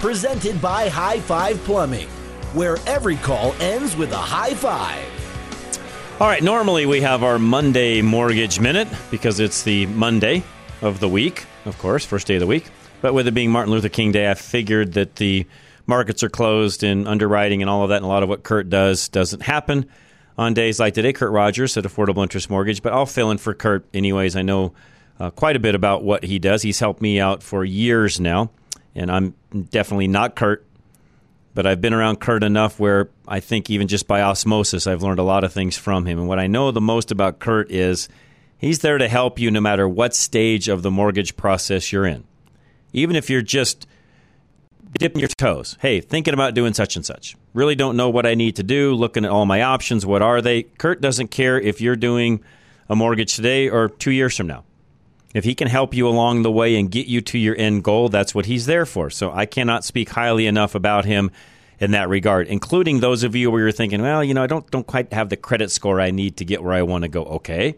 Presented 0.00 0.60
by 0.60 0.88
High 0.88 1.20
Five 1.20 1.62
Plumbing, 1.64 2.08
where 2.52 2.76
every 2.86 3.16
call 3.16 3.54
ends 3.54 3.96
with 3.96 4.12
a 4.12 4.16
high 4.16 4.52
five. 4.52 5.06
All 6.20 6.28
right, 6.28 6.42
normally 6.42 6.84
we 6.84 7.00
have 7.00 7.22
our 7.22 7.38
Monday 7.38 8.02
Mortgage 8.02 8.60
Minute 8.60 8.88
because 9.10 9.40
it's 9.40 9.62
the 9.62 9.86
Monday 9.86 10.44
of 10.82 11.00
the 11.00 11.08
week, 11.08 11.46
of 11.64 11.78
course, 11.78 12.04
first 12.04 12.26
day 12.26 12.34
of 12.34 12.40
the 12.40 12.46
week. 12.46 12.70
But 13.00 13.14
with 13.14 13.26
it 13.26 13.32
being 13.32 13.50
Martin 13.50 13.72
Luther 13.72 13.88
King 13.88 14.12
Day, 14.12 14.30
I 14.30 14.34
figured 14.34 14.92
that 14.92 15.16
the 15.16 15.46
markets 15.86 16.22
are 16.22 16.28
closed 16.28 16.84
and 16.84 17.08
underwriting 17.08 17.62
and 17.62 17.70
all 17.70 17.82
of 17.82 17.88
that, 17.88 17.96
and 17.96 18.04
a 18.04 18.08
lot 18.08 18.22
of 18.22 18.28
what 18.28 18.42
Kurt 18.42 18.68
does 18.68 19.08
doesn't 19.08 19.42
happen 19.42 19.86
on 20.36 20.52
days 20.52 20.78
like 20.78 20.94
today. 20.94 21.14
Kurt 21.14 21.32
Rogers 21.32 21.76
at 21.78 21.84
Affordable 21.84 22.22
Interest 22.22 22.50
Mortgage, 22.50 22.82
but 22.82 22.92
I'll 22.92 23.06
fill 23.06 23.30
in 23.30 23.38
for 23.38 23.54
Kurt 23.54 23.86
anyways. 23.94 24.36
I 24.36 24.42
know 24.42 24.74
uh, 25.18 25.30
quite 25.30 25.56
a 25.56 25.60
bit 25.60 25.74
about 25.74 26.04
what 26.04 26.24
he 26.24 26.38
does. 26.38 26.60
He's 26.62 26.80
helped 26.80 27.00
me 27.00 27.18
out 27.18 27.42
for 27.42 27.64
years 27.64 28.20
now 28.20 28.50
and 28.94 29.10
I'm 29.10 29.34
definitely 29.70 30.08
not 30.08 30.36
Kurt, 30.36 30.66
but 31.54 31.66
I've 31.66 31.80
been 31.80 31.94
around 31.94 32.20
Kurt 32.20 32.42
enough 32.42 32.78
where 32.78 33.10
I 33.26 33.40
think 33.40 33.70
even 33.70 33.88
just 33.88 34.06
by 34.06 34.22
osmosis, 34.22 34.86
I've 34.86 35.02
learned 35.02 35.18
a 35.18 35.24
lot 35.24 35.44
of 35.44 35.52
things 35.52 35.76
from 35.76 36.06
him. 36.06 36.18
And 36.18 36.28
what 36.28 36.38
I 36.38 36.46
know 36.46 36.70
the 36.70 36.80
most 36.80 37.10
about 37.10 37.38
Kurt 37.38 37.70
is 37.70 38.08
he's 38.58 38.80
there 38.80 38.98
to 38.98 39.08
help 39.08 39.38
you 39.38 39.50
no 39.50 39.60
matter 39.60 39.88
what 39.88 40.14
stage 40.14 40.68
of 40.68 40.82
the 40.82 40.90
mortgage 40.90 41.36
process 41.36 41.92
you're 41.92 42.06
in. 42.06 42.24
Even 42.92 43.16
if 43.16 43.28
you're 43.30 43.42
just 43.42 43.86
dipping 44.98 45.20
your 45.20 45.28
toes, 45.28 45.76
hey, 45.80 46.00
thinking 46.00 46.34
about 46.34 46.54
doing 46.54 46.74
such 46.74 46.96
and 46.96 47.04
such, 47.04 47.36
really 47.52 47.74
don't 47.74 47.96
know 47.96 48.10
what 48.10 48.26
I 48.26 48.34
need 48.34 48.56
to 48.56 48.62
do, 48.62 48.94
looking 48.94 49.24
at 49.24 49.30
all 49.30 49.46
my 49.46 49.62
options, 49.62 50.06
what 50.06 50.22
are 50.22 50.40
they? 50.40 50.62
Kurt 50.62 51.00
doesn't 51.00 51.28
care 51.28 51.60
if 51.60 51.80
you're 51.80 51.96
doing 51.96 52.42
a 52.88 52.94
mortgage 52.94 53.34
today 53.34 53.68
or 53.68 53.88
two 53.88 54.12
years 54.12 54.36
from 54.36 54.46
now. 54.46 54.64
If 55.34 55.44
he 55.44 55.54
can 55.54 55.68
help 55.68 55.94
you 55.94 56.08
along 56.08 56.42
the 56.42 56.50
way 56.50 56.76
and 56.76 56.90
get 56.90 57.08
you 57.08 57.20
to 57.20 57.38
your 57.38 57.56
end 57.58 57.82
goal, 57.82 58.08
that's 58.08 58.34
what 58.34 58.46
he's 58.46 58.66
there 58.66 58.86
for. 58.86 59.10
So 59.10 59.32
I 59.32 59.46
cannot 59.46 59.84
speak 59.84 60.10
highly 60.10 60.46
enough 60.46 60.74
about 60.74 61.04
him 61.04 61.32
in 61.80 61.90
that 61.90 62.08
regard, 62.08 62.46
including 62.46 63.00
those 63.00 63.24
of 63.24 63.34
you 63.34 63.50
where 63.50 63.60
you're 63.60 63.72
thinking, 63.72 64.00
well, 64.00 64.22
you 64.22 64.32
know, 64.32 64.44
I 64.44 64.46
don't 64.46 64.70
don't 64.70 64.86
quite 64.86 65.12
have 65.12 65.28
the 65.28 65.36
credit 65.36 65.72
score 65.72 66.00
I 66.00 66.12
need 66.12 66.36
to 66.36 66.44
get 66.44 66.62
where 66.62 66.72
I 66.72 66.82
want 66.82 67.02
to 67.02 67.08
go. 67.08 67.24
Okay. 67.24 67.74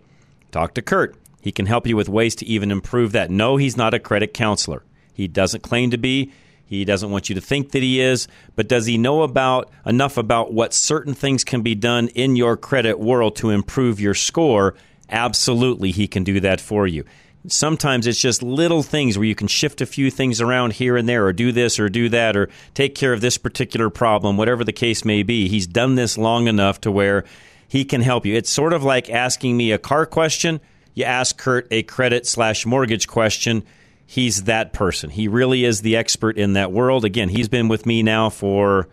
Talk 0.53 0.75
to 0.75 0.83
Kurt. 0.83 1.17
He 1.41 1.51
can 1.51 1.67
help 1.67 1.87
you 1.87 1.97
with 1.97 2.09
ways 2.09 2.35
to 2.37 2.47
even 2.47 2.71
improve 2.71 3.13
that. 3.13 3.31
No, 3.31 3.57
he's 3.57 3.77
not 3.77 3.95
a 3.95 3.99
credit 3.99 4.35
counselor. 4.35 4.83
He 5.15 5.27
doesn't 5.27 5.63
claim 5.63 5.91
to 5.93 5.99
be. 5.99 6.33
He 6.67 6.85
doesn't 6.85 7.11
want 7.11 7.29
you 7.29 7.37
to 7.37 7.41
think 7.41 7.71
that 7.71 7.83
he 7.83 8.01
is, 8.01 8.27
but 8.57 8.69
does 8.69 8.87
he 8.87 8.99
know 8.99 9.23
about 9.23 9.71
enough 9.87 10.17
about 10.17 10.53
what 10.53 10.75
certain 10.75 11.15
things 11.15 11.45
can 11.45 11.63
be 11.63 11.77
done 11.77 12.09
in 12.09 12.35
your 12.35 12.57
credit 12.57 12.99
world 12.99 13.37
to 13.37 13.51
improve 13.51 14.01
your 14.01 14.15
score? 14.15 14.75
Absolutely, 15.09 15.93
he 15.93 16.09
can 16.09 16.25
do 16.25 16.41
that 16.41 16.61
for 16.61 16.87
you. 16.89 17.05
Sometimes 17.49 18.07
it's 18.07 18.21
just 18.21 18.43
little 18.43 18.83
things 18.83 19.17
where 19.17 19.27
you 19.27 19.35
can 19.35 19.47
shift 19.47 19.81
a 19.81 19.87
few 19.87 20.11
things 20.11 20.41
around 20.41 20.75
here 20.75 20.97
and 20.97 21.09
there, 21.09 21.27
or 21.27 21.33
do 21.33 21.53
this 21.53 21.79
or 21.79 21.89
do 21.89 22.09
that, 22.09 22.37
or 22.37 22.49
take 22.75 22.95
care 22.95 23.13
of 23.13 23.21
this 23.21 23.39
particular 23.39 23.91
problem, 23.91 24.37
whatever 24.37 24.65
the 24.65 24.73
case 24.73 25.05
may 25.05 25.23
be. 25.23 25.49
He's 25.49 25.67
done 25.67 25.95
this 25.95 26.19
long 26.19 26.49
enough 26.49 26.81
to 26.83 26.91
where 26.91 27.25
he 27.69 27.85
can 27.85 28.01
help 28.01 28.27
you. 28.27 28.35
It's 28.35 28.51
sort 28.51 28.73
of 28.73 28.83
like 28.83 29.11
asking 29.11 29.57
me 29.57 29.73
a 29.73 29.79
car 29.79 30.07
question. 30.07 30.61
You 30.95 31.05
ask 31.05 31.37
Kurt 31.37 31.69
a 31.71 31.83
credit 31.83 32.27
slash 32.27 32.65
mortgage 32.65 33.07
question. 33.07 33.65
He's 34.07 34.45
that 34.45 34.73
person. 34.73 35.11
He 35.11 35.29
really 35.29 35.65
is 35.65 35.83
the 35.83 35.97
expert 35.97 36.39
in 36.39 36.55
that 36.55 36.73
world. 36.73 37.05
Again, 37.05 37.29
he's 37.29 37.49
been 37.49 37.69
with 37.69 37.87
me 37.87 38.03
now 38.03 38.31
for 38.31 38.89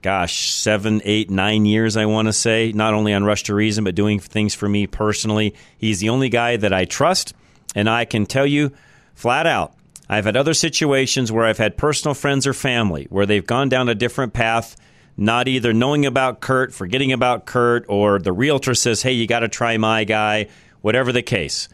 gosh, 0.00 0.52
seven, 0.52 1.02
eight, 1.04 1.28
nine 1.28 1.66
years, 1.66 1.96
I 1.96 2.06
want 2.06 2.28
to 2.28 2.32
say, 2.32 2.72
not 2.72 2.94
only 2.94 3.12
on 3.12 3.24
Rush 3.24 3.42
to 3.44 3.54
Reason, 3.54 3.84
but 3.84 3.94
doing 3.94 4.20
things 4.20 4.54
for 4.54 4.68
me 4.68 4.86
personally. 4.86 5.54
He's 5.76 6.00
the 6.00 6.08
only 6.08 6.28
guy 6.28 6.56
that 6.56 6.72
I 6.72 6.84
trust. 6.84 7.34
And 7.74 7.88
I 7.88 8.04
can 8.04 8.26
tell 8.26 8.46
you 8.46 8.72
flat 9.14 9.46
out, 9.46 9.74
I've 10.08 10.24
had 10.24 10.36
other 10.36 10.54
situations 10.54 11.30
where 11.30 11.44
I've 11.44 11.58
had 11.58 11.76
personal 11.76 12.14
friends 12.14 12.46
or 12.46 12.54
family 12.54 13.06
where 13.10 13.26
they've 13.26 13.46
gone 13.46 13.68
down 13.68 13.88
a 13.88 13.94
different 13.94 14.32
path, 14.32 14.76
not 15.16 15.48
either 15.48 15.72
knowing 15.72 16.06
about 16.06 16.40
Kurt, 16.40 16.72
forgetting 16.72 17.12
about 17.12 17.44
Kurt, 17.44 17.84
or 17.88 18.18
the 18.18 18.32
realtor 18.32 18.74
says, 18.74 19.02
hey, 19.02 19.12
you 19.12 19.26
got 19.26 19.40
to 19.40 19.48
try 19.48 19.76
my 19.76 20.04
guy, 20.04 20.48
whatever 20.80 21.12
the 21.12 21.22
case. 21.22 21.68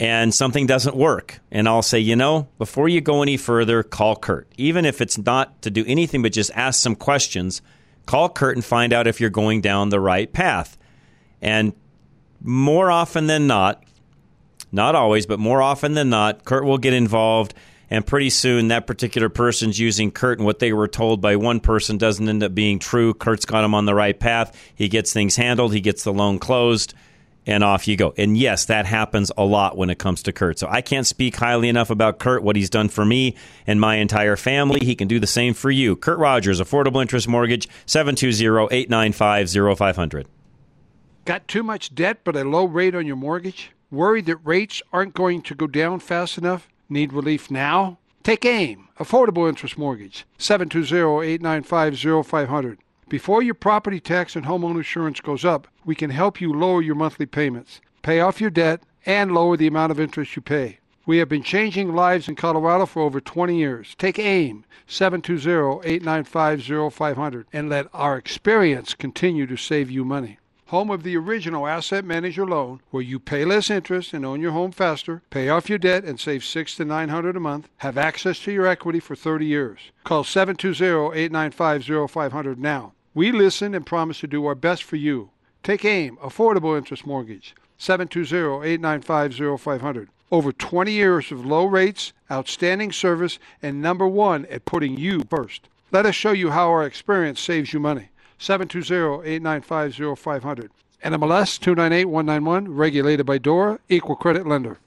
And 0.00 0.34
something 0.34 0.66
doesn't 0.66 0.96
work. 0.96 1.40
And 1.52 1.68
I'll 1.68 1.82
say, 1.82 2.00
you 2.00 2.16
know, 2.16 2.48
before 2.58 2.88
you 2.88 3.00
go 3.00 3.22
any 3.22 3.36
further, 3.36 3.82
call 3.82 4.16
Kurt. 4.16 4.48
Even 4.56 4.84
if 4.84 5.00
it's 5.00 5.18
not 5.18 5.60
to 5.62 5.70
do 5.70 5.84
anything 5.86 6.22
but 6.22 6.32
just 6.32 6.50
ask 6.54 6.82
some 6.82 6.96
questions, 6.96 7.62
call 8.06 8.28
Kurt 8.28 8.56
and 8.56 8.64
find 8.64 8.92
out 8.92 9.06
if 9.06 9.20
you're 9.20 9.30
going 9.30 9.60
down 9.60 9.90
the 9.90 10.00
right 10.00 10.32
path. 10.32 10.76
And 11.42 11.74
more 12.40 12.90
often 12.90 13.26
than 13.26 13.46
not, 13.46 13.83
not 14.74 14.94
always, 14.94 15.24
but 15.24 15.38
more 15.38 15.62
often 15.62 15.94
than 15.94 16.10
not, 16.10 16.44
Kurt 16.44 16.64
will 16.64 16.78
get 16.78 16.92
involved. 16.92 17.54
And 17.90 18.04
pretty 18.04 18.30
soon, 18.30 18.68
that 18.68 18.86
particular 18.86 19.28
person's 19.28 19.78
using 19.78 20.10
Kurt, 20.10 20.38
and 20.38 20.46
what 20.46 20.58
they 20.58 20.72
were 20.72 20.88
told 20.88 21.20
by 21.20 21.36
one 21.36 21.60
person 21.60 21.96
doesn't 21.96 22.28
end 22.28 22.42
up 22.42 22.54
being 22.54 22.78
true. 22.78 23.14
Kurt's 23.14 23.44
got 23.44 23.62
him 23.62 23.74
on 23.74 23.84
the 23.84 23.94
right 23.94 24.18
path. 24.18 24.58
He 24.74 24.88
gets 24.88 25.12
things 25.12 25.36
handled, 25.36 25.72
he 25.74 25.80
gets 25.80 26.02
the 26.02 26.12
loan 26.12 26.38
closed, 26.38 26.94
and 27.46 27.62
off 27.62 27.86
you 27.86 27.96
go. 27.96 28.14
And 28.16 28.36
yes, 28.36 28.64
that 28.64 28.86
happens 28.86 29.30
a 29.36 29.44
lot 29.44 29.76
when 29.76 29.90
it 29.90 29.98
comes 29.98 30.22
to 30.24 30.32
Kurt. 30.32 30.58
So 30.58 30.66
I 30.68 30.80
can't 30.80 31.06
speak 31.06 31.36
highly 31.36 31.68
enough 31.68 31.90
about 31.90 32.18
Kurt, 32.18 32.42
what 32.42 32.56
he's 32.56 32.70
done 32.70 32.88
for 32.88 33.04
me 33.04 33.36
and 33.66 33.80
my 33.80 33.96
entire 33.96 34.36
family. 34.36 34.80
He 34.84 34.96
can 34.96 35.06
do 35.06 35.20
the 35.20 35.26
same 35.26 35.54
for 35.54 35.70
you. 35.70 35.94
Kurt 35.94 36.18
Rogers, 36.18 36.60
Affordable 36.60 37.02
Interest 37.02 37.28
Mortgage, 37.28 37.68
720 37.86 38.74
895 38.74 39.78
0500. 39.78 40.26
Got 41.26 41.46
too 41.46 41.62
much 41.62 41.94
debt 41.94 42.20
but 42.24 42.34
a 42.34 42.44
low 42.44 42.64
rate 42.64 42.94
on 42.94 43.06
your 43.06 43.16
mortgage? 43.16 43.70
Worried 43.94 44.26
that 44.26 44.36
rates 44.38 44.82
aren't 44.92 45.14
going 45.14 45.40
to 45.42 45.54
go 45.54 45.68
down 45.68 46.00
fast 46.00 46.36
enough? 46.36 46.68
Need 46.88 47.12
relief 47.12 47.48
now? 47.48 47.98
Take 48.24 48.44
AIM, 48.44 48.88
Affordable 48.98 49.48
Interest 49.48 49.78
Mortgage, 49.78 50.26
720-895-0500. 50.36 52.78
Before 53.08 53.40
your 53.40 53.54
property 53.54 54.00
tax 54.00 54.34
and 54.34 54.46
homeowner 54.46 54.78
insurance 54.78 55.20
goes 55.20 55.44
up, 55.44 55.68
we 55.84 55.94
can 55.94 56.10
help 56.10 56.40
you 56.40 56.52
lower 56.52 56.82
your 56.82 56.96
monthly 56.96 57.26
payments, 57.26 57.80
pay 58.02 58.18
off 58.18 58.40
your 58.40 58.50
debt, 58.50 58.82
and 59.06 59.30
lower 59.30 59.56
the 59.56 59.68
amount 59.68 59.92
of 59.92 60.00
interest 60.00 60.34
you 60.34 60.42
pay. 60.42 60.80
We 61.06 61.18
have 61.18 61.28
been 61.28 61.44
changing 61.44 61.94
lives 61.94 62.28
in 62.28 62.34
Colorado 62.34 62.86
for 62.86 63.02
over 63.02 63.20
20 63.20 63.56
years. 63.56 63.94
Take 63.96 64.18
AIM, 64.18 64.64
720-895-0500, 64.88 67.44
and 67.52 67.68
let 67.68 67.86
our 67.94 68.16
experience 68.16 68.94
continue 68.94 69.46
to 69.46 69.56
save 69.56 69.88
you 69.88 70.04
money 70.04 70.40
home 70.66 70.90
of 70.90 71.02
the 71.02 71.16
original 71.16 71.66
Asset 71.66 72.04
Manager 72.04 72.46
loan, 72.46 72.80
where 72.90 73.02
you 73.02 73.18
pay 73.18 73.44
less 73.44 73.70
interest 73.70 74.12
and 74.12 74.24
own 74.24 74.40
your 74.40 74.52
home 74.52 74.70
faster, 74.72 75.22
pay 75.30 75.48
off 75.48 75.68
your 75.68 75.78
debt 75.78 76.04
and 76.04 76.18
save 76.18 76.44
six 76.44 76.74
to 76.76 76.84
nine 76.84 77.10
hundred 77.10 77.36
a 77.36 77.40
month, 77.40 77.68
have 77.78 77.98
access 77.98 78.38
to 78.40 78.52
your 78.52 78.66
equity 78.66 79.00
for 79.00 79.16
30 79.16 79.46
years. 79.46 79.80
Call 80.04 80.24
720-895-0500 80.24 82.58
now. 82.58 82.92
We 83.12 83.30
listen 83.30 83.74
and 83.74 83.84
promise 83.86 84.20
to 84.20 84.26
do 84.26 84.46
our 84.46 84.54
best 84.54 84.82
for 84.82 84.96
you. 84.96 85.28
Take 85.62 85.84
AIM, 85.84 86.16
Affordable 86.16 86.74
Interest 86.76 87.06
Mortgage, 87.06 87.54
720-895-0500. 87.78 90.08
Over 90.32 90.52
20 90.52 90.90
years 90.90 91.30
of 91.30 91.44
low 91.46 91.66
rates, 91.66 92.12
outstanding 92.30 92.92
service, 92.92 93.38
and 93.62 93.80
number 93.80 94.08
one 94.08 94.46
at 94.46 94.64
putting 94.64 94.98
you 94.98 95.22
first. 95.30 95.68
Let 95.92 96.06
us 96.06 96.16
show 96.16 96.32
you 96.32 96.50
how 96.50 96.70
our 96.70 96.84
experience 96.84 97.40
saves 97.40 97.72
you 97.72 97.78
money. 97.78 98.08
720-895-0500. 98.38 100.68
NMLS 101.04 101.60
298191, 101.60 102.74
regulated 102.74 103.26
by 103.26 103.38
DORA, 103.38 103.78
equal 103.88 104.16
credit 104.16 104.46
lender. 104.46 104.78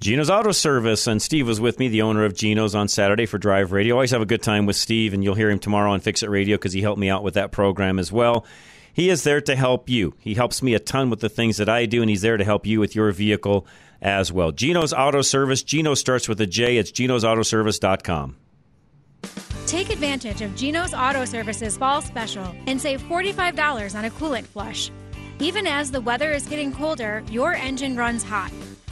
Jeno's 0.00 0.28
Auto 0.28 0.52
Service, 0.52 1.06
and 1.06 1.22
Steve 1.22 1.46
was 1.46 1.60
with 1.60 1.78
me, 1.78 1.88
the 1.88 2.02
owner 2.02 2.24
of 2.24 2.34
Jeno's, 2.34 2.74
on 2.74 2.88
Saturday 2.88 3.24
for 3.24 3.38
Drive 3.38 3.72
Radio. 3.72 3.94
Always 3.94 4.10
have 4.10 4.20
a 4.20 4.26
good 4.26 4.42
time 4.42 4.66
with 4.66 4.76
Steve, 4.76 5.14
and 5.14 5.24
you'll 5.24 5.34
hear 5.34 5.50
him 5.50 5.58
tomorrow 5.58 5.92
on 5.92 6.00
Fix 6.00 6.22
It 6.22 6.28
Radio 6.28 6.56
because 6.56 6.74
he 6.74 6.82
helped 6.82 7.00
me 7.00 7.08
out 7.08 7.22
with 7.22 7.34
that 7.34 7.52
program 7.52 7.98
as 7.98 8.12
well. 8.12 8.44
He 8.92 9.08
is 9.10 9.24
there 9.24 9.40
to 9.42 9.56
help 9.56 9.88
you. 9.88 10.14
He 10.18 10.34
helps 10.34 10.62
me 10.62 10.74
a 10.74 10.78
ton 10.78 11.10
with 11.10 11.20
the 11.20 11.28
things 11.28 11.56
that 11.56 11.68
I 11.68 11.86
do, 11.86 12.02
and 12.02 12.10
he's 12.10 12.22
there 12.22 12.36
to 12.36 12.44
help 12.44 12.66
you 12.66 12.80
with 12.80 12.94
your 12.94 13.10
vehicle 13.12 13.66
as 14.00 14.32
well. 14.32 14.52
Jeno's 14.52 14.92
Auto 14.92 15.22
Service. 15.22 15.62
Jeno 15.62 15.96
starts 15.96 16.28
with 16.28 16.40
a 16.40 16.46
J. 16.46 16.76
It's 16.76 16.92
jenosautoservice.com. 16.92 18.36
Take 19.76 19.90
advantage 19.90 20.40
of 20.40 20.56
Jeno's 20.56 20.94
Auto 20.94 21.26
Services 21.26 21.76
fall 21.76 22.00
special 22.00 22.54
and 22.66 22.80
save 22.80 23.02
$45 23.02 23.94
on 23.94 24.06
a 24.06 24.10
coolant 24.10 24.46
flush. 24.46 24.90
Even 25.38 25.66
as 25.66 25.90
the 25.90 26.00
weather 26.00 26.32
is 26.32 26.46
getting 26.46 26.72
colder, 26.72 27.22
your 27.30 27.52
engine 27.52 27.94
runs 27.94 28.22
hot. 28.22 28.50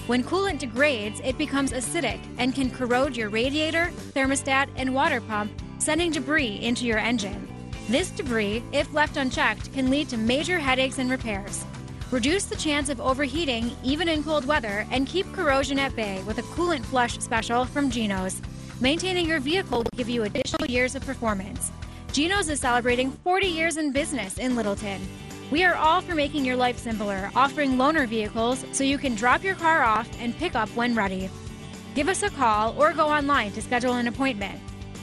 When 0.09 0.23
coolant 0.23 0.59
degrades, 0.59 1.23
it 1.25 1.39
becomes 1.39 1.73
acidic 1.73 2.21
and 2.37 2.55
can 2.55 2.71
corrode 2.71 3.17
your 3.17 3.31
radiator, 3.31 3.93
thermostat, 4.13 4.69
and 4.77 4.95
water 4.95 5.23
pump, 5.23 5.53
sending 5.79 6.11
debris 6.11 6.61
into 6.61 6.85
your 6.85 6.99
engine. 6.99 7.49
This 7.89 8.11
debris, 8.11 8.63
if 8.73 8.93
left 8.93 9.17
unchecked, 9.17 9.73
can 9.73 9.89
lead 9.89 10.11
to 10.11 10.19
major 10.19 10.59
headaches 10.59 10.99
and 10.99 11.11
repairs. 11.11 11.65
Reduce 12.11 12.45
the 12.45 12.57
chance 12.57 12.91
of 12.91 13.01
overheating 13.01 13.71
even 13.83 14.07
in 14.07 14.23
cold 14.23 14.45
weather 14.45 14.87
and 14.91 15.07
keep 15.07 15.33
corrosion 15.33 15.79
at 15.79 15.97
bay 15.97 16.23
with 16.25 16.37
a 16.37 16.43
coolant 16.43 16.85
flush 16.85 17.19
special 17.21 17.65
from 17.65 17.89
Jeno's. 17.89 18.43
Maintaining 18.81 19.29
your 19.29 19.39
vehicle 19.39 19.79
will 19.79 19.97
give 19.97 20.09
you 20.09 20.25
additional 20.25 20.67
years 20.67 20.97
of 20.97 21.07
performance. 21.07 21.71
Jeno's 22.13 22.49
is 22.49 22.61
celebrating 22.61 23.13
40 23.13 23.47
years 23.47 23.77
in 23.77 23.93
business 23.93 24.37
in 24.39 24.57
Littleton. 24.57 25.01
We 25.53 25.65
are 25.65 25.77
all 25.77 26.01
for 26.01 26.15
making 26.15 26.45
your 26.45 26.57
life 26.57 26.79
simpler, 26.79 27.31
offering 27.37 27.77
loaner 27.77 28.09
vehicles 28.09 28.65
so 28.73 28.83
you 28.83 28.99
can 28.99 29.15
drop 29.15 29.45
your 29.45 29.55
car 29.55 29.85
off 29.85 30.09
and 30.19 30.37
pick 30.37 30.57
up 30.57 30.69
when 30.71 30.97
ready. 30.97 31.31
Give 31.95 32.09
us 32.09 32.25
a 32.25 32.31
call 32.31 32.75
or 32.77 32.93
go 32.93 33.07
online 33.07 33.53
to 33.53 33.63
schedule 33.63 33.95
an 33.95 34.09
appointment. 34.09 34.61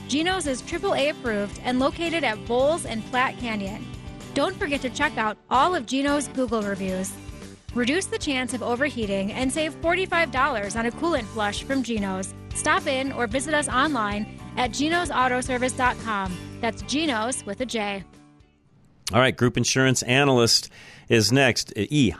Jeno's 0.09 0.47
is 0.47 0.61
AAA 0.61 1.11
approved 1.11 1.61
and 1.63 1.79
located 1.79 2.25
at 2.25 2.45
Bowles 2.45 2.85
and 2.85 3.05
Platte 3.05 3.37
Canyon. 3.37 3.85
Don't 4.33 4.57
forget 4.57 4.81
to 4.81 4.89
check 4.89 5.17
out 5.17 5.37
all 5.49 5.73
of 5.73 5.85
Jeno's 5.85 6.27
Google 6.27 6.61
reviews. 6.61 7.13
Reduce 7.73 8.05
the 8.05 8.19
chance 8.19 8.53
of 8.53 8.61
overheating 8.61 9.31
and 9.31 9.51
save 9.51 9.79
$45 9.81 10.77
on 10.77 10.85
a 10.85 10.91
coolant 10.91 11.23
flush 11.23 11.63
from 11.63 11.83
Jeno's. 11.83 12.33
Stop 12.53 12.85
in 12.85 13.11
or 13.13 13.27
visit 13.27 13.53
us 13.53 13.69
online 13.69 14.39
at 14.57 14.71
jenosautoservice.com. 14.71 16.37
That's 16.59 16.83
Jenos 16.83 17.45
with 17.45 17.61
a 17.61 17.65
J. 17.65 18.03
All 19.13 19.19
right, 19.19 19.35
group 19.35 19.57
insurance 19.57 20.03
analyst 20.03 20.69
is 21.09 21.31
next. 21.31 21.73
E-GIA.com, 21.75 22.13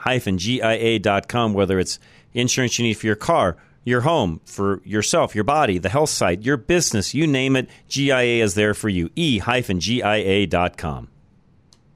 whether 1.54 1.78
it's 1.78 1.98
insurance 2.34 2.78
you 2.78 2.84
need 2.84 2.94
for 2.94 3.06
your 3.06 3.16
car, 3.16 3.56
your 3.84 4.02
home, 4.02 4.40
for 4.44 4.82
yourself, 4.84 5.34
your 5.34 5.44
body, 5.44 5.78
the 5.78 5.88
health 5.88 6.10
site, 6.10 6.42
your 6.42 6.56
business, 6.56 7.14
you 7.14 7.26
name 7.26 7.56
it, 7.56 7.68
GIA 7.88 8.44
is 8.44 8.54
there 8.54 8.74
for 8.74 8.88
you. 8.88 9.10
E-GIA.com. 9.16 11.08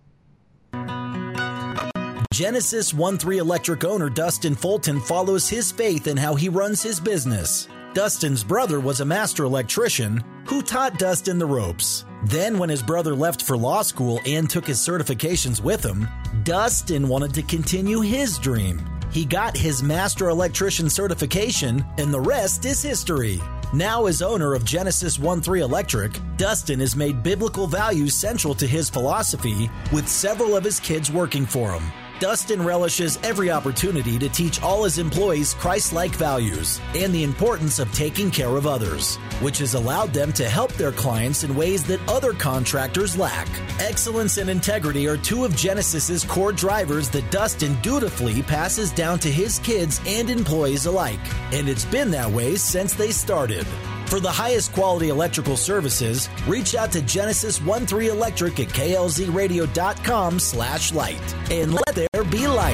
Genesis 2.32 2.94
1 2.94 3.18
3 3.18 3.36
Electric 3.36 3.84
owner 3.84 4.08
Dustin 4.08 4.54
Fulton 4.54 4.98
follows 4.98 5.50
his 5.50 5.70
faith 5.70 6.06
in 6.06 6.16
how 6.16 6.34
he 6.34 6.48
runs 6.48 6.82
his 6.82 6.98
business. 6.98 7.68
Dustin's 7.92 8.42
brother 8.42 8.80
was 8.80 9.00
a 9.00 9.04
master 9.04 9.44
electrician 9.44 10.24
who 10.46 10.62
taught 10.62 10.98
Dustin 10.98 11.38
the 11.38 11.44
ropes. 11.44 12.06
Then, 12.24 12.58
when 12.58 12.70
his 12.70 12.82
brother 12.82 13.14
left 13.14 13.42
for 13.42 13.54
law 13.54 13.82
school 13.82 14.18
and 14.24 14.48
took 14.48 14.66
his 14.66 14.78
certifications 14.78 15.62
with 15.62 15.84
him, 15.84 16.08
Dustin 16.42 17.06
wanted 17.06 17.34
to 17.34 17.42
continue 17.42 18.00
his 18.00 18.38
dream. 18.38 18.80
He 19.10 19.26
got 19.26 19.54
his 19.54 19.82
master 19.82 20.30
electrician 20.30 20.88
certification, 20.88 21.84
and 21.98 22.14
the 22.14 22.20
rest 22.20 22.64
is 22.64 22.80
history. 22.80 23.42
Now, 23.74 24.06
as 24.06 24.22
owner 24.22 24.54
of 24.54 24.64
Genesis 24.64 25.18
1 25.18 25.42
3 25.42 25.60
Electric, 25.60 26.18
Dustin 26.38 26.80
has 26.80 26.96
made 26.96 27.22
biblical 27.22 27.66
values 27.66 28.14
central 28.14 28.54
to 28.54 28.66
his 28.66 28.88
philosophy, 28.88 29.70
with 29.92 30.08
several 30.08 30.56
of 30.56 30.64
his 30.64 30.80
kids 30.80 31.12
working 31.12 31.44
for 31.44 31.72
him. 31.72 31.82
Dustin 32.22 32.62
relishes 32.62 33.18
every 33.24 33.50
opportunity 33.50 34.16
to 34.16 34.28
teach 34.28 34.62
all 34.62 34.84
his 34.84 34.98
employees 34.98 35.54
Christ 35.54 35.92
like 35.92 36.12
values 36.12 36.80
and 36.94 37.12
the 37.12 37.24
importance 37.24 37.80
of 37.80 37.92
taking 37.92 38.30
care 38.30 38.56
of 38.56 38.64
others, 38.64 39.16
which 39.40 39.58
has 39.58 39.74
allowed 39.74 40.12
them 40.12 40.32
to 40.34 40.48
help 40.48 40.72
their 40.74 40.92
clients 40.92 41.42
in 41.42 41.56
ways 41.56 41.82
that 41.86 41.98
other 42.08 42.32
contractors 42.32 43.18
lack. 43.18 43.48
Excellence 43.80 44.36
and 44.36 44.48
integrity 44.48 45.08
are 45.08 45.16
two 45.16 45.44
of 45.44 45.56
Genesis's 45.56 46.22
core 46.22 46.52
drivers 46.52 47.10
that 47.10 47.28
Dustin 47.32 47.74
dutifully 47.82 48.40
passes 48.44 48.92
down 48.92 49.18
to 49.18 49.28
his 49.28 49.58
kids 49.58 50.00
and 50.06 50.30
employees 50.30 50.86
alike, 50.86 51.18
and 51.52 51.68
it's 51.68 51.86
been 51.86 52.12
that 52.12 52.30
way 52.30 52.54
since 52.54 52.94
they 52.94 53.10
started. 53.10 53.66
For 54.06 54.20
the 54.20 54.30
highest 54.30 54.72
quality 54.74 55.08
electrical 55.08 55.56
services, 55.56 56.28
reach 56.46 56.76
out 56.76 56.92
to 56.92 57.02
Genesis 57.02 57.58
13 57.58 58.10
Electric 58.10 58.60
at 58.60 58.68
klzradio.com 58.68 60.38
slash 60.38 60.92
light. 60.92 61.34
And 61.50 61.74
let 61.74 61.94
there 61.96 62.06
be 62.32 62.46
light. 62.46 62.72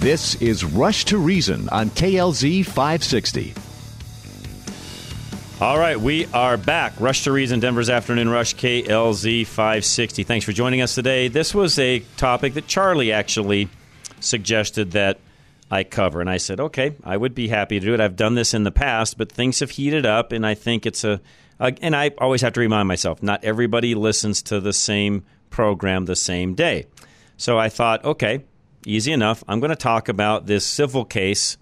This 0.00 0.36
is 0.36 0.64
Rush 0.64 1.04
to 1.06 1.18
Reason 1.18 1.68
on 1.68 1.90
KLZ 1.90 2.64
560. 2.64 3.52
All 5.60 5.78
right, 5.78 6.00
we 6.00 6.26
are 6.32 6.56
back. 6.56 6.94
Rush 6.98 7.24
to 7.24 7.32
Reason, 7.32 7.60
Denver's 7.60 7.90
Afternoon 7.90 8.30
Rush, 8.30 8.54
KLZ 8.56 9.46
560. 9.46 10.22
Thanks 10.22 10.46
for 10.46 10.52
joining 10.52 10.80
us 10.80 10.94
today. 10.94 11.28
This 11.28 11.54
was 11.54 11.78
a 11.78 12.00
topic 12.16 12.54
that 12.54 12.66
Charlie 12.66 13.12
actually 13.12 13.68
suggested 14.20 14.92
that 14.92 15.18
I 15.70 15.84
cover. 15.84 16.22
And 16.22 16.30
I 16.30 16.38
said, 16.38 16.58
okay, 16.58 16.94
I 17.04 17.18
would 17.18 17.34
be 17.34 17.48
happy 17.48 17.78
to 17.78 17.84
do 17.84 17.92
it. 17.92 18.00
I've 18.00 18.16
done 18.16 18.34
this 18.34 18.54
in 18.54 18.64
the 18.64 18.70
past, 18.70 19.18
but 19.18 19.30
things 19.30 19.60
have 19.60 19.72
heated 19.72 20.06
up, 20.06 20.32
and 20.32 20.46
I 20.46 20.54
think 20.54 20.86
it's 20.86 21.04
a. 21.04 21.20
a 21.58 21.74
and 21.82 21.96
I 21.96 22.12
always 22.18 22.42
have 22.42 22.52
to 22.54 22.60
remind 22.60 22.88
myself 22.88 23.22
not 23.22 23.44
everybody 23.44 23.94
listens 23.94 24.42
to 24.42 24.60
the 24.60 24.72
same 24.72 25.24
program 25.50 26.04
the 26.04 26.16
same 26.16 26.54
day. 26.54 26.86
So 27.36 27.58
I 27.58 27.68
thought, 27.68 28.04
okay, 28.04 28.44
easy 28.84 29.12
enough. 29.12 29.44
I'm 29.48 29.60
going 29.60 29.70
to 29.70 29.76
talk 29.76 30.08
about 30.08 30.46
this 30.46 30.64
civil 30.64 31.04
case 31.04 31.56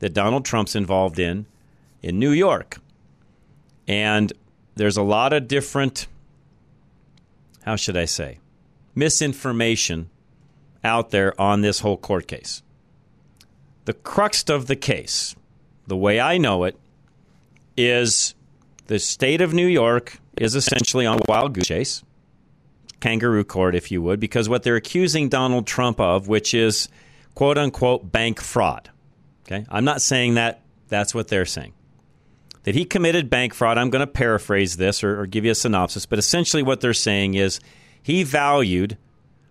that 0.00 0.12
Donald 0.12 0.44
Trump's 0.44 0.76
involved 0.76 1.18
in 1.18 1.46
in 2.02 2.18
New 2.18 2.30
York. 2.30 2.78
And 3.86 4.32
there's 4.74 4.96
a 4.96 5.02
lot 5.02 5.32
of 5.32 5.48
different, 5.48 6.06
how 7.64 7.76
should 7.76 7.96
I 7.96 8.04
say, 8.04 8.38
misinformation 8.94 10.10
out 10.82 11.10
there 11.10 11.38
on 11.40 11.62
this 11.62 11.80
whole 11.80 11.96
court 11.96 12.28
case. 12.28 12.62
The 13.86 13.94
crux 13.94 14.44
of 14.48 14.66
the 14.66 14.76
case, 14.76 15.34
the 15.86 15.96
way 15.96 16.20
I 16.20 16.38
know 16.38 16.64
it, 16.64 16.78
is 17.76 18.33
the 18.86 18.98
state 18.98 19.40
of 19.40 19.54
New 19.54 19.66
York 19.66 20.18
is 20.36 20.54
essentially 20.54 21.06
on 21.06 21.18
a 21.18 21.22
wild 21.28 21.54
goose 21.54 21.66
chase, 21.66 22.02
kangaroo 23.00 23.44
court, 23.44 23.74
if 23.74 23.90
you 23.90 24.02
would, 24.02 24.20
because 24.20 24.48
what 24.48 24.62
they're 24.62 24.76
accusing 24.76 25.28
Donald 25.28 25.66
Trump 25.66 26.00
of, 26.00 26.28
which 26.28 26.54
is 26.54 26.88
quote 27.34 27.58
unquote 27.58 28.10
bank 28.10 28.40
fraud. 28.40 28.90
Okay, 29.46 29.66
I'm 29.68 29.84
not 29.84 30.00
saying 30.00 30.34
that 30.34 30.62
That's 30.88 31.14
what 31.14 31.28
they're 31.28 31.46
saying. 31.46 31.72
That 32.64 32.74
he 32.74 32.84
committed 32.84 33.28
bank 33.28 33.52
fraud. 33.52 33.76
I'm 33.76 33.90
going 33.90 34.00
to 34.00 34.06
paraphrase 34.06 34.76
this 34.76 35.04
or, 35.04 35.20
or 35.20 35.26
give 35.26 35.44
you 35.44 35.50
a 35.50 35.54
synopsis, 35.54 36.06
but 36.06 36.18
essentially 36.18 36.62
what 36.62 36.80
they're 36.80 36.94
saying 36.94 37.34
is 37.34 37.60
he 38.02 38.22
valued 38.22 38.96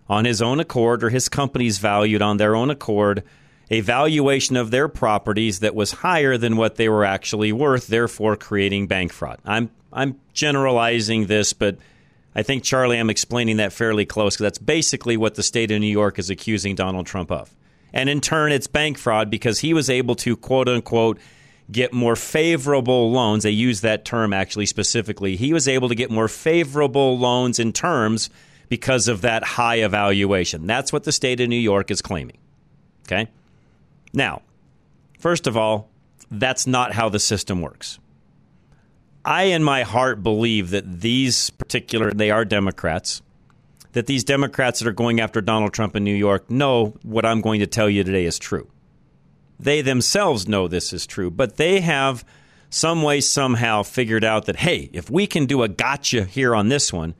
on 0.08 0.24
his 0.24 0.42
own 0.42 0.60
accord, 0.60 1.02
or 1.02 1.10
his 1.10 1.28
companies 1.28 1.78
valued 1.78 2.22
on 2.22 2.36
their 2.36 2.54
own 2.54 2.70
accord, 2.70 3.22
a 3.70 3.80
valuation 3.80 4.56
of 4.56 4.70
their 4.70 4.88
properties 4.88 5.60
that 5.60 5.74
was 5.74 5.92
higher 5.92 6.36
than 6.36 6.56
what 6.56 6.76
they 6.76 6.88
were 6.88 7.04
actually 7.04 7.52
worth, 7.52 7.86
therefore 7.86 8.36
creating 8.36 8.86
bank 8.86 9.12
fraud. 9.12 9.38
I'm 9.44 9.70
I'm 9.92 10.20
generalizing 10.32 11.26
this, 11.26 11.52
but 11.52 11.78
I 12.34 12.42
think 12.42 12.64
Charlie, 12.64 12.98
I'm 12.98 13.10
explaining 13.10 13.58
that 13.58 13.72
fairly 13.72 14.04
close 14.04 14.34
because 14.34 14.44
that's 14.44 14.58
basically 14.58 15.16
what 15.16 15.36
the 15.36 15.42
state 15.42 15.70
of 15.70 15.80
New 15.80 15.86
York 15.86 16.18
is 16.18 16.30
accusing 16.30 16.74
Donald 16.74 17.06
Trump 17.06 17.30
of. 17.30 17.54
And 17.92 18.08
in 18.08 18.20
turn, 18.20 18.50
it's 18.50 18.66
bank 18.66 18.98
fraud 18.98 19.30
because 19.30 19.60
he 19.60 19.72
was 19.72 19.88
able 19.88 20.16
to 20.16 20.36
quote 20.36 20.68
unquote 20.68 21.18
get 21.70 21.92
more 21.92 22.16
favorable 22.16 23.12
loans. 23.12 23.44
They 23.44 23.50
use 23.50 23.80
that 23.82 24.04
term 24.04 24.32
actually 24.32 24.66
specifically. 24.66 25.36
He 25.36 25.52
was 25.52 25.68
able 25.68 25.88
to 25.88 25.94
get 25.94 26.10
more 26.10 26.28
favorable 26.28 27.18
loans 27.18 27.58
in 27.58 27.72
terms 27.72 28.30
because 28.68 29.08
of 29.08 29.22
that 29.22 29.44
high 29.44 29.76
evaluation. 29.76 30.66
That's 30.66 30.92
what 30.92 31.04
the 31.04 31.12
state 31.12 31.40
of 31.40 31.48
New 31.48 31.56
York 31.56 31.90
is 31.90 32.02
claiming. 32.02 32.38
Okay? 33.06 33.28
Now, 34.14 34.42
first 35.18 35.46
of 35.46 35.56
all, 35.56 35.90
that's 36.30 36.66
not 36.66 36.92
how 36.92 37.08
the 37.08 37.18
system 37.18 37.60
works. 37.60 37.98
I, 39.24 39.44
in 39.44 39.64
my 39.64 39.82
heart, 39.82 40.22
believe 40.22 40.70
that 40.70 41.00
these 41.00 41.50
particular, 41.50 42.12
they 42.12 42.30
are 42.30 42.44
Democrats, 42.44 43.22
that 43.92 44.06
these 44.06 44.24
Democrats 44.24 44.80
that 44.80 44.88
are 44.88 44.92
going 44.92 45.20
after 45.20 45.40
Donald 45.40 45.72
Trump 45.72 45.96
in 45.96 46.04
New 46.04 46.14
York 46.14 46.50
know 46.50 46.94
what 47.02 47.24
I'm 47.24 47.40
going 47.40 47.60
to 47.60 47.66
tell 47.66 47.88
you 47.88 48.04
today 48.04 48.24
is 48.24 48.38
true. 48.38 48.68
They 49.58 49.82
themselves 49.82 50.48
know 50.48 50.68
this 50.68 50.92
is 50.92 51.06
true, 51.06 51.30
but 51.30 51.56
they 51.56 51.80
have 51.80 52.24
some 52.70 53.02
way, 53.02 53.20
somehow 53.20 53.84
figured 53.84 54.24
out 54.24 54.46
that, 54.46 54.56
hey, 54.56 54.90
if 54.92 55.08
we 55.08 55.26
can 55.26 55.46
do 55.46 55.62
a 55.62 55.68
gotcha 55.68 56.24
here 56.24 56.54
on 56.54 56.68
this 56.68 56.92
one, 56.92 57.14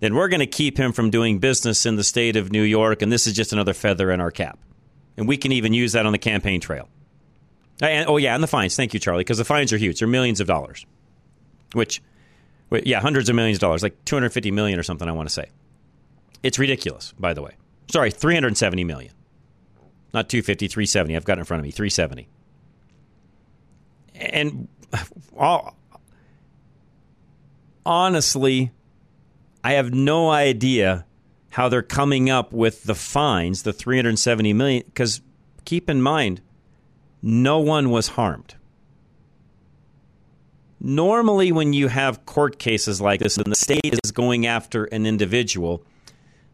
then 0.00 0.14
we're 0.14 0.28
going 0.28 0.40
to 0.40 0.46
keep 0.46 0.78
him 0.78 0.92
from 0.92 1.10
doing 1.10 1.38
business 1.38 1.86
in 1.86 1.96
the 1.96 2.04
state 2.04 2.36
of 2.36 2.52
New 2.52 2.62
York, 2.62 3.02
and 3.02 3.10
this 3.10 3.26
is 3.26 3.32
just 3.32 3.52
another 3.52 3.72
feather 3.72 4.10
in 4.10 4.20
our 4.20 4.30
cap. 4.30 4.58
And 5.16 5.28
we 5.28 5.36
can 5.36 5.52
even 5.52 5.74
use 5.74 5.92
that 5.92 6.06
on 6.06 6.12
the 6.12 6.18
campaign 6.18 6.60
trail. 6.60 6.88
Uh, 7.82 7.86
and, 7.86 8.08
oh, 8.08 8.16
yeah, 8.16 8.34
and 8.34 8.42
the 8.42 8.48
fines. 8.48 8.76
Thank 8.76 8.94
you, 8.94 9.00
Charlie, 9.00 9.20
because 9.20 9.38
the 9.38 9.44
fines 9.44 9.72
are 9.72 9.78
huge. 9.78 9.98
They're 9.98 10.08
millions 10.08 10.40
of 10.40 10.46
dollars 10.46 10.86
which, 11.74 12.02
yeah, 12.70 13.00
hundreds 13.00 13.28
of 13.28 13.36
millions 13.36 13.56
of 13.56 13.60
dollars, 13.60 13.82
like 13.82 14.04
250 14.04 14.50
million 14.50 14.78
or 14.78 14.82
something, 14.82 15.08
I 15.08 15.12
want 15.12 15.28
to 15.28 15.34
say. 15.34 15.50
It's 16.42 16.58
ridiculous, 16.58 17.12
by 17.18 17.34
the 17.34 17.42
way. 17.42 17.52
Sorry, 17.90 18.10
370 18.10 18.84
million. 18.84 19.12
Not 20.14 20.28
250, 20.28 20.68
370. 20.68 21.16
I've 21.16 21.24
got 21.24 21.38
it 21.38 21.40
in 21.40 21.44
front 21.44 21.60
of 21.60 21.64
me, 21.64 21.70
370. 21.70 22.28
And 24.14 24.68
uh, 24.92 25.04
all, 25.36 25.76
honestly, 27.84 28.72
I 29.64 29.72
have 29.72 29.92
no 29.92 30.30
idea 30.30 31.06
how 31.52 31.68
they're 31.68 31.82
coming 31.82 32.28
up 32.28 32.52
with 32.52 32.84
the 32.84 32.94
fines, 32.94 33.62
the 33.62 33.72
370 33.72 34.52
million, 34.52 34.82
because 34.86 35.20
keep 35.64 35.88
in 35.88 36.02
mind, 36.02 36.40
no 37.22 37.58
one 37.60 37.90
was 37.90 38.08
harmed 38.08 38.56
normally 40.82 41.52
when 41.52 41.72
you 41.72 41.88
have 41.88 42.26
court 42.26 42.58
cases 42.58 43.00
like 43.00 43.20
this 43.20 43.38
and 43.38 43.50
the 43.50 43.56
state 43.56 43.98
is 44.04 44.10
going 44.10 44.46
after 44.46 44.84
an 44.86 45.06
individual, 45.06 45.84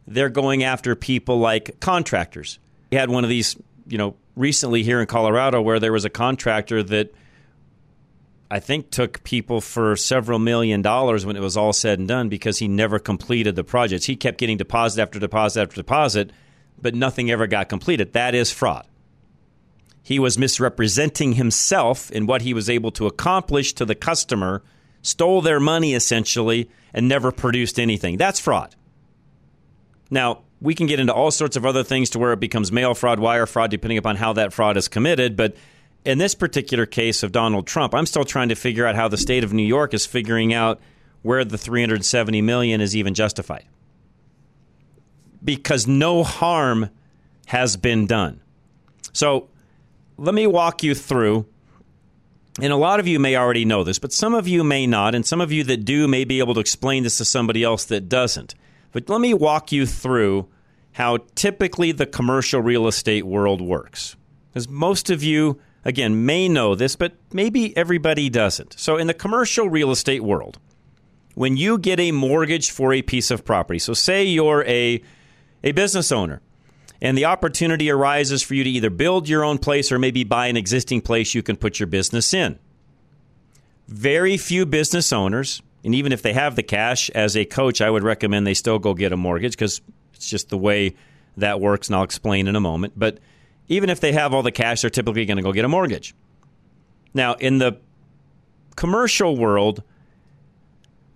they're 0.07 0.29
going 0.29 0.63
after 0.63 0.95
people 0.95 1.39
like 1.39 1.79
contractors. 1.79 2.59
We 2.91 2.97
had 2.97 3.09
one 3.09 3.23
of 3.23 3.29
these, 3.29 3.57
you 3.87 3.97
know, 3.97 4.15
recently 4.35 4.83
here 4.83 5.01
in 5.01 5.07
Colorado 5.07 5.61
where 5.61 5.79
there 5.79 5.91
was 5.91 6.05
a 6.05 6.09
contractor 6.09 6.83
that 6.83 7.13
I 8.51 8.59
think 8.59 8.89
took 8.89 9.23
people 9.23 9.61
for 9.61 9.95
several 9.95 10.39
million 10.39 10.81
dollars 10.81 11.25
when 11.25 11.35
it 11.35 11.41
was 11.41 11.55
all 11.55 11.73
said 11.73 11.99
and 11.99 12.07
done 12.07 12.29
because 12.29 12.57
he 12.57 12.67
never 12.67 12.97
completed 12.97 13.55
the 13.55 13.63
projects. 13.63 14.05
He 14.05 14.15
kept 14.15 14.39
getting 14.39 14.57
deposit 14.57 15.01
after 15.01 15.19
deposit 15.19 15.61
after 15.61 15.75
deposit, 15.75 16.31
but 16.81 16.95
nothing 16.95 17.29
ever 17.29 17.45
got 17.45 17.69
completed. 17.69 18.13
That 18.13 18.33
is 18.33 18.51
fraud. 18.51 18.87
He 20.01 20.17
was 20.17 20.39
misrepresenting 20.39 21.33
himself 21.33 22.09
in 22.11 22.25
what 22.25 22.41
he 22.41 22.55
was 22.55 22.69
able 22.69 22.91
to 22.93 23.05
accomplish 23.05 23.73
to 23.73 23.85
the 23.85 23.93
customer, 23.93 24.63
stole 25.03 25.41
their 25.41 25.59
money 25.59 25.93
essentially, 25.93 26.71
and 26.91 27.07
never 27.07 27.31
produced 27.31 27.79
anything. 27.79 28.17
That's 28.17 28.39
fraud. 28.39 28.75
Now, 30.09 30.41
we 30.59 30.73
can 30.73 30.87
get 30.87 30.99
into 30.99 31.13
all 31.13 31.29
sorts 31.29 31.55
of 31.55 31.65
other 31.65 31.83
things 31.83 32.09
to 32.11 32.19
where 32.19 32.33
it 32.33 32.39
becomes 32.39 32.71
mail 32.71 32.95
fraud, 32.95 33.19
wire 33.19 33.45
fraud, 33.45 33.69
depending 33.69 33.99
upon 33.99 34.15
how 34.15 34.33
that 34.33 34.53
fraud 34.53 34.75
is 34.75 34.87
committed. 34.87 35.35
But 35.35 35.55
in 36.05 36.17
this 36.17 36.35
particular 36.35 36.85
case 36.85 37.23
of 37.23 37.31
Donald 37.31 37.67
Trump, 37.67 37.93
I'm 37.93 38.05
still 38.05 38.23
trying 38.23 38.49
to 38.49 38.55
figure 38.55 38.85
out 38.85 38.95
how 38.95 39.07
the 39.07 39.17
state 39.17 39.43
of 39.43 39.53
New 39.53 39.63
York 39.63 39.93
is 39.93 40.05
figuring 40.05 40.53
out 40.53 40.79
where 41.21 41.43
the 41.43 41.57
370 41.57 42.41
million 42.41 42.81
is 42.81 42.95
even 42.95 43.13
justified. 43.13 43.65
Because 45.43 45.87
no 45.87 46.23
harm 46.23 46.89
has 47.47 47.77
been 47.77 48.07
done. 48.07 48.41
So 49.13 49.49
let 50.17 50.33
me 50.33 50.47
walk 50.47 50.83
you 50.83 50.95
through. 50.95 51.45
And 52.61 52.73
a 52.73 52.77
lot 52.77 52.99
of 52.99 53.07
you 53.07 53.19
may 53.19 53.35
already 53.35 53.65
know 53.65 53.83
this, 53.83 53.99
but 53.99 54.11
some 54.11 54.33
of 54.33 54.47
you 54.47 54.63
may 54.63 54.85
not. 54.85 55.15
And 55.15 55.25
some 55.25 55.41
of 55.41 55.51
you 55.51 55.63
that 55.65 55.85
do 55.85 56.07
may 56.07 56.25
be 56.25 56.39
able 56.39 56.53
to 56.55 56.59
explain 56.59 57.03
this 57.03 57.17
to 57.17 57.25
somebody 57.25 57.63
else 57.63 57.85
that 57.85 58.09
doesn't. 58.09 58.55
But 58.91 59.09
let 59.09 59.21
me 59.21 59.33
walk 59.33 59.71
you 59.71 59.85
through 59.85 60.47
how 60.93 61.19
typically 61.35 61.91
the 61.91 62.05
commercial 62.05 62.61
real 62.61 62.87
estate 62.87 63.25
world 63.25 63.61
works. 63.61 64.15
Because 64.49 64.67
most 64.67 65.09
of 65.09 65.23
you, 65.23 65.59
again, 65.89 66.25
may 66.25 66.47
know 66.47 66.75
this, 66.75 66.95
but 66.95 67.13
maybe 67.33 67.75
everybody 67.75 68.29
doesn't. 68.29 68.79
So, 68.79 68.97
in 68.97 69.07
the 69.07 69.13
commercial 69.13 69.69
real 69.69 69.91
estate 69.91 70.23
world, 70.23 70.59
when 71.33 71.57
you 71.57 71.77
get 71.77 71.99
a 71.99 72.11
mortgage 72.11 72.71
for 72.71 72.93
a 72.93 73.01
piece 73.01 73.31
of 73.31 73.43
property, 73.43 73.79
so 73.79 73.93
say 73.93 74.23
you're 74.23 74.63
a, 74.65 75.01
a 75.63 75.71
business 75.71 76.11
owner 76.11 76.41
and 77.01 77.17
the 77.17 77.25
opportunity 77.25 77.89
arises 77.89 78.43
for 78.43 78.53
you 78.53 78.63
to 78.63 78.69
either 78.69 78.89
build 78.89 79.27
your 79.27 79.43
own 79.43 79.57
place 79.57 79.91
or 79.91 79.97
maybe 79.97 80.23
buy 80.23 80.47
an 80.47 80.57
existing 80.57 81.01
place 81.01 81.33
you 81.33 81.41
can 81.41 81.55
put 81.55 81.79
your 81.79 81.87
business 81.87 82.33
in. 82.33 82.59
Very 83.87 84.37
few 84.37 84.65
business 84.65 85.11
owners, 85.11 85.61
and 85.83 85.95
even 85.95 86.11
if 86.11 86.21
they 86.21 86.33
have 86.33 86.55
the 86.55 86.63
cash, 86.63 87.09
as 87.11 87.35
a 87.35 87.45
coach, 87.45 87.81
I 87.81 87.89
would 87.89 88.03
recommend 88.03 88.45
they 88.45 88.53
still 88.53 88.77
go 88.77 88.93
get 88.93 89.11
a 89.11 89.17
mortgage 89.17 89.53
because 89.53 89.81
it's 90.13 90.29
just 90.29 90.49
the 90.49 90.57
way 90.57 90.95
that 91.37 91.59
works, 91.59 91.87
and 91.87 91.95
I'll 91.95 92.03
explain 92.03 92.47
in 92.47 92.55
a 92.55 92.59
moment. 92.61 92.93
But 92.95 93.19
even 93.69 93.89
if 93.89 93.99
they 93.99 94.11
have 94.11 94.33
all 94.33 94.43
the 94.43 94.51
cash, 94.51 94.81
they're 94.81 94.89
typically 94.89 95.25
going 95.25 95.37
to 95.37 95.43
go 95.43 95.53
get 95.53 95.63
a 95.63 95.69
mortgage. 95.69 96.13
Now, 97.13 97.35
in 97.35 97.59
the 97.59 97.77
commercial 98.75 99.37
world, 99.37 99.83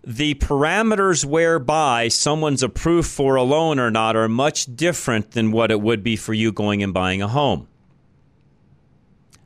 the 0.06 0.36
parameters 0.36 1.26
whereby 1.26 2.08
someone's 2.10 2.64
approved 2.64 3.10
for 3.10 3.36
a 3.36 3.44
loan 3.44 3.80
or 3.80 3.90
not 3.90 4.16
are 4.16 4.28
much 4.28 4.74
different 4.76 5.32
than 5.32 5.52
what 5.52 5.72
it 5.72 5.82
would 5.82 6.04
be 6.04 6.16
for 6.16 6.34
you 6.34 6.52
going 6.52 6.84
and 6.84 6.94
buying 6.94 7.22
a 7.22 7.28
home. 7.28 7.68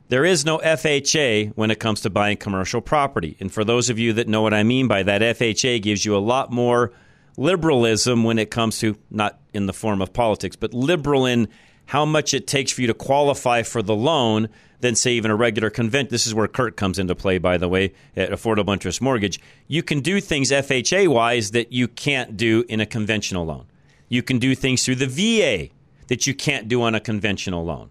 There 0.08 0.24
is 0.24 0.44
no 0.44 0.58
FHA 0.58 1.52
when 1.54 1.70
it 1.70 1.78
comes 1.78 2.00
to 2.00 2.10
buying 2.10 2.38
commercial 2.38 2.80
property. 2.80 3.36
And 3.40 3.52
for 3.52 3.62
those 3.62 3.90
of 3.90 3.98
you 3.98 4.14
that 4.14 4.26
know 4.26 4.40
what 4.40 4.54
I 4.54 4.62
mean 4.62 4.88
by 4.88 5.02
that, 5.02 5.20
FHA 5.20 5.82
gives 5.82 6.04
you 6.04 6.16
a 6.16 6.18
lot 6.18 6.50
more 6.50 6.92
liberalism 7.36 8.24
when 8.24 8.38
it 8.38 8.50
comes 8.50 8.78
to, 8.80 8.96
not 9.10 9.38
in 9.52 9.66
the 9.66 9.72
form 9.74 10.00
of 10.00 10.12
politics, 10.12 10.56
but 10.56 10.72
liberal 10.72 11.26
in 11.26 11.48
how 11.88 12.04
much 12.04 12.34
it 12.34 12.46
takes 12.46 12.70
for 12.70 12.82
you 12.82 12.86
to 12.86 12.92
qualify 12.92 13.62
for 13.62 13.80
the 13.80 13.96
loan 13.96 14.50
than, 14.80 14.94
say, 14.94 15.12
even 15.12 15.30
a 15.30 15.34
regular 15.34 15.70
convent. 15.70 16.10
This 16.10 16.26
is 16.26 16.34
where 16.34 16.46
Kurt 16.46 16.76
comes 16.76 16.98
into 16.98 17.14
play, 17.14 17.38
by 17.38 17.56
the 17.56 17.66
way, 17.66 17.94
at 18.14 18.30
Affordable 18.30 18.74
Interest 18.74 19.00
Mortgage. 19.00 19.40
You 19.68 19.82
can 19.82 20.00
do 20.00 20.20
things 20.20 20.50
FHA 20.50 21.08
wise 21.08 21.52
that 21.52 21.72
you 21.72 21.88
can't 21.88 22.36
do 22.36 22.62
in 22.68 22.80
a 22.80 22.86
conventional 22.86 23.46
loan. 23.46 23.64
You 24.10 24.22
can 24.22 24.38
do 24.38 24.54
things 24.54 24.84
through 24.84 24.96
the 24.96 25.06
VA 25.06 25.72
that 26.08 26.26
you 26.26 26.34
can't 26.34 26.68
do 26.68 26.82
on 26.82 26.94
a 26.94 27.00
conventional 27.00 27.64
loan. 27.64 27.88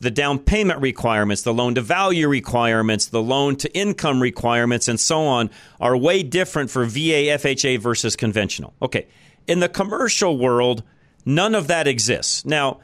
The 0.00 0.10
down 0.10 0.38
payment 0.38 0.80
requirements, 0.80 1.42
the 1.42 1.52
loan 1.52 1.74
to 1.74 1.82
value 1.82 2.28
requirements, 2.28 3.04
the 3.04 3.22
loan 3.22 3.56
to 3.56 3.76
income 3.76 4.22
requirements, 4.22 4.88
and 4.88 4.98
so 4.98 5.20
on 5.20 5.50
are 5.78 5.94
way 5.94 6.22
different 6.22 6.70
for 6.70 6.86
VA, 6.86 7.28
FHA 7.36 7.80
versus 7.80 8.16
conventional. 8.16 8.72
Okay. 8.80 9.06
In 9.46 9.60
the 9.60 9.68
commercial 9.68 10.38
world, 10.38 10.82
none 11.26 11.54
of 11.54 11.66
that 11.66 11.86
exists. 11.86 12.42
Now, 12.46 12.80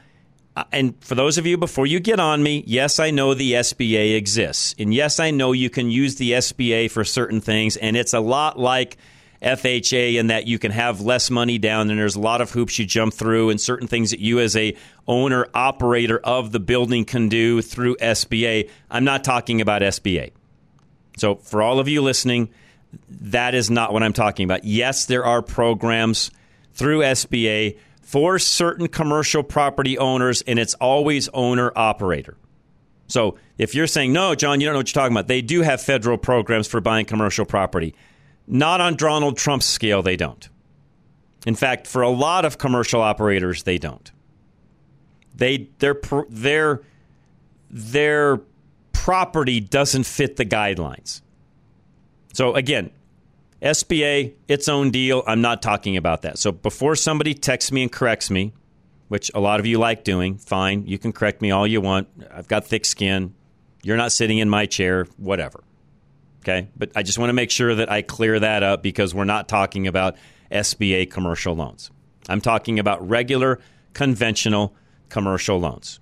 Uh, 0.55 0.63
and 0.71 1.03
for 1.03 1.15
those 1.15 1.37
of 1.37 1.45
you 1.45 1.57
before 1.57 1.87
you 1.87 1.99
get 1.99 2.19
on 2.19 2.43
me, 2.43 2.63
yes, 2.67 2.99
I 2.99 3.09
know 3.09 3.33
the 3.33 3.53
SBA 3.53 4.15
exists. 4.15 4.75
And 4.77 4.93
yes, 4.93 5.19
I 5.19 5.31
know 5.31 5.51
you 5.51 5.69
can 5.69 5.89
use 5.89 6.15
the 6.15 6.33
SBA 6.33 6.91
for 6.91 7.03
certain 7.03 7.41
things. 7.41 7.75
And 7.75 7.97
it's 7.97 8.13
a 8.13 8.19
lot 8.19 8.59
like 8.59 8.97
FHA 9.41 10.15
in 10.19 10.27
that 10.27 10.47
you 10.47 10.57
can 10.57 10.71
have 10.71 11.01
less 11.01 11.29
money 11.29 11.57
down 11.57 11.89
and 11.89 11.99
there's 11.99 12.15
a 12.15 12.19
lot 12.19 12.39
of 12.39 12.51
hoops 12.51 12.79
you 12.79 12.85
jump 12.85 13.13
through 13.13 13.49
and 13.49 13.59
certain 13.59 13.87
things 13.87 14.11
that 14.11 14.19
you 14.19 14.39
as 14.39 14.55
a 14.55 14.75
owner 15.07 15.47
operator 15.53 16.17
of 16.19 16.51
the 16.51 16.59
building 16.59 17.03
can 17.03 17.29
do 17.29 17.61
through 17.61 17.97
SBA. 17.97 18.69
I'm 18.89 19.03
not 19.03 19.23
talking 19.23 19.59
about 19.59 19.81
SBA. 19.81 20.31
So 21.17 21.35
for 21.35 21.61
all 21.61 21.79
of 21.79 21.87
you 21.87 22.01
listening, 22.01 22.49
that 23.09 23.53
is 23.53 23.69
not 23.69 23.91
what 23.91 24.01
I'm 24.01 24.13
talking 24.13 24.45
about. 24.45 24.63
Yes, 24.63 25.07
there 25.07 25.25
are 25.25 25.41
programs 25.41 26.31
through 26.73 26.99
SBA 26.99 27.77
for 28.13 28.37
certain 28.37 28.87
commercial 28.87 29.41
property 29.41 29.97
owners, 29.97 30.43
and 30.43 30.59
it's 30.59 30.75
always 30.75 31.29
owner 31.29 31.71
operator. 31.75 32.37
So 33.07 33.39
if 33.57 33.73
you're 33.73 33.87
saying, 33.87 34.13
no, 34.13 34.35
John, 34.35 34.61
you 34.61 34.67
don't 34.67 34.73
know 34.73 34.81
what 34.81 34.93
you're 34.93 35.01
talking 35.01 35.17
about, 35.17 35.27
they 35.27 35.41
do 35.41 35.61
have 35.61 35.81
federal 35.81 36.19
programs 36.19 36.67
for 36.67 36.79
buying 36.79 37.07
commercial 37.07 37.43
property. 37.43 37.95
Not 38.45 38.81
on 38.81 38.97
Donald 38.97 39.35
Trump's 39.37 39.65
scale, 39.65 40.03
they 40.03 40.15
don't. 40.15 40.47
In 41.47 41.55
fact, 41.55 41.87
for 41.87 42.03
a 42.03 42.09
lot 42.09 42.45
of 42.45 42.59
commercial 42.59 43.01
operators, 43.01 43.63
they 43.63 43.79
don't. 43.79 44.11
They 45.33 45.69
their 45.79 45.99
their 46.29 46.81
their 47.71 48.41
property 48.91 49.59
doesn't 49.59 50.03
fit 50.03 50.35
the 50.35 50.45
guidelines. 50.45 51.21
So 52.33 52.53
again, 52.53 52.91
SBA, 53.63 54.33
its 54.47 54.67
own 54.67 54.91
deal. 54.91 55.23
I'm 55.25 55.41
not 55.41 55.61
talking 55.61 55.95
about 55.95 56.23
that. 56.23 56.37
So 56.37 56.51
before 56.51 56.95
somebody 56.95 57.33
texts 57.33 57.71
me 57.71 57.83
and 57.83 57.91
corrects 57.91 58.29
me, 58.29 58.53
which 59.07 59.31
a 59.33 59.39
lot 59.39 59.59
of 59.59 59.65
you 59.65 59.79
like 59.79 60.03
doing, 60.03 60.37
fine. 60.37 60.85
You 60.85 60.97
can 60.99 61.13
correct 61.13 61.41
me 61.41 61.51
all 61.51 61.65
you 61.65 61.79
want. 61.79 62.09
I've 62.29 62.47
got 62.47 62.65
thick 62.67 62.83
skin. 62.83 63.33
You're 63.81 63.97
not 63.97 64.11
sitting 64.11 64.39
in 64.39 64.49
my 64.49 64.65
chair, 64.65 65.05
whatever. 65.17 65.63
Okay. 66.41 66.67
But 66.75 66.91
I 66.95 67.03
just 67.03 67.17
want 67.17 67.29
to 67.29 67.33
make 67.33 67.51
sure 67.51 67.73
that 67.75 67.89
I 67.89 68.01
clear 68.01 68.37
that 68.39 68.63
up 68.63 68.83
because 68.83 69.15
we're 69.15 69.23
not 69.23 69.47
talking 69.47 69.87
about 69.87 70.17
SBA 70.51 71.09
commercial 71.09 71.55
loans. 71.55 71.89
I'm 72.27 72.41
talking 72.41 72.79
about 72.79 73.07
regular, 73.07 73.59
conventional 73.93 74.75
commercial 75.07 75.59
loans 75.59 75.99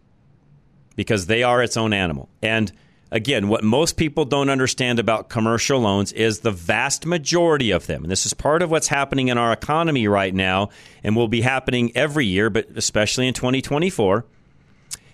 because 0.96 1.28
they 1.28 1.44
are 1.44 1.62
its 1.62 1.78
own 1.78 1.94
animal. 1.94 2.30
And 2.42 2.72
again, 3.12 3.50
what 3.50 3.64
most 3.64 3.98
people 3.98 4.26
don't 4.26 4.50
understand 4.50 4.98
about 4.98 5.30
commercial 5.30 5.80
loans 5.80 6.14
is 6.14 6.40
the 6.40 6.52
vast 6.52 7.06
majority 7.06 7.72
of 7.72 7.86
them, 7.88 8.04
and 8.04 8.12
this 8.12 8.26
is 8.26 8.34
part 8.34 8.62
of 8.62 8.72
what's 8.72 8.88
happening 8.88 9.28
in 9.28 9.38
our 9.38 9.52
economy 9.52 10.08
right 10.08 10.34
now 10.34 10.70
and 11.04 11.16
will 11.16 11.28
be 11.28 11.42
happening 11.42 11.92
every 11.96 12.26
year, 12.26 12.50
but 12.50 12.70
especially 12.76 13.28
in 13.28 13.34
2024, 13.34 14.26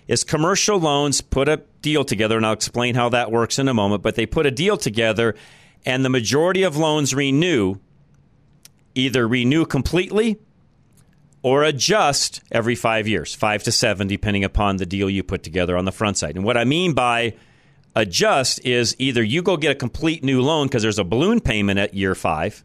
is 0.06 0.24
commercial 0.24 0.78
loans 0.78 1.20
put 1.20 1.48
a 1.48 1.58
deal 1.82 2.04
together, 2.04 2.36
and 2.36 2.46
I'll 2.46 2.52
explain 2.52 2.94
how 2.94 3.08
that 3.10 3.30
works 3.30 3.58
in 3.58 3.68
a 3.68 3.74
moment, 3.74 4.02
but 4.02 4.14
they 4.14 4.26
put 4.26 4.46
a 4.46 4.50
deal 4.50 4.76
together, 4.76 5.34
and 5.84 6.04
the 6.04 6.08
majority 6.08 6.62
of 6.62 6.76
loans 6.76 7.14
renew, 7.14 7.76
either 8.94 9.26
renew 9.26 9.66
completely 9.66 10.38
or 11.42 11.62
adjust 11.62 12.42
every 12.50 12.74
five 12.74 13.06
years, 13.06 13.34
five 13.34 13.62
to 13.64 13.72
seven, 13.72 14.08
depending 14.08 14.44
upon 14.44 14.76
the 14.76 14.86
deal 14.86 15.10
you 15.10 15.22
put 15.22 15.42
together 15.42 15.76
on 15.76 15.84
the 15.84 15.92
front 15.92 16.16
side. 16.16 16.36
And 16.36 16.44
what 16.44 16.56
I 16.56 16.64
mean 16.64 16.94
by 16.94 17.34
adjust 17.94 18.64
is 18.64 18.94
either 18.98 19.22
you 19.22 19.42
go 19.42 19.56
get 19.56 19.72
a 19.72 19.74
complete 19.74 20.22
new 20.22 20.40
loan 20.40 20.66
because 20.66 20.82
there's 20.82 20.98
a 20.98 21.04
balloon 21.04 21.40
payment 21.40 21.78
at 21.78 21.94
year 21.94 22.14
five, 22.14 22.64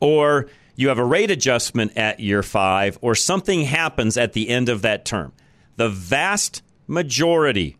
or 0.00 0.48
you 0.76 0.88
have 0.88 0.98
a 0.98 1.04
rate 1.04 1.30
adjustment 1.30 1.96
at 1.96 2.20
year 2.20 2.42
five, 2.42 2.98
or 3.00 3.14
something 3.14 3.62
happens 3.62 4.16
at 4.16 4.32
the 4.32 4.48
end 4.48 4.68
of 4.68 4.82
that 4.82 5.04
term. 5.04 5.32
The 5.76 5.88
vast 5.88 6.62
majority 6.86 7.76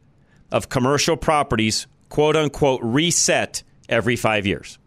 of 0.51 0.69
commercial 0.69 1.17
properties, 1.17 1.87
quote 2.09 2.37
unquote, 2.37 2.81
reset 2.83 3.63
every 3.89 4.17
five 4.17 4.47
years. 4.47 4.79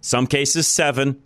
Some 0.00 0.26
cases, 0.26 0.66
seven, 0.66 1.22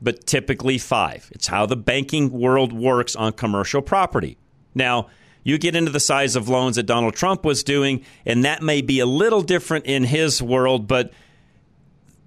but 0.00 0.26
typically 0.26 0.78
five. 0.78 1.30
It's 1.32 1.46
how 1.46 1.66
the 1.66 1.76
banking 1.76 2.30
world 2.30 2.72
works 2.72 3.14
on 3.14 3.32
commercial 3.32 3.82
property. 3.82 4.36
Now, 4.74 5.08
you 5.44 5.58
get 5.58 5.74
into 5.74 5.90
the 5.90 6.00
size 6.00 6.36
of 6.36 6.48
loans 6.48 6.76
that 6.76 6.84
Donald 6.84 7.14
Trump 7.14 7.44
was 7.44 7.64
doing, 7.64 8.04
and 8.24 8.44
that 8.44 8.62
may 8.62 8.80
be 8.80 9.00
a 9.00 9.06
little 9.06 9.42
different 9.42 9.86
in 9.86 10.04
his 10.04 10.42
world, 10.42 10.86
but 10.86 11.12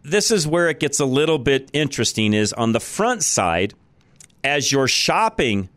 this 0.03 0.31
is 0.31 0.47
where 0.47 0.69
it 0.69 0.79
gets 0.79 0.99
a 0.99 1.05
little 1.05 1.39
bit 1.39 1.69
interesting 1.73 2.33
is 2.33 2.53
on 2.53 2.71
the 2.73 2.79
front 2.79 3.23
side 3.23 3.73
as 4.43 4.71
you're 4.71 4.87
shopping 4.87 5.69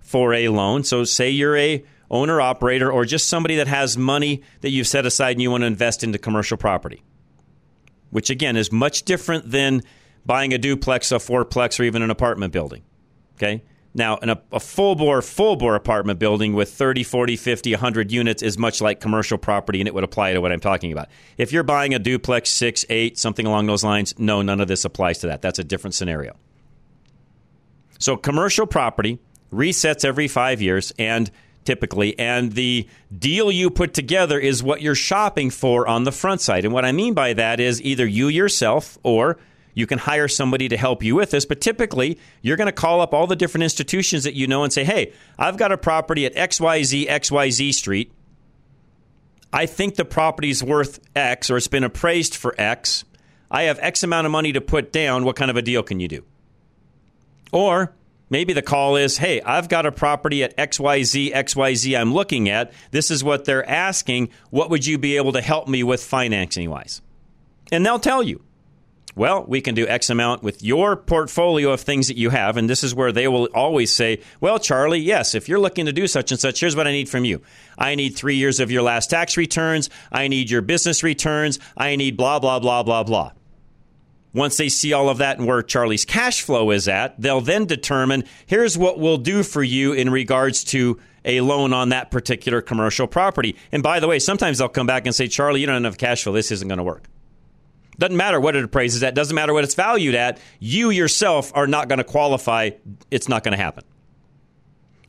for 0.00 0.34
a 0.34 0.48
loan 0.48 0.82
so 0.82 1.04
say 1.04 1.30
you're 1.30 1.56
a 1.56 1.82
owner 2.10 2.40
operator 2.40 2.90
or 2.90 3.04
just 3.04 3.28
somebody 3.28 3.56
that 3.56 3.68
has 3.68 3.96
money 3.96 4.42
that 4.60 4.70
you've 4.70 4.88
set 4.88 5.06
aside 5.06 5.30
and 5.30 5.40
you 5.40 5.50
want 5.50 5.62
to 5.62 5.66
invest 5.66 6.02
into 6.02 6.18
commercial 6.18 6.56
property 6.56 7.02
which 8.10 8.28
again 8.28 8.56
is 8.56 8.70
much 8.70 9.04
different 9.04 9.50
than 9.50 9.82
buying 10.26 10.52
a 10.52 10.58
duplex, 10.58 11.12
a 11.12 11.16
fourplex, 11.16 11.80
or 11.80 11.84
even 11.84 12.02
an 12.02 12.10
apartment 12.10 12.52
building. 12.52 12.82
Okay? 13.36 13.62
Now, 13.92 14.18
in 14.18 14.30
a, 14.30 14.40
a 14.52 14.60
full 14.60 14.94
bore, 14.94 15.20
full 15.20 15.56
bore 15.56 15.74
apartment 15.74 16.20
building 16.20 16.52
with 16.52 16.72
30, 16.72 17.02
40, 17.02 17.36
50, 17.36 17.72
100 17.72 18.12
units 18.12 18.42
is 18.42 18.56
much 18.56 18.80
like 18.80 19.00
commercial 19.00 19.36
property, 19.36 19.80
and 19.80 19.88
it 19.88 19.94
would 19.94 20.04
apply 20.04 20.32
to 20.32 20.40
what 20.40 20.52
I'm 20.52 20.60
talking 20.60 20.92
about. 20.92 21.08
If 21.36 21.52
you're 21.52 21.64
buying 21.64 21.92
a 21.92 21.98
duplex, 21.98 22.50
six, 22.50 22.84
eight, 22.88 23.18
something 23.18 23.46
along 23.46 23.66
those 23.66 23.82
lines, 23.82 24.16
no, 24.16 24.42
none 24.42 24.60
of 24.60 24.68
this 24.68 24.84
applies 24.84 25.18
to 25.18 25.26
that. 25.28 25.42
That's 25.42 25.58
a 25.58 25.64
different 25.64 25.94
scenario. 25.94 26.36
So, 27.98 28.16
commercial 28.16 28.66
property 28.66 29.18
resets 29.52 30.04
every 30.04 30.28
five 30.28 30.62
years, 30.62 30.92
and 30.96 31.28
typically, 31.64 32.16
and 32.16 32.52
the 32.52 32.88
deal 33.16 33.50
you 33.50 33.70
put 33.70 33.92
together 33.92 34.38
is 34.38 34.62
what 34.62 34.82
you're 34.82 34.94
shopping 34.94 35.50
for 35.50 35.88
on 35.88 36.04
the 36.04 36.12
front 36.12 36.40
side. 36.40 36.64
And 36.64 36.72
what 36.72 36.84
I 36.84 36.92
mean 36.92 37.14
by 37.14 37.32
that 37.32 37.58
is 37.58 37.82
either 37.82 38.06
you 38.06 38.28
yourself 38.28 38.98
or 39.02 39.38
you 39.80 39.86
can 39.86 39.98
hire 39.98 40.28
somebody 40.28 40.68
to 40.68 40.76
help 40.76 41.02
you 41.02 41.16
with 41.16 41.30
this, 41.30 41.44
but 41.44 41.60
typically 41.60 42.18
you're 42.42 42.56
going 42.56 42.66
to 42.66 42.72
call 42.72 43.00
up 43.00 43.12
all 43.12 43.26
the 43.26 43.34
different 43.34 43.64
institutions 43.64 44.24
that 44.24 44.34
you 44.34 44.46
know 44.46 44.62
and 44.62 44.72
say, 44.72 44.84
hey, 44.84 45.12
I've 45.38 45.56
got 45.56 45.72
a 45.72 45.78
property 45.78 46.26
at 46.26 46.34
XYZ, 46.34 47.08
XYZ 47.08 47.74
Street. 47.74 48.12
I 49.52 49.66
think 49.66 49.96
the 49.96 50.04
property's 50.04 50.62
worth 50.62 51.00
X 51.16 51.50
or 51.50 51.56
it's 51.56 51.66
been 51.66 51.82
appraised 51.82 52.36
for 52.36 52.54
X. 52.56 53.04
I 53.50 53.64
have 53.64 53.78
X 53.80 54.04
amount 54.04 54.26
of 54.26 54.30
money 54.30 54.52
to 54.52 54.60
put 54.60 54.92
down. 54.92 55.24
What 55.24 55.34
kind 55.34 55.50
of 55.50 55.56
a 55.56 55.62
deal 55.62 55.82
can 55.82 55.98
you 55.98 56.06
do? 56.06 56.24
Or 57.50 57.92
maybe 58.28 58.52
the 58.52 58.62
call 58.62 58.94
is, 58.94 59.18
hey, 59.18 59.40
I've 59.40 59.68
got 59.68 59.86
a 59.86 59.92
property 59.92 60.44
at 60.44 60.56
XYZ, 60.56 61.32
XYZ 61.32 61.98
I'm 61.98 62.14
looking 62.14 62.48
at. 62.48 62.72
This 62.92 63.10
is 63.10 63.24
what 63.24 63.44
they're 63.46 63.68
asking. 63.68 64.28
What 64.50 64.70
would 64.70 64.86
you 64.86 64.98
be 64.98 65.16
able 65.16 65.32
to 65.32 65.40
help 65.40 65.66
me 65.66 65.82
with 65.82 66.02
financing 66.02 66.70
wise? 66.70 67.02
And 67.72 67.84
they'll 67.84 67.98
tell 67.98 68.22
you. 68.22 68.44
Well, 69.16 69.44
we 69.46 69.60
can 69.60 69.74
do 69.74 69.86
X 69.88 70.08
amount 70.08 70.42
with 70.42 70.62
your 70.62 70.96
portfolio 70.96 71.72
of 71.72 71.80
things 71.80 72.08
that 72.08 72.16
you 72.16 72.30
have. 72.30 72.56
And 72.56 72.70
this 72.70 72.84
is 72.84 72.94
where 72.94 73.12
they 73.12 73.26
will 73.28 73.48
always 73.54 73.92
say, 73.92 74.20
Well, 74.40 74.58
Charlie, 74.58 75.00
yes, 75.00 75.34
if 75.34 75.48
you're 75.48 75.58
looking 75.58 75.86
to 75.86 75.92
do 75.92 76.06
such 76.06 76.30
and 76.30 76.40
such, 76.40 76.60
here's 76.60 76.76
what 76.76 76.86
I 76.86 76.92
need 76.92 77.08
from 77.08 77.24
you. 77.24 77.42
I 77.76 77.94
need 77.94 78.10
three 78.10 78.36
years 78.36 78.60
of 78.60 78.70
your 78.70 78.82
last 78.82 79.10
tax 79.10 79.36
returns. 79.36 79.90
I 80.12 80.28
need 80.28 80.50
your 80.50 80.62
business 80.62 81.02
returns. 81.02 81.58
I 81.76 81.96
need 81.96 82.16
blah, 82.16 82.38
blah, 82.38 82.60
blah, 82.60 82.82
blah, 82.82 83.02
blah. 83.02 83.32
Once 84.32 84.56
they 84.56 84.68
see 84.68 84.92
all 84.92 85.08
of 85.08 85.18
that 85.18 85.38
and 85.38 85.46
where 85.46 85.62
Charlie's 85.62 86.04
cash 86.04 86.42
flow 86.42 86.70
is 86.70 86.86
at, 86.86 87.20
they'll 87.20 87.40
then 87.40 87.66
determine 87.66 88.24
here's 88.46 88.78
what 88.78 89.00
we'll 89.00 89.18
do 89.18 89.42
for 89.42 89.62
you 89.62 89.92
in 89.92 90.08
regards 90.08 90.62
to 90.62 91.00
a 91.24 91.40
loan 91.40 91.72
on 91.72 91.88
that 91.88 92.12
particular 92.12 92.62
commercial 92.62 93.08
property. 93.08 93.56
And 93.72 93.82
by 93.82 93.98
the 93.98 94.06
way, 94.06 94.20
sometimes 94.20 94.58
they'll 94.58 94.68
come 94.68 94.86
back 94.86 95.06
and 95.06 95.14
say, 95.14 95.26
Charlie, 95.26 95.60
you 95.60 95.66
don't 95.66 95.74
have 95.74 95.82
enough 95.82 95.98
cash 95.98 96.22
flow. 96.22 96.32
This 96.32 96.52
isn't 96.52 96.68
going 96.68 96.78
to 96.78 96.84
work. 96.84 97.08
Doesn't 98.00 98.16
matter 98.16 98.40
what 98.40 98.56
it 98.56 98.64
appraises 98.64 99.02
at, 99.02 99.14
doesn't 99.14 99.34
matter 99.34 99.52
what 99.52 99.62
it's 99.62 99.74
valued 99.74 100.14
at. 100.14 100.40
You 100.58 100.88
yourself 100.88 101.52
are 101.54 101.66
not 101.66 101.86
going 101.88 101.98
to 101.98 102.04
qualify. 102.04 102.70
It's 103.10 103.28
not 103.28 103.44
going 103.44 103.52
to 103.52 103.62
happen. 103.62 103.84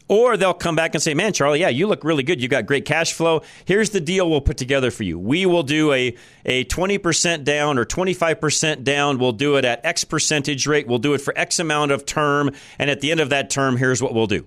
Or 0.10 0.36
they'll 0.36 0.54
come 0.54 0.76
back 0.76 0.94
and 0.94 1.02
say, 1.02 1.14
Man, 1.14 1.32
Charlie, 1.32 1.62
yeah, 1.62 1.70
you 1.70 1.88
look 1.88 2.04
really 2.04 2.22
good. 2.22 2.42
You 2.42 2.50
got 2.50 2.66
great 2.66 2.84
cash 2.84 3.14
flow. 3.14 3.44
Here's 3.64 3.92
the 3.92 4.02
deal 4.02 4.30
we'll 4.30 4.42
put 4.42 4.58
together 4.58 4.92
for 4.92 5.04
you. 5.04 5.18
We 5.18 5.46
will 5.46 5.64
do 5.64 5.94
a, 5.94 6.18
a 6.46 6.66
20% 6.66 7.46
down 7.46 7.78
or 7.78 7.86
25% 7.86 8.84
down. 8.84 9.20
We'll 9.20 9.32
do 9.32 9.56
it 9.56 9.64
at 9.64 9.86
X 9.86 10.04
percentage 10.04 10.68
rate. 10.68 10.86
We'll 10.86 11.00
do 11.00 11.14
it 11.14 11.22
for 11.22 11.34
X 11.38 11.60
amount 11.60 11.92
of 11.92 12.06
term. 12.06 12.52
And 12.78 12.90
at 12.90 13.00
the 13.00 13.10
end 13.12 13.22
of 13.22 13.30
that 13.30 13.50
term, 13.50 13.78
here's 13.78 14.04
what 14.04 14.14
we'll 14.14 14.28
do. 14.28 14.46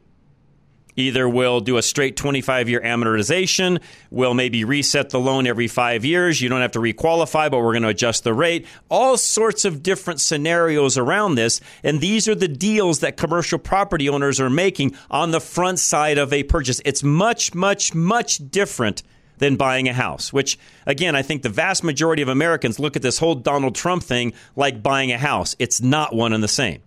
Either 0.97 1.29
we'll 1.29 1.61
do 1.61 1.77
a 1.77 1.83
straight 1.83 2.17
25 2.17 2.69
year 2.69 2.81
amortization, 2.81 3.81
we'll 4.11 4.35
maybe 4.35 4.65
reset 4.65 5.11
the 5.11 5.19
loan 5.19 5.47
every 5.47 5.69
five 5.69 6.05
years. 6.05 6.41
You 6.41 6.49
don't 6.49 6.61
have 6.61 6.73
to 6.73 6.79
requalify, 6.79 7.51
but 7.51 7.59
we're 7.59 7.73
going 7.73 7.83
to 7.83 7.89
adjust 7.89 8.25
the 8.25 8.35
rate. 8.35 8.67
All 8.89 9.17
sorts 9.17 9.65
of 9.65 9.83
different 9.83 10.21
scenarios 10.21 10.97
around 10.97 11.35
this. 11.35 11.61
And 11.83 12.01
these 12.01 12.29
are 12.29 12.35
the 12.35 12.49
deals 12.49 13.01
that 13.01 13.17
commercial 13.17 13.59
property 13.59 14.09
owners 14.09 14.41
are 14.41 14.51
making 14.51 14.95
on 15.11 15.33
the 15.33 15.41
front 15.41 15.79
side 15.79 16.19
of 16.19 16.33
a 16.33 16.45
purchase. 16.45 16.81
It's 16.85 17.03
much, 17.03 17.55
much, 17.55 17.95
much 17.95 18.51
different 18.51 19.03
than 19.39 19.57
buying 19.57 19.89
a 19.89 19.93
house, 19.93 20.33
which, 20.33 20.59
again, 20.87 21.17
I 21.17 21.23
think 21.23 21.43
the 21.43 21.49
vast 21.49 21.83
majority 21.83 22.23
of 22.23 22.29
Americans 22.29 22.79
look 22.79 22.95
at 22.95 23.03
this 23.03 23.19
whole 23.19 23.35
Donald 23.35 23.75
Trump 23.75 24.05
thing 24.05 24.33
like 24.55 24.83
buying 24.83 25.11
a 25.11 25.19
house. 25.19 25.57
It's 25.59 25.81
not 25.81 26.15
one 26.15 26.33
and 26.33 26.43
the 26.43 26.49
same. 26.49 26.83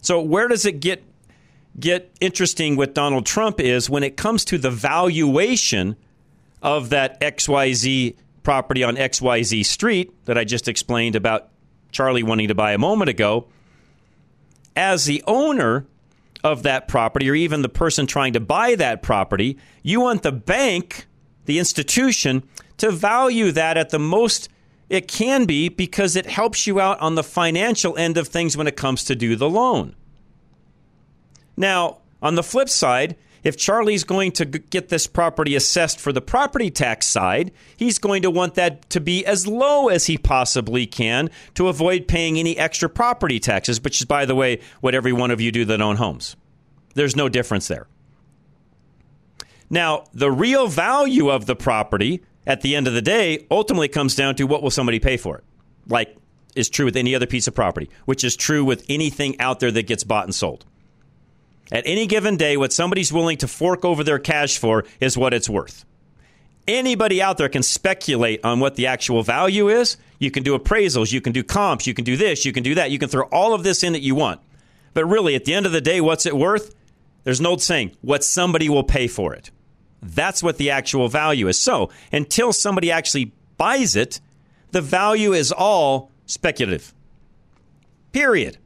So, 0.00 0.20
where 0.20 0.48
does 0.48 0.66
it 0.66 0.80
get 0.80 1.02
get 1.78 2.14
interesting 2.20 2.76
with 2.76 2.94
Donald 2.94 3.26
Trump 3.26 3.60
is 3.60 3.90
when 3.90 4.02
it 4.02 4.16
comes 4.16 4.44
to 4.46 4.58
the 4.58 4.70
valuation 4.70 5.96
of 6.62 6.90
that 6.90 7.20
XYZ 7.20 8.16
property 8.42 8.84
on 8.84 8.96
XYZ 8.96 9.64
Street 9.64 10.12
that 10.26 10.38
I 10.38 10.44
just 10.44 10.68
explained 10.68 11.16
about 11.16 11.48
Charlie 11.90 12.22
wanting 12.22 12.48
to 12.48 12.54
buy 12.54 12.72
a 12.72 12.78
moment 12.78 13.08
ago, 13.08 13.48
as 14.76 15.04
the 15.04 15.22
owner 15.26 15.86
of 16.42 16.62
that 16.64 16.88
property 16.88 17.28
or 17.30 17.34
even 17.34 17.62
the 17.62 17.68
person 17.68 18.06
trying 18.06 18.34
to 18.34 18.40
buy 18.40 18.74
that 18.74 19.02
property, 19.02 19.56
you 19.82 20.00
want 20.00 20.22
the 20.22 20.32
bank, 20.32 21.06
the 21.46 21.58
institution, 21.58 22.42
to 22.76 22.90
value 22.90 23.50
that 23.52 23.76
at 23.76 23.90
the 23.90 23.98
most 23.98 24.48
it 24.90 25.08
can 25.08 25.46
be 25.46 25.68
because 25.68 26.14
it 26.14 26.26
helps 26.26 26.66
you 26.66 26.78
out 26.78 27.00
on 27.00 27.14
the 27.14 27.22
financial 27.22 27.96
end 27.96 28.18
of 28.18 28.28
things 28.28 28.56
when 28.56 28.66
it 28.66 28.76
comes 28.76 29.04
to 29.04 29.16
do 29.16 29.34
the 29.36 29.48
loan. 29.48 29.94
Now, 31.56 31.98
on 32.22 32.34
the 32.34 32.42
flip 32.42 32.68
side, 32.68 33.16
if 33.42 33.58
Charlie's 33.58 34.04
going 34.04 34.32
to 34.32 34.46
get 34.46 34.88
this 34.88 35.06
property 35.06 35.54
assessed 35.54 36.00
for 36.00 36.12
the 36.12 36.22
property 36.22 36.70
tax 36.70 37.06
side, 37.06 37.52
he's 37.76 37.98
going 37.98 38.22
to 38.22 38.30
want 38.30 38.54
that 38.54 38.88
to 38.90 39.00
be 39.00 39.24
as 39.26 39.46
low 39.46 39.88
as 39.88 40.06
he 40.06 40.16
possibly 40.16 40.86
can 40.86 41.28
to 41.54 41.68
avoid 41.68 42.08
paying 42.08 42.38
any 42.38 42.56
extra 42.56 42.88
property 42.88 43.38
taxes, 43.38 43.80
which 43.82 44.00
is, 44.00 44.06
by 44.06 44.24
the 44.24 44.34
way, 44.34 44.60
what 44.80 44.94
every 44.94 45.12
one 45.12 45.30
of 45.30 45.42
you 45.42 45.52
do 45.52 45.66
that 45.66 45.82
own 45.82 45.96
homes. 45.96 46.36
There's 46.94 47.14
no 47.14 47.28
difference 47.28 47.68
there. 47.68 47.86
Now, 49.68 50.04
the 50.14 50.30
real 50.30 50.66
value 50.66 51.28
of 51.30 51.44
the 51.44 51.56
property 51.56 52.22
at 52.46 52.62
the 52.62 52.74
end 52.74 52.86
of 52.86 52.94
the 52.94 53.02
day 53.02 53.46
ultimately 53.50 53.88
comes 53.88 54.14
down 54.14 54.36
to 54.36 54.44
what 54.44 54.62
will 54.62 54.70
somebody 54.70 55.00
pay 55.00 55.16
for 55.16 55.36
it. 55.38 55.44
Like 55.86 56.16
is 56.54 56.70
true 56.70 56.84
with 56.84 56.96
any 56.96 57.14
other 57.14 57.26
piece 57.26 57.48
of 57.48 57.54
property, 57.54 57.90
which 58.04 58.24
is 58.24 58.36
true 58.36 58.64
with 58.64 58.84
anything 58.88 59.38
out 59.40 59.60
there 59.60 59.72
that 59.72 59.86
gets 59.86 60.04
bought 60.04 60.24
and 60.24 60.34
sold. 60.34 60.64
At 61.72 61.84
any 61.86 62.06
given 62.06 62.36
day, 62.36 62.56
what 62.56 62.72
somebody's 62.72 63.12
willing 63.12 63.38
to 63.38 63.48
fork 63.48 63.84
over 63.84 64.04
their 64.04 64.18
cash 64.18 64.58
for 64.58 64.84
is 65.00 65.16
what 65.16 65.34
it's 65.34 65.48
worth. 65.48 65.84
Anybody 66.66 67.20
out 67.20 67.36
there 67.36 67.48
can 67.48 67.62
speculate 67.62 68.44
on 68.44 68.60
what 68.60 68.76
the 68.76 68.86
actual 68.86 69.22
value 69.22 69.68
is. 69.68 69.96
You 70.18 70.30
can 70.30 70.42
do 70.42 70.58
appraisals, 70.58 71.12
you 71.12 71.20
can 71.20 71.32
do 71.32 71.42
comps, 71.42 71.86
you 71.86 71.92
can 71.92 72.04
do 72.04 72.16
this, 72.16 72.44
you 72.44 72.52
can 72.52 72.62
do 72.62 72.74
that. 72.76 72.90
You 72.90 72.98
can 72.98 73.08
throw 73.08 73.24
all 73.24 73.52
of 73.52 73.62
this 73.62 73.82
in 73.82 73.92
that 73.92 74.00
you 74.00 74.14
want. 74.14 74.40
But 74.94 75.04
really, 75.06 75.34
at 75.34 75.44
the 75.44 75.54
end 75.54 75.66
of 75.66 75.72
the 75.72 75.80
day, 75.80 76.00
what's 76.00 76.24
it 76.24 76.36
worth? 76.36 76.74
There's 77.24 77.40
an 77.40 77.46
old 77.46 77.60
saying, 77.60 77.96
what 78.00 78.24
somebody 78.24 78.68
will 78.68 78.84
pay 78.84 79.08
for 79.08 79.34
it. 79.34 79.50
That's 80.02 80.42
what 80.42 80.58
the 80.58 80.70
actual 80.70 81.08
value 81.08 81.48
is. 81.48 81.58
So 81.58 81.90
until 82.12 82.52
somebody 82.52 82.90
actually 82.90 83.32
buys 83.56 83.96
it, 83.96 84.20
the 84.70 84.82
value 84.82 85.32
is 85.32 85.50
all 85.50 86.10
speculative. 86.26 86.94
Period. 88.12 88.58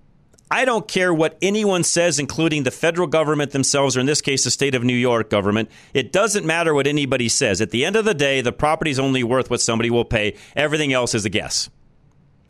I 0.51 0.65
don't 0.65 0.89
care 0.89 1.13
what 1.13 1.37
anyone 1.43 1.85
says, 1.85 2.19
including 2.19 2.63
the 2.63 2.71
federal 2.71 3.07
government 3.07 3.51
themselves, 3.51 3.97
or 3.97 4.01
in 4.01 4.07
this 4.07 4.23
case, 4.23 4.45
the 4.45 4.51
state 4.51 4.75
of 4.75 4.83
New 4.83 4.95
York 4.95 5.29
government. 5.29 5.71
It 5.93 6.11
doesn't 6.13 6.47
matter 6.47 6.73
what 6.73 6.87
anybody 6.87 7.29
says. 7.29 7.61
At 7.61 7.71
the 7.71 7.85
end 7.85 7.97
of 7.97 8.05
the 8.05 8.15
day, 8.15 8.41
the 8.41 8.53
property's 8.53 8.99
only 8.99 9.23
worth 9.23 9.51
what 9.51 9.61
somebody 9.61 9.91
will 9.91 10.07
pay. 10.07 10.37
Everything 10.57 10.93
else 10.93 11.15
is 11.15 11.25
a 11.25 11.31
guess. 11.31 11.69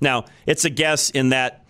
Now, 0.00 0.26
it's 0.46 0.64
a 0.64 0.70
guess 0.70 1.10
in 1.10 1.30
that 1.30 1.64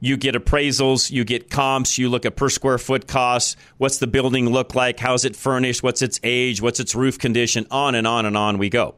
you 0.00 0.18
get 0.18 0.34
appraisals, 0.34 1.10
you 1.10 1.24
get 1.24 1.48
comps, 1.48 1.96
you 1.96 2.10
look 2.10 2.26
at 2.26 2.36
per 2.36 2.50
square 2.50 2.76
foot 2.76 3.08
costs, 3.08 3.56
what's 3.78 3.96
the 3.98 4.06
building 4.06 4.50
look 4.50 4.74
like, 4.74 4.98
how's 4.98 5.24
it 5.24 5.34
furnished, 5.34 5.82
what's 5.82 6.02
its 6.02 6.20
age, 6.22 6.60
what's 6.60 6.80
its 6.80 6.94
roof 6.94 7.18
condition, 7.18 7.66
on 7.70 7.94
and 7.94 8.06
on 8.06 8.26
and 8.26 8.36
on 8.36 8.58
we 8.58 8.68
go. 8.68 8.94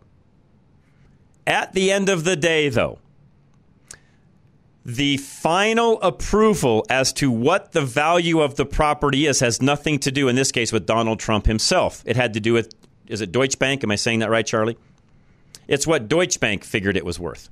At 1.47 1.73
the 1.73 1.93
end 1.93 2.09
of 2.09 2.25
the 2.25 2.37
day, 2.37 2.69
though, 2.69 2.99
the 4.89 5.19
final 5.19 6.01
approval 6.01 6.83
as 6.89 7.13
to 7.13 7.31
what 7.31 7.73
the 7.73 7.83
value 7.83 8.41
of 8.41 8.55
the 8.55 8.65
property 8.65 9.27
is 9.27 9.41
has 9.41 9.61
nothing 9.61 9.99
to 9.99 10.11
do, 10.11 10.29
in 10.29 10.35
this 10.35 10.51
case, 10.51 10.73
with 10.73 10.87
Donald 10.87 11.21
Trump 11.21 11.45
himself. 11.45 12.03
It 12.07 12.17
had 12.17 12.33
to 12.33 12.41
do 12.41 12.55
with, 12.55 12.75
is 13.07 13.21
it 13.21 13.31
Deutsche 13.31 13.59
Bank? 13.59 13.85
Am 13.85 13.91
I 13.91 13.97
saying 13.97 14.21
that 14.21 14.31
right, 14.31 14.47
Charlie? 14.47 14.79
It's 15.67 15.87
what 15.87 16.09
Deutsche 16.09 16.41
Bank 16.41 16.65
figured 16.65 16.97
it 16.97 17.05
was 17.05 17.21
worth, 17.21 17.51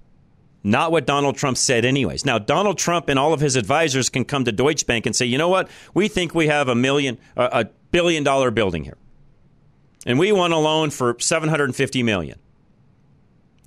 not 0.64 0.92
what 0.92 1.04
Donald 1.04 1.36
Trump 1.36 1.58
said, 1.58 1.84
anyways. 1.84 2.24
Now, 2.24 2.38
Donald 2.38 2.78
Trump 2.78 3.10
and 3.10 3.18
all 3.18 3.34
of 3.34 3.40
his 3.40 3.54
advisors 3.54 4.08
can 4.08 4.24
come 4.24 4.46
to 4.46 4.52
Deutsche 4.52 4.86
Bank 4.86 5.04
and 5.04 5.14
say, 5.14 5.26
you 5.26 5.36
know 5.36 5.50
what? 5.50 5.68
We 5.92 6.08
think 6.08 6.34
we 6.34 6.46
have 6.46 6.68
a 6.68 6.74
million, 6.74 7.18
a 7.36 7.66
billion 7.90 8.24
dollar 8.24 8.50
building 8.50 8.82
here, 8.82 8.96
and 10.06 10.18
we 10.18 10.32
want 10.32 10.54
a 10.54 10.58
loan 10.58 10.88
for 10.88 11.18
750 11.20 12.02
million. 12.02 12.38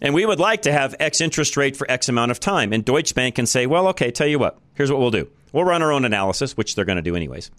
And 0.02 0.14
we 0.14 0.26
would 0.26 0.40
like 0.40 0.62
to 0.62 0.72
have 0.72 0.96
X 1.00 1.22
interest 1.22 1.58
rate 1.58 1.76
for 1.76 1.90
X 1.90 2.08
amount 2.10 2.32
of 2.32 2.40
time. 2.40 2.72
And 2.72 2.86
Deutsche 2.86 3.14
Bank 3.14 3.36
can 3.36 3.46
say, 3.46 3.66
well, 3.66 3.88
okay, 3.90 4.12
tell 4.12 4.28
you 4.28 4.40
what, 4.40 4.58
here's 4.76 4.92
what 4.92 5.00
we'll 5.00 5.12
do. 5.12 5.28
We'll 5.52 5.66
run 5.66 5.82
our 5.82 5.92
own 5.92 6.06
analysis, 6.06 6.56
which 6.56 6.76
they're 6.76 6.86
going 6.86 6.98
to 6.98 7.02
do 7.02 7.16
anyways. 7.16 7.52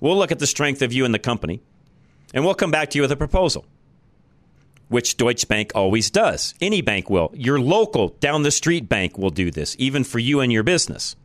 We'll 0.00 0.16
look 0.16 0.32
at 0.32 0.38
the 0.38 0.46
strength 0.46 0.82
of 0.82 0.92
you 0.92 1.04
and 1.04 1.14
the 1.14 1.18
company, 1.18 1.60
and 2.34 2.44
we'll 2.44 2.54
come 2.54 2.70
back 2.70 2.90
to 2.90 2.98
you 2.98 3.02
with 3.02 3.12
a 3.12 3.16
proposal, 3.16 3.64
which 4.88 5.16
Deutsche 5.16 5.48
Bank 5.48 5.72
always 5.74 6.10
does. 6.10 6.54
Any 6.60 6.82
bank 6.82 7.08
will. 7.08 7.30
Your 7.34 7.60
local, 7.60 8.08
down 8.20 8.42
the 8.42 8.50
street 8.50 8.88
bank 8.88 9.16
will 9.16 9.30
do 9.30 9.50
this, 9.50 9.76
even 9.78 10.04
for 10.04 10.18
you 10.18 10.40
and 10.40 10.52
your 10.52 10.62
business. 10.62 11.16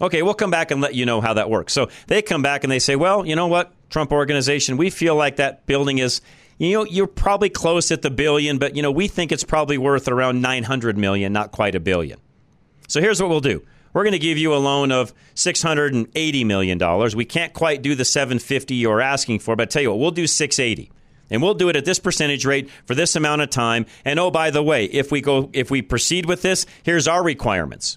Okay, 0.00 0.22
we'll 0.22 0.34
come 0.34 0.50
back 0.50 0.70
and 0.70 0.80
let 0.80 0.94
you 0.94 1.04
know 1.04 1.20
how 1.20 1.34
that 1.34 1.50
works. 1.50 1.74
So 1.74 1.90
they 2.06 2.22
come 2.22 2.42
back 2.42 2.64
and 2.64 2.72
they 2.72 2.78
say, 2.78 2.96
well, 2.96 3.26
you 3.26 3.36
know 3.36 3.48
what, 3.48 3.72
Trump 3.90 4.12
organization, 4.12 4.78
we 4.78 4.88
feel 4.88 5.14
like 5.14 5.36
that 5.36 5.66
building 5.66 5.98
is 5.98 6.22
you 6.60 6.74
know 6.74 6.84
you're 6.84 7.06
probably 7.06 7.48
close 7.48 7.90
at 7.90 8.02
the 8.02 8.10
billion 8.10 8.58
but 8.58 8.76
you 8.76 8.82
know 8.82 8.92
we 8.92 9.08
think 9.08 9.32
it's 9.32 9.44
probably 9.44 9.78
worth 9.78 10.06
around 10.06 10.42
900 10.42 10.96
million 10.96 11.32
not 11.32 11.50
quite 11.50 11.74
a 11.74 11.80
billion. 11.80 12.20
So 12.86 13.00
here's 13.00 13.20
what 13.20 13.30
we'll 13.30 13.40
do. 13.40 13.64
We're 13.92 14.04
going 14.04 14.12
to 14.12 14.20
give 14.20 14.38
you 14.38 14.54
a 14.54 14.56
loan 14.56 14.92
of 14.92 15.12
$680 15.34 16.46
million 16.46 17.16
we 17.16 17.24
can't 17.24 17.52
quite 17.52 17.82
do 17.82 17.94
the 17.94 18.04
750 18.04 18.74
you're 18.74 19.00
asking 19.00 19.40
for 19.40 19.56
but 19.56 19.62
I 19.62 19.66
tell 19.66 19.82
you 19.82 19.90
what 19.90 19.98
we'll 19.98 20.10
do 20.10 20.26
680 20.26 20.92
and 21.30 21.42
we'll 21.42 21.54
do 21.54 21.68
it 21.68 21.76
at 21.76 21.84
this 21.84 21.98
percentage 21.98 22.44
rate 22.44 22.68
for 22.84 22.94
this 22.94 23.14
amount 23.16 23.40
of 23.40 23.50
time. 23.50 23.86
And 24.04 24.20
oh 24.20 24.30
by 24.30 24.50
the 24.50 24.62
way 24.62 24.84
if 24.84 25.10
we 25.10 25.22
go 25.22 25.48
if 25.52 25.70
we 25.70 25.80
proceed 25.82 26.26
with 26.26 26.42
this 26.42 26.66
here's 26.82 27.08
our 27.08 27.24
requirements 27.24 27.96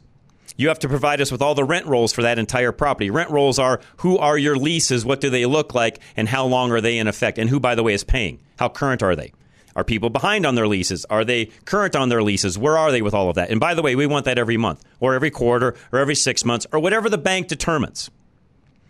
you 0.58 0.68
have 0.68 0.80
to 0.80 0.90
provide 0.90 1.22
us 1.22 1.32
with 1.32 1.42
all 1.42 1.56
the 1.56 1.64
rent 1.64 1.86
rolls 1.86 2.14
for 2.14 2.22
that 2.24 2.40
entire 2.40 2.72
property. 2.72 3.10
Rent 3.10 3.30
rolls 3.30 3.60
are 3.60 3.82
who 3.98 4.18
are 4.18 4.38
your 4.38 4.56
leases, 4.56 5.06
what 5.06 5.22
do 5.22 5.30
they 5.30 5.46
look 5.46 5.74
like, 5.74 6.00
and 6.16 6.30
how 6.30 6.46
long 6.46 6.72
are 6.72 6.82
they 6.82 6.98
in 6.98 7.08
effect, 7.08 7.38
and 7.38 7.50
who, 7.50 7.60
by 7.60 7.76
the 7.76 7.84
way, 7.84 7.94
is 7.94 8.04
paying. 8.04 8.40
How 8.58 8.70
current 8.70 9.04
are 9.04 9.16
they? 9.16 9.34
Are 9.76 9.84
people 9.84 10.10
behind 10.10 10.46
on 10.46 10.56
their 10.56 10.68
leases? 10.68 11.06
Are 11.06 11.26
they 11.26 11.46
current 11.66 11.96
on 11.96 12.10
their 12.10 12.22
leases? 12.22 12.58
Where 12.58 12.78
are 12.78 12.92
they 12.92 13.02
with 13.02 13.14
all 13.14 13.30
of 13.30 13.36
that? 13.36 13.50
And 13.50 13.60
by 13.60 13.74
the 13.74 13.82
way, 13.82 13.96
we 13.96 14.06
want 14.06 14.26
that 14.26 14.38
every 14.38 14.58
month, 14.58 14.84
or 15.00 15.16
every 15.16 15.32
quarter, 15.32 15.76
or 15.92 16.00
every 16.00 16.16
six 16.16 16.46
months, 16.46 16.68
or 16.72 16.80
whatever 16.80 17.10
the 17.10 17.18
bank 17.18 17.48
determines. 17.48 18.12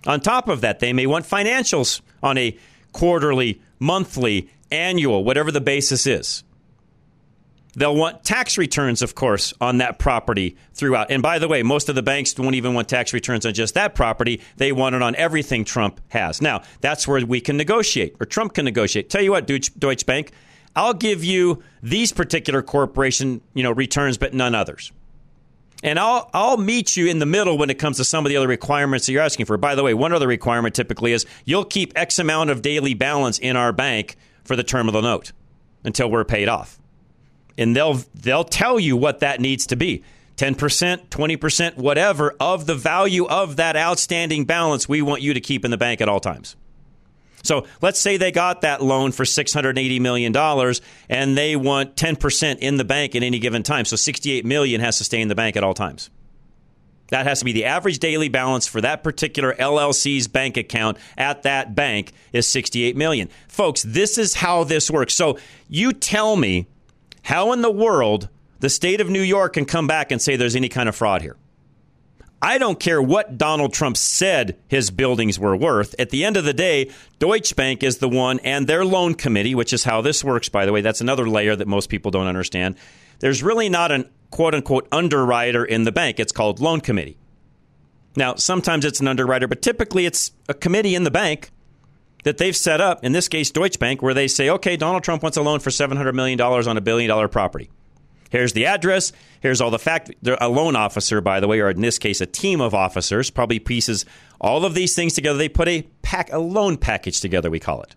On 0.06 0.20
top 0.20 0.50
of 0.50 0.62
that, 0.62 0.80
they 0.80 0.92
may 0.92 1.06
want 1.06 1.26
financials 1.26 2.02
on 2.22 2.38
a 2.38 2.58
quarterly, 2.92 3.62
monthly, 3.80 4.50
annual, 4.72 5.24
whatever 5.24 5.52
the 5.52 5.62
basis 5.62 6.06
is. 6.06 6.44
They'll 7.76 7.96
want 7.96 8.24
tax 8.24 8.58
returns, 8.58 9.02
of 9.02 9.16
course, 9.16 9.54
on 9.60 9.80
that 9.80 9.98
property 9.98 10.58
throughout. 10.74 11.10
And 11.10 11.24
by 11.24 11.40
the 11.40 11.48
way, 11.48 11.64
most 11.64 11.90
of 11.90 11.96
the 11.96 12.04
banks 12.04 12.38
won't 12.38 12.56
even 12.56 12.74
want 12.74 12.88
tax 12.88 13.14
returns 13.14 13.46
on 13.46 13.54
just 13.54 13.74
that 13.74 13.96
property. 13.96 14.42
They 14.58 14.72
want 14.72 14.96
it 14.96 15.02
on 15.02 15.16
everything 15.16 15.66
Trump 15.66 16.00
has. 16.10 16.42
Now, 16.42 16.62
that's 16.82 17.08
where 17.08 17.26
we 17.26 17.42
can 17.42 17.58
negotiate, 17.58 18.16
or 18.20 18.26
Trump 18.26 18.54
can 18.54 18.66
negotiate. 18.66 19.10
Tell 19.10 19.22
you 19.22 19.32
what, 19.32 19.48
Deutsche 19.48 20.06
Bank, 20.06 20.32
I'll 20.76 20.94
give 20.94 21.24
you 21.24 21.64
these 21.82 22.12
particular 22.12 22.62
corporation, 22.62 23.42
you 23.54 23.64
know, 23.64 23.72
returns, 23.72 24.18
but 24.18 24.34
none 24.34 24.54
others. 24.54 24.92
And 25.82 26.00
I'll 26.00 26.30
I'll 26.34 26.58
meet 26.58 26.96
you 26.96 27.08
in 27.08 27.20
the 27.20 27.26
middle 27.26 27.58
when 27.58 27.70
it 27.70 27.78
comes 27.78 27.98
to 27.98 28.06
some 28.06 28.26
of 28.26 28.30
the 28.30 28.38
other 28.38 28.48
requirements 28.48 29.06
that 29.06 29.12
you're 29.12 29.22
asking 29.22 29.48
for. 29.48 29.58
By 29.58 29.76
the 29.76 29.84
way, 29.84 29.94
one 29.94 30.14
other 30.14 30.28
requirement 30.28 30.76
typically 30.76 31.12
is 31.12 31.26
you'll 31.44 31.66
keep 31.66 31.92
X 31.98 32.20
amount 32.20 32.52
of 32.52 32.62
daily 32.62 32.94
balance 32.94 33.38
in 33.38 33.58
our 33.58 33.74
bank 33.74 34.16
for 34.46 34.56
the 34.56 34.64
term 34.64 34.88
of 34.88 34.94
the 34.94 35.02
note 35.02 35.34
until 35.84 36.10
we're 36.10 36.24
paid 36.24 36.48
off 36.48 36.80
and 37.58 37.76
they'll 37.76 38.02
they'll 38.16 38.44
tell 38.44 38.80
you 38.80 38.98
what 38.98 39.20
that 39.20 39.40
needs 39.40 39.68
to 39.68 39.76
be 39.76 40.04
10%, 40.38 41.10
20%, 41.10 41.78
whatever 41.78 42.36
of 42.40 42.66
the 42.66 42.76
value 42.76 43.26
of 43.28 43.58
that 43.58 43.76
outstanding 43.76 44.46
balance 44.46 44.90
we 44.90 45.02
want 45.02 45.22
you 45.22 45.34
to 45.34 45.42
keep 45.42 45.64
in 45.64 45.72
the 45.72 45.78
bank 45.78 46.02
at 46.02 46.10
all 46.10 46.20
times. 46.20 46.56
So 47.44 47.68
let's 47.82 48.00
say 48.00 48.18
they 48.18 48.32
got 48.32 48.62
that 48.62 48.82
loan 48.82 49.12
for 49.12 49.26
$680 49.26 50.00
million 50.00 50.36
and 51.10 51.38
they 51.38 51.56
want 51.56 51.96
10% 51.96 52.60
in 52.60 52.78
the 52.78 52.86
bank 52.86 53.16
at 53.16 53.24
any 53.24 53.38
given 53.38 53.64
time. 53.64 53.86
So 53.86 53.98
68 53.98 54.46
million 54.46 54.80
has 54.80 54.98
to 55.00 55.04
stay 55.04 55.22
in 55.22 55.28
the 55.28 55.36
bank 55.36 55.58
at 55.58 55.64
all 55.64 55.74
times. 55.74 56.10
That 57.10 57.28
has 57.28 57.40
to 57.40 57.46
be 57.46 57.52
the 57.52 57.66
average 57.66 58.00
daily 58.00 58.30
balance 58.30 58.66
for 58.66 58.80
that 58.82 59.04
particular 59.04 59.54
LLC's 59.54 60.28
bank 60.28 60.56
account 60.56 60.98
at 61.18 61.44
that 61.44 61.76
bank 61.76 62.14
is 62.32 62.48
68 62.48 62.96
million. 62.96 63.30
Folks, 63.50 63.84
this 63.84 64.18
is 64.18 64.34
how 64.34 64.64
this 64.64 64.90
works. 64.90 65.14
So 65.14 65.38
you 65.68 65.92
tell 65.92 66.38
me 66.38 66.66
how 67.24 67.52
in 67.52 67.62
the 67.62 67.72
world 67.72 68.30
the 68.60 68.70
state 68.70 69.02
of 69.02 69.10
New 69.10 69.22
York 69.22 69.54
can 69.54 69.66
come 69.66 69.88
back 69.88 70.12
and 70.12 70.22
say 70.22 70.36
there's 70.36 70.56
any 70.56 70.70
kind 70.70 70.88
of 70.88 70.96
fraud 70.96 71.22
here? 71.22 71.36
I 72.42 72.58
don't 72.58 72.78
care 72.78 73.02
what 73.02 73.38
Donald 73.38 73.74
Trump 73.74 73.96
said 73.96 74.58
his 74.68 74.92
buildings 74.92 75.40
were 75.40 75.56
worth. 75.56 75.96
At 75.98 76.10
the 76.10 76.26
end 76.26 76.36
of 76.36 76.44
the 76.44 76.54
day, 76.54 76.92
Deutsche 77.18 77.56
Bank 77.56 77.84
is 77.84 78.00
the 78.00 78.10
one 78.10 78.40
and 78.42 78.68
their 78.68 78.84
loan 78.84 79.14
committee, 79.16 79.56
which 79.56 79.72
is 79.72 79.86
how 79.86 80.02
this 80.02 80.26
works, 80.26 80.50
by 80.50 80.66
the 80.66 80.74
way. 80.74 80.82
That's 80.82 81.00
another 81.00 81.30
layer 81.30 81.56
that 81.56 81.70
most 81.70 81.88
people 81.88 82.12
don't 82.12 82.28
understand. 82.28 82.76
There's 83.20 83.42
really 83.42 83.70
not 83.70 83.94
an 83.94 84.10
quote 84.30 84.54
unquote 84.54 84.90
underwriter 84.92 85.64
in 85.64 85.86
the 85.86 85.94
bank. 85.94 86.20
It's 86.20 86.34
called 86.34 86.60
loan 86.60 86.82
committee. 86.82 87.18
Now, 88.18 88.36
sometimes 88.36 88.84
it's 88.84 89.00
an 89.00 89.08
underwriter, 89.08 89.48
but 89.48 89.62
typically 89.62 90.06
it's 90.06 90.34
a 90.50 90.54
committee 90.54 90.96
in 90.96 91.06
the 91.06 91.12
bank 91.12 91.50
that 92.24 92.38
they've 92.38 92.56
set 92.56 92.82
up, 92.82 93.04
in 93.04 93.12
this 93.12 93.28
case, 93.28 93.52
Deutsche 93.52 93.80
Bank, 93.80 94.02
where 94.02 94.14
they 94.14 94.28
say, 94.28 94.50
okay, 94.50 94.76
Donald 94.76 95.04
Trump 95.04 95.24
wants 95.24 95.38
a 95.38 95.42
loan 95.42 95.60
for 95.60 95.70
$700 95.70 96.14
million 96.14 96.40
on 96.42 96.78
a 96.78 96.82
billion 96.82 97.08
dollar 97.10 97.28
property. 97.28 97.70
Here's 98.30 98.54
the 98.54 98.66
address. 98.66 99.12
Here's 99.42 99.62
all 99.62 99.70
the 99.70 99.78
fact. 99.78 100.12
A 100.26 100.50
loan 100.50 100.76
officer, 100.76 101.22
by 101.22 101.40
the 101.40 101.48
way, 101.48 101.60
or 101.60 101.70
in 101.70 101.82
this 101.82 102.00
case, 102.00 102.20
a 102.20 102.26
team 102.26 102.62
of 102.62 102.74
officers, 102.74 103.30
probably 103.30 103.60
pieces 103.60 104.06
all 104.42 104.66
of 104.66 104.74
these 104.74 104.96
things 104.96 105.14
together. 105.14 105.38
They 105.38 105.50
put 105.50 105.68
a 105.68 105.84
pack, 106.02 106.34
a 106.34 106.40
loan 106.40 106.78
package 106.78 107.22
together. 107.22 107.52
We 107.52 107.60
call 107.60 107.84
it. 107.84 107.96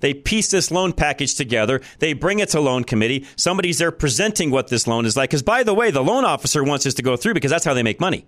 They 0.00 0.14
piece 0.14 0.50
this 0.50 0.70
loan 0.70 0.94
package 0.94 1.34
together. 1.34 1.82
They 1.98 2.14
bring 2.14 2.38
it 2.38 2.48
to 2.50 2.60
loan 2.60 2.84
committee. 2.84 3.26
Somebody's 3.36 3.76
there 3.76 3.92
presenting 3.92 4.50
what 4.50 4.68
this 4.68 4.86
loan 4.86 5.04
is 5.04 5.18
like. 5.18 5.28
Because 5.28 5.42
by 5.42 5.64
the 5.64 5.74
way, 5.74 5.90
the 5.90 6.02
loan 6.02 6.24
officer 6.24 6.64
wants 6.64 6.84
this 6.84 6.94
to 6.94 7.02
go 7.02 7.16
through 7.16 7.34
because 7.34 7.50
that's 7.50 7.66
how 7.66 7.74
they 7.74 7.82
make 7.82 8.00
money. 8.00 8.24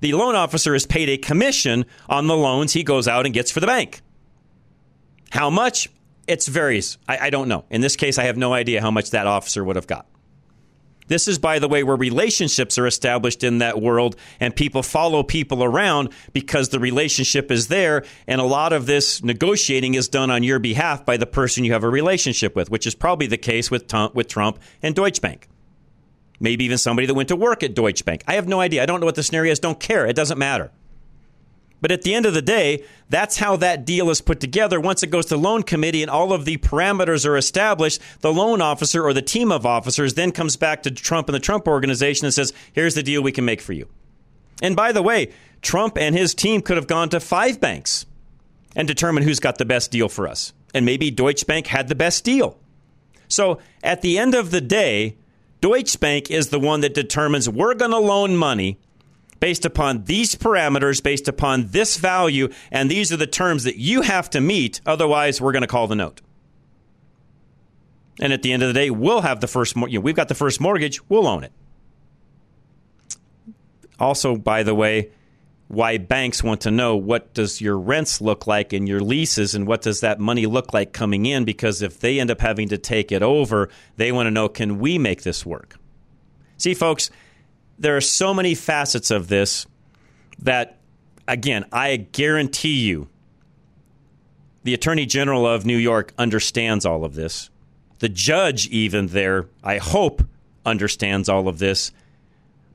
The 0.00 0.12
loan 0.12 0.34
officer 0.34 0.74
is 0.74 0.86
paid 0.86 1.08
a 1.08 1.16
commission 1.16 1.86
on 2.08 2.26
the 2.26 2.36
loans 2.36 2.72
he 2.72 2.82
goes 2.82 3.08
out 3.08 3.24
and 3.24 3.34
gets 3.34 3.50
for 3.50 3.60
the 3.60 3.66
bank. 3.66 4.02
How 5.30 5.50
much? 5.50 5.88
It 6.26 6.44
varies. 6.44 6.98
I, 7.08 7.18
I 7.18 7.30
don't 7.30 7.48
know. 7.48 7.64
In 7.70 7.80
this 7.80 7.96
case, 7.96 8.18
I 8.18 8.24
have 8.24 8.36
no 8.36 8.52
idea 8.52 8.80
how 8.80 8.90
much 8.90 9.10
that 9.10 9.26
officer 9.26 9.62
would 9.64 9.76
have 9.76 9.86
got. 9.86 10.06
This 11.08 11.28
is, 11.28 11.38
by 11.38 11.60
the 11.60 11.68
way, 11.68 11.84
where 11.84 11.96
relationships 11.96 12.78
are 12.78 12.86
established 12.86 13.44
in 13.44 13.58
that 13.58 13.80
world 13.80 14.16
and 14.40 14.54
people 14.54 14.82
follow 14.82 15.22
people 15.22 15.62
around 15.62 16.08
because 16.32 16.70
the 16.70 16.80
relationship 16.80 17.52
is 17.52 17.68
there. 17.68 18.04
And 18.26 18.40
a 18.40 18.44
lot 18.44 18.72
of 18.72 18.86
this 18.86 19.22
negotiating 19.22 19.94
is 19.94 20.08
done 20.08 20.32
on 20.32 20.42
your 20.42 20.58
behalf 20.58 21.06
by 21.06 21.16
the 21.16 21.26
person 21.26 21.64
you 21.64 21.72
have 21.72 21.84
a 21.84 21.88
relationship 21.88 22.56
with, 22.56 22.70
which 22.70 22.86
is 22.86 22.96
probably 22.96 23.28
the 23.28 23.38
case 23.38 23.70
with, 23.70 23.92
with 24.14 24.26
Trump 24.26 24.58
and 24.82 24.94
Deutsche 24.96 25.20
Bank. 25.20 25.48
Maybe 26.38 26.64
even 26.64 26.78
somebody 26.78 27.06
that 27.06 27.14
went 27.14 27.28
to 27.28 27.36
work 27.36 27.62
at 27.62 27.74
Deutsche 27.74 28.04
Bank. 28.04 28.22
I 28.26 28.34
have 28.34 28.48
no 28.48 28.60
idea. 28.60 28.82
I 28.82 28.86
don't 28.86 29.00
know 29.00 29.06
what 29.06 29.14
the 29.14 29.22
scenario 29.22 29.52
is. 29.52 29.58
Don't 29.58 29.80
care. 29.80 30.06
It 30.06 30.16
doesn't 30.16 30.38
matter. 30.38 30.70
But 31.80 31.92
at 31.92 32.02
the 32.02 32.14
end 32.14 32.26
of 32.26 32.34
the 32.34 32.42
day, 32.42 32.84
that's 33.10 33.36
how 33.36 33.56
that 33.56 33.84
deal 33.84 34.08
is 34.10 34.20
put 34.20 34.40
together. 34.40 34.80
Once 34.80 35.02
it 35.02 35.08
goes 35.08 35.26
to 35.26 35.36
loan 35.36 35.62
committee 35.62 36.02
and 36.02 36.10
all 36.10 36.32
of 36.32 36.44
the 36.44 36.56
parameters 36.56 37.26
are 37.26 37.36
established, 37.36 38.00
the 38.20 38.32
loan 38.32 38.60
officer 38.60 39.04
or 39.04 39.12
the 39.12 39.22
team 39.22 39.52
of 39.52 39.66
officers 39.66 40.14
then 40.14 40.32
comes 40.32 40.56
back 40.56 40.82
to 40.82 40.90
Trump 40.90 41.28
and 41.28 41.34
the 41.34 41.40
Trump 41.40 41.68
organization 41.68 42.24
and 42.24 42.34
says, 42.34 42.52
here's 42.72 42.94
the 42.94 43.02
deal 43.02 43.22
we 43.22 43.32
can 43.32 43.44
make 43.44 43.60
for 43.60 43.72
you. 43.74 43.88
And 44.62 44.74
by 44.74 44.92
the 44.92 45.02
way, 45.02 45.32
Trump 45.60 45.98
and 45.98 46.16
his 46.16 46.34
team 46.34 46.62
could 46.62 46.76
have 46.76 46.86
gone 46.86 47.10
to 47.10 47.20
five 47.20 47.60
banks 47.60 48.06
and 48.74 48.88
determined 48.88 49.26
who's 49.26 49.40
got 49.40 49.58
the 49.58 49.64
best 49.64 49.90
deal 49.90 50.08
for 50.08 50.26
us. 50.26 50.54
And 50.72 50.86
maybe 50.86 51.10
Deutsche 51.10 51.46
Bank 51.46 51.66
had 51.66 51.88
the 51.88 51.94
best 51.94 52.24
deal. 52.24 52.58
So 53.28 53.60
at 53.82 54.02
the 54.02 54.18
end 54.18 54.34
of 54.34 54.50
the 54.50 54.60
day, 54.60 55.16
Deutsche 55.66 55.98
Bank 55.98 56.30
is 56.30 56.50
the 56.50 56.60
one 56.60 56.82
that 56.82 56.94
determines 56.94 57.48
we're 57.48 57.74
going 57.74 57.90
to 57.90 57.98
loan 57.98 58.36
money 58.36 58.78
based 59.40 59.64
upon 59.64 60.04
these 60.04 60.36
parameters, 60.36 61.02
based 61.02 61.26
upon 61.26 61.66
this 61.70 61.96
value, 61.96 62.48
and 62.70 62.88
these 62.88 63.10
are 63.12 63.16
the 63.16 63.26
terms 63.26 63.64
that 63.64 63.76
you 63.76 64.02
have 64.02 64.30
to 64.30 64.40
meet. 64.40 64.80
Otherwise, 64.86 65.40
we're 65.40 65.50
going 65.50 65.62
to 65.62 65.66
call 65.66 65.88
the 65.88 65.96
note. 65.96 66.20
And 68.20 68.32
at 68.32 68.42
the 68.42 68.52
end 68.52 68.62
of 68.62 68.68
the 68.68 68.74
day, 68.74 68.90
we'll 68.90 69.22
have 69.22 69.40
the 69.40 69.48
first. 69.48 69.74
You 69.74 69.88
know, 69.88 70.00
we've 70.00 70.14
got 70.14 70.28
the 70.28 70.36
first 70.36 70.60
mortgage. 70.60 71.00
We'll 71.08 71.26
own 71.26 71.42
it. 71.42 71.50
Also, 73.98 74.36
by 74.36 74.62
the 74.62 74.74
way, 74.74 75.10
why 75.68 75.98
banks 75.98 76.44
want 76.44 76.60
to 76.60 76.70
know 76.70 76.96
what 76.96 77.34
does 77.34 77.60
your 77.60 77.76
rents 77.76 78.20
look 78.20 78.46
like 78.46 78.72
and 78.72 78.88
your 78.88 79.00
leases 79.00 79.54
and 79.54 79.66
what 79.66 79.82
does 79.82 80.00
that 80.00 80.20
money 80.20 80.46
look 80.46 80.72
like 80.72 80.92
coming 80.92 81.26
in 81.26 81.44
because 81.44 81.82
if 81.82 81.98
they 81.98 82.20
end 82.20 82.30
up 82.30 82.40
having 82.40 82.68
to 82.68 82.78
take 82.78 83.10
it 83.10 83.22
over 83.22 83.68
they 83.96 84.12
want 84.12 84.26
to 84.26 84.30
know 84.30 84.48
can 84.48 84.78
we 84.78 84.96
make 84.98 85.22
this 85.22 85.44
work 85.44 85.76
see 86.56 86.74
folks 86.74 87.10
there 87.78 87.96
are 87.96 88.02
so 88.02 88.32
many 88.32 88.54
facets 88.54 89.10
of 89.10 89.28
this 89.28 89.66
that, 90.40 90.78
again, 91.28 91.64
I 91.72 91.96
guarantee 91.96 92.80
you 92.80 93.08
the 94.64 94.74
Attorney 94.74 95.06
General 95.06 95.46
of 95.46 95.64
New 95.64 95.76
York 95.76 96.12
understands 96.18 96.84
all 96.84 97.04
of 97.04 97.14
this. 97.14 97.50
The 97.98 98.08
judge, 98.08 98.66
even 98.68 99.08
there, 99.08 99.46
I 99.62 99.78
hope, 99.78 100.22
understands 100.64 101.28
all 101.28 101.48
of 101.48 101.58
this. 101.58 101.92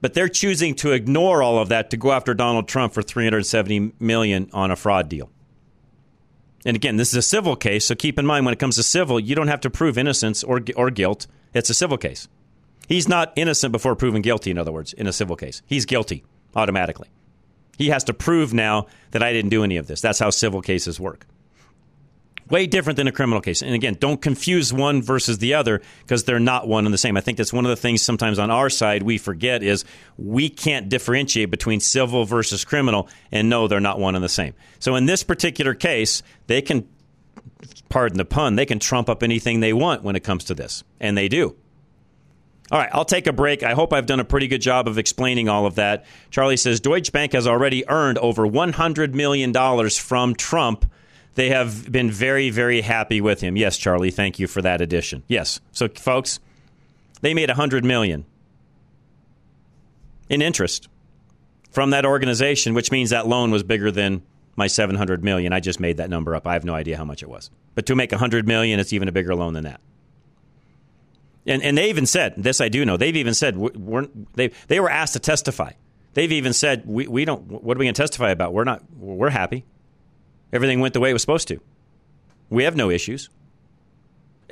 But 0.01 0.13
they're 0.15 0.27
choosing 0.27 0.75
to 0.75 0.91
ignore 0.91 1.43
all 1.43 1.59
of 1.59 1.69
that 1.69 1.91
to 1.91 1.97
go 1.97 2.11
after 2.11 2.33
Donald 2.33 2.67
Trump 2.67 2.93
for 2.93 3.01
370 3.01 3.93
million 3.99 4.49
on 4.51 4.71
a 4.71 4.75
fraud 4.75 5.07
deal. 5.07 5.29
And 6.65 6.75
again, 6.75 6.97
this 6.97 7.09
is 7.09 7.15
a 7.15 7.21
civil 7.21 7.55
case, 7.55 7.85
so 7.85 7.95
keep 7.95 8.19
in 8.19 8.25
mind 8.25 8.45
when 8.45 8.53
it 8.53 8.59
comes 8.59 8.75
to 8.75 8.83
civil, 8.83 9.19
you 9.19 9.35
don't 9.35 9.47
have 9.47 9.61
to 9.61 9.69
prove 9.69 9.97
innocence 9.97 10.43
or, 10.43 10.61
or 10.75 10.91
guilt. 10.91 11.27
It's 11.53 11.69
a 11.69 11.73
civil 11.73 11.97
case. 11.97 12.27
He's 12.87 13.07
not 13.07 13.33
innocent 13.35 13.71
before 13.71 13.95
proven 13.95 14.21
guilty, 14.21 14.51
in 14.51 14.57
other 14.57 14.71
words, 14.71 14.93
in 14.93 15.07
a 15.07 15.13
civil 15.13 15.35
case. 15.35 15.61
He's 15.65 15.85
guilty 15.85 16.23
automatically. 16.55 17.07
He 17.77 17.89
has 17.89 18.03
to 18.05 18.13
prove 18.13 18.53
now 18.53 18.87
that 19.11 19.23
I 19.23 19.33
didn't 19.33 19.49
do 19.49 19.63
any 19.63 19.77
of 19.77 19.87
this. 19.87 20.01
That's 20.01 20.19
how 20.19 20.29
civil 20.29 20.61
cases 20.61 20.99
work. 20.99 21.25
Way 22.51 22.67
different 22.67 22.97
than 22.97 23.07
a 23.07 23.13
criminal 23.13 23.39
case. 23.39 23.61
And 23.61 23.73
again, 23.73 23.95
don't 23.97 24.21
confuse 24.21 24.73
one 24.73 25.01
versus 25.01 25.37
the 25.37 25.53
other 25.53 25.81
because 26.01 26.25
they're 26.25 26.37
not 26.37 26.67
one 26.67 26.85
and 26.85 26.93
the 26.93 26.97
same. 26.97 27.15
I 27.15 27.21
think 27.21 27.37
that's 27.37 27.53
one 27.53 27.65
of 27.65 27.69
the 27.69 27.77
things 27.77 28.01
sometimes 28.01 28.37
on 28.39 28.51
our 28.51 28.69
side 28.69 29.03
we 29.03 29.17
forget 29.17 29.63
is 29.63 29.85
we 30.17 30.49
can't 30.49 30.89
differentiate 30.89 31.49
between 31.49 31.79
civil 31.79 32.25
versus 32.25 32.65
criminal 32.65 33.07
and 33.31 33.49
no, 33.49 33.69
they're 33.69 33.79
not 33.79 33.99
one 33.99 34.15
and 34.15 34.23
the 34.23 34.29
same. 34.29 34.53
So 34.79 34.95
in 34.95 35.05
this 35.05 35.23
particular 35.23 35.73
case, 35.73 36.23
they 36.47 36.61
can, 36.61 36.89
pardon 37.87 38.17
the 38.17 38.25
pun, 38.25 38.57
they 38.57 38.65
can 38.65 38.79
trump 38.79 39.07
up 39.07 39.23
anything 39.23 39.61
they 39.61 39.71
want 39.71 40.03
when 40.03 40.17
it 40.17 40.23
comes 40.25 40.43
to 40.45 40.53
this. 40.53 40.83
And 40.99 41.17
they 41.17 41.29
do. 41.29 41.55
All 42.69 42.79
right, 42.79 42.89
I'll 42.91 43.05
take 43.05 43.27
a 43.27 43.33
break. 43.33 43.63
I 43.63 43.75
hope 43.75 43.93
I've 43.93 44.05
done 44.05 44.19
a 44.19 44.25
pretty 44.25 44.47
good 44.47 44.61
job 44.61 44.89
of 44.89 44.97
explaining 44.97 45.47
all 45.47 45.65
of 45.65 45.75
that. 45.75 46.05
Charlie 46.31 46.57
says 46.57 46.81
Deutsche 46.81 47.13
Bank 47.13 47.31
has 47.31 47.47
already 47.47 47.87
earned 47.87 48.17
over 48.17 48.45
$100 48.45 49.13
million 49.13 49.53
from 49.89 50.35
Trump. 50.35 50.85
They 51.35 51.49
have 51.49 51.91
been 51.91 52.11
very, 52.11 52.49
very 52.49 52.81
happy 52.81 53.21
with 53.21 53.41
him. 53.41 53.55
Yes, 53.55 53.77
Charlie, 53.77 54.11
thank 54.11 54.37
you 54.37 54.47
for 54.47 54.61
that 54.61 54.81
addition. 54.81 55.23
Yes. 55.27 55.61
So, 55.71 55.87
folks, 55.87 56.39
they 57.21 57.33
made 57.33 57.49
100 57.49 57.85
million 57.85 58.25
in 60.29 60.41
interest 60.41 60.89
from 61.71 61.91
that 61.91 62.05
organization, 62.05 62.73
which 62.73 62.91
means 62.91 63.11
that 63.11 63.27
loan 63.27 63.51
was 63.51 63.63
bigger 63.63 63.91
than 63.91 64.21
my 64.55 64.67
700 64.67 65.23
million. 65.23 65.53
I 65.53 65.61
just 65.61 65.79
made 65.79 65.97
that 65.97 66.09
number 66.09 66.35
up. 66.35 66.45
I 66.45 66.53
have 66.53 66.65
no 66.65 66.73
idea 66.73 66.97
how 66.97 67.05
much 67.05 67.23
it 67.23 67.29
was. 67.29 67.49
But 67.75 67.85
to 67.85 67.95
make 67.95 68.11
100 68.11 68.47
million, 68.47 68.79
it's 68.79 68.91
even 68.91 69.07
a 69.07 69.11
bigger 69.11 69.33
loan 69.33 69.53
than 69.53 69.63
that. 69.63 69.79
And, 71.45 71.63
and 71.63 71.77
they 71.77 71.89
even 71.89 72.05
said, 72.05 72.35
this 72.37 72.61
I 72.61 72.69
do 72.69 72.85
know, 72.85 72.97
they've 72.97 73.15
even 73.15 73.33
said, 73.33 73.57
we're, 73.57 74.07
they, 74.35 74.49
they 74.67 74.79
were 74.79 74.89
asked 74.89 75.13
to 75.13 75.19
testify. 75.19 75.71
They've 76.13 76.31
even 76.31 76.53
said, 76.53 76.83
we, 76.85 77.07
we 77.07 77.25
don't, 77.25 77.43
what 77.47 77.77
are 77.77 77.79
we 77.79 77.85
going 77.85 77.93
to 77.93 78.01
testify 78.01 78.31
about? 78.31 78.53
We're 78.53 78.65
not, 78.65 78.83
we're 78.97 79.29
happy. 79.29 79.65
Everything 80.53 80.79
went 80.79 80.93
the 80.93 80.99
way 80.99 81.09
it 81.09 81.13
was 81.13 81.21
supposed 81.21 81.47
to. 81.49 81.59
We 82.49 82.63
have 82.63 82.75
no 82.75 82.89
issues. 82.89 83.29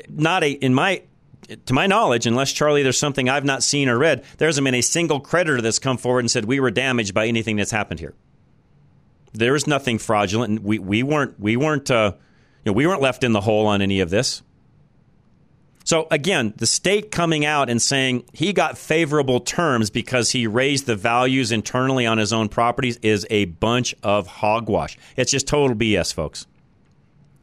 Not 0.08 0.44
a, 0.44 0.52
in 0.52 0.74
my, 0.74 1.04
to 1.66 1.74
my 1.74 1.88
knowledge, 1.88 2.26
unless 2.26 2.54
Charlie, 2.54 2.84
there's 2.84 2.98
something 2.98 3.28
I've 3.28 3.46
not 3.46 3.64
seen 3.64 3.90
or 3.90 3.98
read, 3.98 4.24
there 4.38 4.48
hasn't 4.48 4.64
been 4.64 4.76
a 4.76 4.82
single 4.82 5.20
creditor 5.20 5.62
that's 5.62 5.80
come 5.80 5.98
forward 5.98 6.22
and 6.22 6.32
said 6.32 6.46
we 6.46 6.60
were 6.60 6.72
damaged 6.72 7.14
by 7.14 7.28
anything 7.28 7.58
that's 7.58 7.72
happened 7.72 8.00
here. 8.00 8.14
There 9.34 9.56
is 9.56 9.68
nothing 9.68 10.00
fraudulent. 10.00 10.64
We 10.64 10.80
we 10.80 11.04
weren't 11.04 11.40
we 11.40 11.56
weren't 11.56 11.92
uh, 11.92 12.14
you 12.66 12.72
know, 12.72 12.74
we 12.74 12.88
weren't 12.88 13.02
left 13.02 13.24
in 13.24 13.32
the 13.32 13.42
hole 13.42 13.68
on 13.68 13.82
any 13.82 14.00
of 14.00 14.10
this. 14.10 14.42
So 15.84 16.08
again, 16.12 16.54
the 16.58 16.68
state 16.68 17.12
coming 17.12 17.46
out 17.46 17.70
and 17.70 17.82
saying 17.82 18.26
he 18.34 18.54
got 18.54 18.78
favorable 18.78 19.40
terms 19.40 19.90
because 19.90 20.32
he 20.32 20.46
raised 20.46 20.86
the 20.86 20.96
values 20.96 21.52
internally 21.52 22.06
on 22.06 22.18
his 22.18 22.32
own 22.32 22.50
properties 22.50 22.98
is 22.98 23.26
a 23.30 23.46
bunch 23.46 23.96
of 24.04 24.28
hogwash. 24.28 24.98
It's 25.16 25.32
just 25.32 25.48
total 25.48 25.76
BS, 25.76 26.14
folks. 26.14 26.46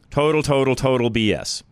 Total, 0.09 0.41
total, 0.41 0.75
total 0.75 1.11
BS. 1.11 1.63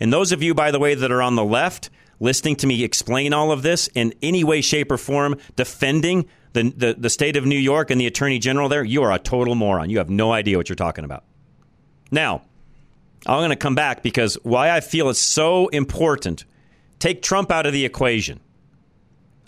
And 0.00 0.12
those 0.12 0.32
of 0.32 0.42
you, 0.42 0.54
by 0.54 0.70
the 0.70 0.78
way, 0.78 0.94
that 0.94 1.12
are 1.12 1.22
on 1.22 1.36
the 1.36 1.44
left, 1.44 1.90
listening 2.20 2.56
to 2.56 2.66
me 2.66 2.82
explain 2.82 3.32
all 3.32 3.52
of 3.52 3.62
this 3.62 3.88
in 3.94 4.12
any 4.22 4.44
way, 4.44 4.60
shape, 4.60 4.90
or 4.90 4.98
form, 4.98 5.36
defending 5.56 6.28
the, 6.52 6.72
the, 6.76 6.96
the 6.98 7.10
state 7.10 7.36
of 7.36 7.46
New 7.46 7.58
York 7.58 7.90
and 7.90 8.00
the 8.00 8.06
attorney 8.06 8.38
general 8.38 8.68
there, 8.68 8.84
you 8.84 9.02
are 9.02 9.12
a 9.12 9.18
total 9.18 9.54
moron. 9.54 9.90
You 9.90 9.98
have 9.98 10.10
no 10.10 10.32
idea 10.32 10.56
what 10.56 10.68
you're 10.68 10.76
talking 10.76 11.04
about. 11.04 11.24
Now, 12.10 12.42
I'm 13.26 13.40
going 13.40 13.50
to 13.50 13.56
come 13.56 13.74
back 13.74 14.02
because 14.02 14.34
why 14.42 14.70
I 14.70 14.80
feel 14.80 15.08
it's 15.08 15.18
so 15.18 15.68
important. 15.68 16.44
Take 16.98 17.22
Trump 17.22 17.50
out 17.50 17.66
of 17.66 17.72
the 17.72 17.84
equation. 17.84 18.40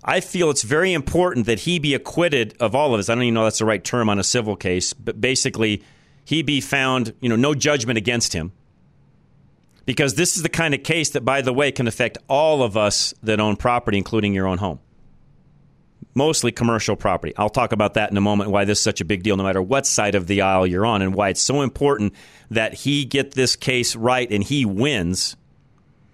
I 0.02 0.20
feel 0.20 0.50
it's 0.50 0.62
very 0.62 0.92
important 0.92 1.46
that 1.46 1.60
he 1.60 1.78
be 1.78 1.94
acquitted 1.94 2.56
of 2.58 2.74
all 2.74 2.94
of 2.94 2.98
this. 2.98 3.08
I 3.08 3.14
don't 3.14 3.24
even 3.24 3.34
know 3.34 3.44
that's 3.44 3.58
the 3.58 3.64
right 3.66 3.82
term 3.82 4.08
on 4.08 4.18
a 4.18 4.24
civil 4.24 4.56
case, 4.56 4.92
but 4.92 5.20
basically, 5.20 5.82
he 6.24 6.42
be 6.42 6.60
found, 6.60 7.12
you 7.20 7.28
know, 7.28 7.36
no 7.36 7.54
judgment 7.54 7.98
against 7.98 8.32
him. 8.32 8.52
Because 9.84 10.14
this 10.14 10.36
is 10.36 10.42
the 10.42 10.48
kind 10.48 10.74
of 10.74 10.82
case 10.82 11.10
that, 11.10 11.24
by 11.24 11.42
the 11.42 11.52
way, 11.52 11.70
can 11.72 11.86
affect 11.86 12.16
all 12.28 12.62
of 12.62 12.76
us 12.76 13.12
that 13.22 13.40
own 13.40 13.56
property, 13.56 13.98
including 13.98 14.32
your 14.32 14.46
own 14.46 14.58
home 14.58 14.80
mostly 16.14 16.52
commercial 16.52 16.96
property. 16.96 17.32
I'll 17.36 17.50
talk 17.50 17.72
about 17.72 17.94
that 17.94 18.10
in 18.10 18.16
a 18.16 18.20
moment, 18.20 18.50
why 18.50 18.64
this 18.64 18.78
is 18.78 18.84
such 18.84 19.00
a 19.00 19.04
big 19.04 19.22
deal, 19.22 19.36
no 19.36 19.44
matter 19.44 19.62
what 19.62 19.86
side 19.86 20.14
of 20.14 20.26
the 20.26 20.42
aisle 20.42 20.66
you're 20.66 20.86
on, 20.86 21.02
and 21.02 21.14
why 21.14 21.30
it's 21.30 21.40
so 21.40 21.62
important 21.62 22.14
that 22.50 22.74
he 22.74 23.04
get 23.04 23.32
this 23.32 23.56
case 23.56 23.94
right 23.96 24.30
and 24.30 24.42
he 24.42 24.64
wins. 24.64 25.36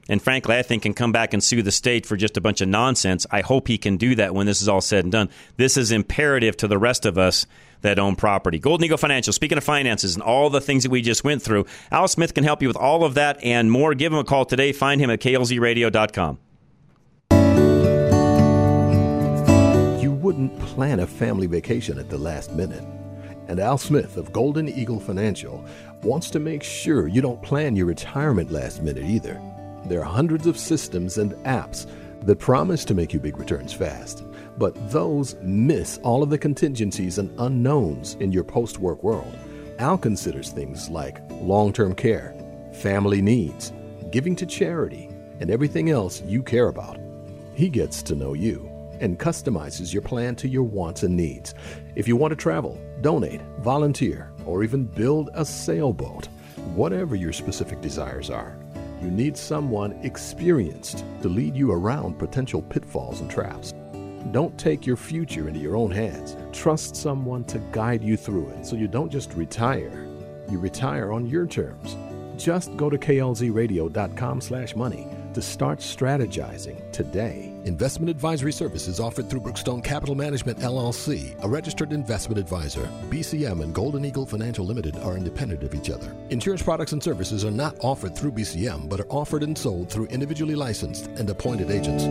And 0.08 0.22
frankly, 0.22 0.56
I 0.56 0.62
think 0.62 0.84
can 0.84 0.94
come 0.94 1.10
back 1.10 1.34
and 1.34 1.42
sue 1.42 1.62
the 1.62 1.72
state 1.72 2.06
for 2.06 2.16
just 2.16 2.36
a 2.36 2.40
bunch 2.40 2.60
of 2.60 2.68
nonsense. 2.68 3.26
I 3.30 3.40
hope 3.40 3.66
he 3.66 3.78
can 3.78 3.96
do 3.96 4.14
that 4.14 4.34
when 4.34 4.46
this 4.46 4.62
is 4.62 4.68
all 4.68 4.80
said 4.80 5.04
and 5.04 5.10
done. 5.10 5.30
This 5.56 5.76
is 5.76 5.90
imperative 5.90 6.56
to 6.58 6.68
the 6.68 6.78
rest 6.78 7.06
of 7.06 7.18
us 7.18 7.46
that 7.82 7.98
own 7.98 8.16
property. 8.16 8.58
Golden 8.58 8.84
Eagle 8.84 8.98
Financial, 8.98 9.32
speaking 9.32 9.58
of 9.58 9.64
finances 9.64 10.14
and 10.14 10.22
all 10.22 10.48
the 10.48 10.60
things 10.60 10.84
that 10.84 10.90
we 10.90 11.02
just 11.02 11.24
went 11.24 11.42
through, 11.42 11.66
Al 11.90 12.08
Smith 12.08 12.34
can 12.34 12.44
help 12.44 12.62
you 12.62 12.68
with 12.68 12.76
all 12.76 13.04
of 13.04 13.14
that 13.14 13.42
and 13.42 13.70
more. 13.70 13.94
Give 13.94 14.12
him 14.12 14.18
a 14.18 14.24
call 14.24 14.44
today. 14.44 14.72
Find 14.72 15.00
him 15.00 15.10
at 15.10 15.20
klzradio.com. 15.20 16.38
wouldn't 20.26 20.58
plan 20.58 20.98
a 20.98 21.06
family 21.06 21.46
vacation 21.46 22.00
at 22.00 22.10
the 22.10 22.18
last 22.18 22.50
minute. 22.50 22.82
And 23.46 23.60
Al 23.60 23.78
Smith 23.78 24.16
of 24.16 24.32
Golden 24.32 24.68
Eagle 24.68 24.98
Financial 24.98 25.64
wants 26.02 26.30
to 26.30 26.40
make 26.40 26.64
sure 26.64 27.06
you 27.06 27.22
don't 27.22 27.40
plan 27.44 27.76
your 27.76 27.86
retirement 27.86 28.50
last 28.50 28.82
minute 28.82 29.04
either. 29.04 29.40
There 29.84 30.00
are 30.00 30.04
hundreds 30.04 30.48
of 30.48 30.58
systems 30.58 31.18
and 31.18 31.30
apps 31.44 31.86
that 32.22 32.40
promise 32.40 32.84
to 32.86 32.94
make 32.94 33.12
you 33.12 33.20
big 33.20 33.38
returns 33.38 33.72
fast. 33.72 34.24
but 34.58 34.74
those 34.90 35.36
miss 35.42 35.98
all 35.98 36.24
of 36.24 36.30
the 36.30 36.38
contingencies 36.38 37.18
and 37.18 37.32
unknowns 37.38 38.14
in 38.18 38.32
your 38.32 38.42
post 38.42 38.80
work 38.80 39.04
world. 39.04 39.38
Al 39.78 39.96
considers 39.96 40.50
things 40.50 40.90
like 40.90 41.20
long 41.40 41.72
term 41.72 41.94
care, 41.94 42.34
family 42.72 43.22
needs, 43.22 43.72
giving 44.10 44.34
to 44.34 44.46
charity, 44.46 45.08
and 45.38 45.52
everything 45.52 45.90
else 45.90 46.20
you 46.22 46.42
care 46.42 46.66
about. 46.66 46.98
He 47.54 47.68
gets 47.68 48.02
to 48.02 48.16
know 48.16 48.32
you 48.32 48.75
and 49.00 49.18
customizes 49.18 49.92
your 49.92 50.02
plan 50.02 50.36
to 50.36 50.48
your 50.48 50.62
wants 50.62 51.02
and 51.02 51.16
needs. 51.16 51.54
If 51.94 52.06
you 52.08 52.16
want 52.16 52.32
to 52.32 52.36
travel, 52.36 52.80
donate, 53.00 53.40
volunteer, 53.60 54.32
or 54.44 54.64
even 54.64 54.84
build 54.84 55.30
a 55.34 55.44
sailboat, 55.44 56.26
whatever 56.74 57.14
your 57.14 57.32
specific 57.32 57.80
desires 57.80 58.30
are, 58.30 58.56
you 59.02 59.10
need 59.10 59.36
someone 59.36 59.92
experienced 60.02 61.04
to 61.22 61.28
lead 61.28 61.56
you 61.56 61.72
around 61.72 62.18
potential 62.18 62.62
pitfalls 62.62 63.20
and 63.20 63.30
traps. 63.30 63.74
Don't 64.32 64.58
take 64.58 64.86
your 64.86 64.96
future 64.96 65.48
into 65.48 65.60
your 65.60 65.76
own 65.76 65.90
hands. 65.90 66.36
Trust 66.52 66.96
someone 66.96 67.44
to 67.44 67.58
guide 67.72 68.02
you 68.02 68.16
through 68.16 68.48
it 68.48 68.66
so 68.66 68.74
you 68.76 68.88
don't 68.88 69.12
just 69.12 69.34
retire. 69.34 70.06
You 70.50 70.58
retire 70.58 71.12
on 71.12 71.26
your 71.26 71.46
terms. 71.46 71.96
Just 72.36 72.76
go 72.76 72.90
to 72.90 72.98
klzradio.com 72.98 74.40
slash 74.40 74.76
money 74.76 75.08
to 75.34 75.42
start 75.42 75.78
strategizing 75.78 76.90
today. 76.92 77.55
Investment 77.66 78.08
advisory 78.08 78.52
services 78.52 79.00
offered 79.00 79.28
through 79.28 79.40
Brookstone 79.40 79.82
Capital 79.82 80.14
Management 80.14 80.60
LLC, 80.60 81.34
a 81.42 81.48
registered 81.48 81.92
investment 81.92 82.38
advisor. 82.38 82.88
BCM 83.10 83.60
and 83.60 83.74
Golden 83.74 84.04
Eagle 84.04 84.24
Financial 84.24 84.64
Limited 84.64 84.96
are 84.98 85.16
independent 85.16 85.64
of 85.64 85.74
each 85.74 85.90
other. 85.90 86.14
Insurance 86.30 86.62
products 86.62 86.92
and 86.92 87.02
services 87.02 87.44
are 87.44 87.50
not 87.50 87.74
offered 87.80 88.16
through 88.16 88.30
BCM, 88.30 88.88
but 88.88 89.00
are 89.00 89.08
offered 89.08 89.42
and 89.42 89.58
sold 89.58 89.90
through 89.90 90.06
individually 90.06 90.54
licensed 90.54 91.08
and 91.18 91.28
appointed 91.28 91.72
agents. 91.72 92.04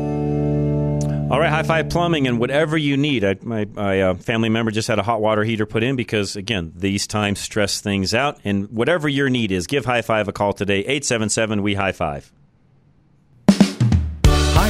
All 1.31 1.39
right, 1.39 1.49
High 1.49 1.63
Five 1.63 1.89
Plumbing 1.89 2.27
and 2.27 2.37
whatever 2.37 2.77
you 2.77 2.97
need. 2.97 3.23
I, 3.23 3.37
my 3.41 3.63
my 3.63 4.01
uh, 4.01 4.13
family 4.15 4.49
member 4.49 4.71
just 4.71 4.89
had 4.89 4.99
a 4.99 5.03
hot 5.03 5.21
water 5.21 5.45
heater 5.45 5.65
put 5.65 5.83
in 5.83 5.95
because, 5.95 6.35
again, 6.35 6.73
these 6.75 7.07
times 7.07 7.39
stress 7.39 7.79
things 7.79 8.13
out. 8.13 8.39
And 8.43 8.69
whatever 8.71 9.07
your 9.07 9.29
need 9.29 9.53
is, 9.53 9.67
give 9.67 9.85
High 9.85 10.01
Five 10.01 10.27
a 10.27 10.33
call 10.33 10.51
today, 10.51 10.79
877 10.79 11.63
We 11.63 11.75
High 11.75 11.93
Five. 11.93 12.31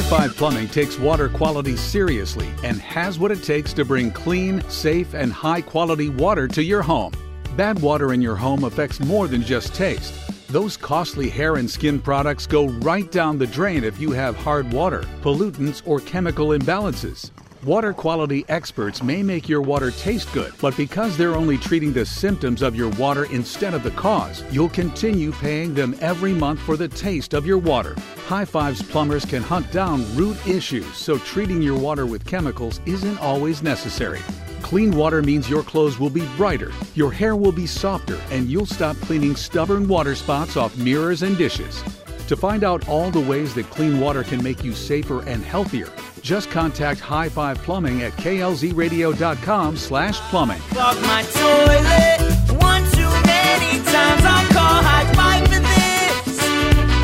High 0.06 0.28
Five 0.28 0.36
Plumbing 0.36 0.68
takes 0.68 1.00
water 1.00 1.28
quality 1.28 1.76
seriously 1.76 2.48
and 2.62 2.80
has 2.80 3.18
what 3.18 3.32
it 3.32 3.42
takes 3.42 3.72
to 3.72 3.84
bring 3.84 4.12
clean, 4.12 4.62
safe, 4.70 5.14
and 5.14 5.32
high 5.32 5.60
quality 5.60 6.10
water 6.10 6.46
to 6.46 6.62
your 6.62 6.80
home. 6.80 7.12
Bad 7.56 7.80
water 7.80 8.12
in 8.12 8.22
your 8.22 8.36
home 8.36 8.62
affects 8.62 9.00
more 9.00 9.26
than 9.26 9.42
just 9.42 9.74
taste. 9.74 10.14
Those 10.46 10.76
costly 10.76 11.28
hair 11.28 11.56
and 11.56 11.68
skin 11.68 11.98
products 11.98 12.46
go 12.46 12.68
right 12.68 13.10
down 13.10 13.36
the 13.36 13.48
drain 13.48 13.82
if 13.82 13.98
you 13.98 14.12
have 14.12 14.36
hard 14.36 14.72
water, 14.72 15.02
pollutants, 15.22 15.82
or 15.84 15.98
chemical 15.98 16.50
imbalances. 16.50 17.32
Water 17.64 17.92
quality 17.92 18.44
experts 18.48 19.02
may 19.02 19.22
make 19.22 19.48
your 19.48 19.62
water 19.62 19.90
taste 19.90 20.32
good, 20.32 20.52
but 20.60 20.76
because 20.76 21.16
they're 21.16 21.34
only 21.34 21.56
treating 21.56 21.92
the 21.92 22.04
symptoms 22.04 22.62
of 22.62 22.76
your 22.76 22.90
water 22.90 23.24
instead 23.32 23.74
of 23.74 23.82
the 23.82 23.90
cause, 23.92 24.44
you'll 24.50 24.68
continue 24.68 25.32
paying 25.32 25.74
them 25.74 25.96
every 26.00 26.32
month 26.32 26.60
for 26.60 26.76
the 26.76 26.86
taste 26.86 27.34
of 27.34 27.46
your 27.46 27.58
water. 27.58 27.96
High 28.26 28.44
Fives 28.44 28.82
plumbers 28.82 29.24
can 29.24 29.42
hunt 29.42 29.70
down 29.72 30.04
root 30.14 30.36
issues, 30.46 30.94
so 30.96 31.18
treating 31.18 31.62
your 31.62 31.78
water 31.78 32.06
with 32.06 32.26
chemicals 32.26 32.80
isn't 32.86 33.18
always 33.18 33.62
necessary. 33.62 34.20
Clean 34.62 34.90
water 34.90 35.22
means 35.22 35.48
your 35.48 35.62
clothes 35.62 35.98
will 35.98 36.10
be 36.10 36.26
brighter, 36.36 36.72
your 36.94 37.10
hair 37.10 37.36
will 37.36 37.52
be 37.52 37.66
softer, 37.66 38.20
and 38.30 38.48
you'll 38.50 38.66
stop 38.66 38.96
cleaning 38.98 39.34
stubborn 39.34 39.88
water 39.88 40.14
spots 40.14 40.56
off 40.56 40.76
mirrors 40.76 41.22
and 41.22 41.38
dishes. 41.38 41.82
To 42.28 42.36
find 42.36 42.64
out 42.64 42.88
all 42.88 43.10
the 43.12 43.20
ways 43.20 43.54
that 43.54 43.70
clean 43.70 44.00
water 44.00 44.24
can 44.24 44.42
make 44.42 44.64
you 44.64 44.72
safer 44.72 45.22
and 45.28 45.44
healthier, 45.44 45.92
just 46.22 46.50
contact 46.50 46.98
High 46.98 47.28
Five 47.28 47.58
Plumbing 47.58 48.02
at 48.02 48.12
klzradio.com 48.14 49.76
slash 49.76 50.18
plumbing. 50.30 50.60
Clog 50.70 51.00
my 51.02 51.22
toilet 51.22 52.16
one 52.60 52.82
too 52.90 53.08
many 53.26 53.78
times. 53.84 54.22
I 54.24 54.44
call 54.52 54.82
high 54.82 55.12
five 55.14 55.44
for 55.44 55.60
this. 55.60 56.40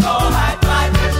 Call 0.02 0.30
high 0.32 0.58
five 0.60 0.92
for 0.96 1.12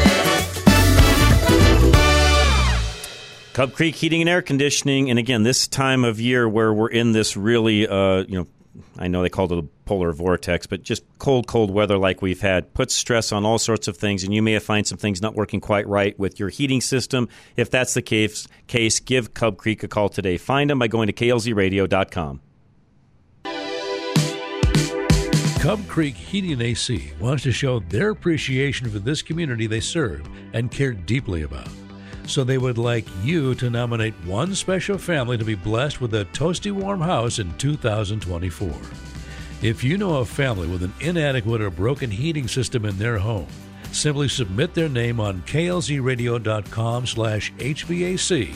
this. 3.45 3.53
Cub 3.53 3.73
Creek 3.75 3.95
Heating 3.95 4.23
and 4.23 4.29
Air 4.29 4.43
Conditioning, 4.43 5.11
and 5.11 5.19
again, 5.19 5.45
this 5.45 5.69
time 5.69 6.03
of 6.03 6.19
year 6.19 6.49
where 6.49 6.73
we're 6.73 6.89
in 6.89 7.13
this 7.13 7.37
really, 7.37 7.87
uh, 7.87 8.25
you 8.27 8.39
know, 8.39 8.49
I 8.99 9.09
know 9.09 9.23
they 9.23 9.29
called 9.29 9.53
it 9.53 9.59
a 9.59 9.63
polar 9.85 10.13
vortex, 10.13 10.67
but 10.67 10.83
just 10.83 11.05
cold, 11.19 11.47
cold 11.47 11.71
weather 11.71 11.99
like 11.99 12.23
we've 12.23 12.41
had 12.41 12.73
puts 12.73 12.95
stress 12.95 13.33
on 13.33 13.45
all 13.45 13.59
sorts 13.59 13.89
of 13.89 13.97
things, 13.97 14.25
and 14.25 14.33
you 14.33 14.43
may 14.43 14.59
find 14.59 14.87
some 14.87 14.99
things 14.99 15.21
not 15.21 15.35
working 15.35 15.61
quite 15.61 15.87
right 15.87 16.19
with 16.19 16.41
your 16.41 16.49
heating 16.49 16.81
system. 16.81 17.29
If 17.57 17.71
that's 17.71 17.95
the 17.95 18.03
case, 18.03 18.49
case 18.67 19.01
give 19.01 19.35
Cub 19.35 19.59
Creek 19.59 19.83
a 19.83 19.89
call 19.89 20.09
today. 20.09 20.39
Find 20.39 20.71
them 20.71 20.79
by 20.79 20.89
going 20.89 21.07
to 21.09 21.13
klzradio.com. 21.13 22.41
Cub 25.61 25.87
Creek 25.87 26.17
Heating 26.17 26.53
and 26.55 26.63
AC 26.63 27.13
wants 27.21 27.45
to 27.45 27.53
show 27.53 27.79
their 27.79 28.11
appreciation 28.11 28.91
for 28.91 28.99
this 28.99 29.23
community 29.23 29.69
they 29.69 29.79
serve 29.79 30.29
and 30.55 30.73
care 30.73 30.93
deeply 30.93 31.43
about. 31.43 31.69
So 32.27 32.45
they 32.45 32.59
would 32.59 32.79
like 32.79 33.07
you 33.23 33.55
to 33.57 33.69
nominate 33.69 34.15
one 34.25 34.55
special 34.55 34.97
family 34.97 35.37
to 35.37 35.45
be 35.45 35.55
blessed 35.55 36.01
with 36.01 36.15
a 36.15 36.25
toasty 36.27 36.73
warm 36.73 37.01
house 37.01 37.39
in 37.39 37.53
2024. 37.59 38.73
If 39.63 39.85
you 39.85 39.99
know 39.99 40.17
a 40.17 40.25
family 40.25 40.67
with 40.69 40.83
an 40.83 40.93
inadequate 41.01 41.61
or 41.61 41.71
broken 41.71 42.11
heating 42.11 42.49
system 42.49 42.85
in 42.85 42.99
their 42.99 43.19
home, 43.19 43.47
simply 43.93 44.29
submit 44.29 44.75
their 44.75 44.89
name 44.89 45.21
on 45.21 45.43
klzradio.com 45.43 47.07
slash 47.07 47.53
HVAC 47.55 48.55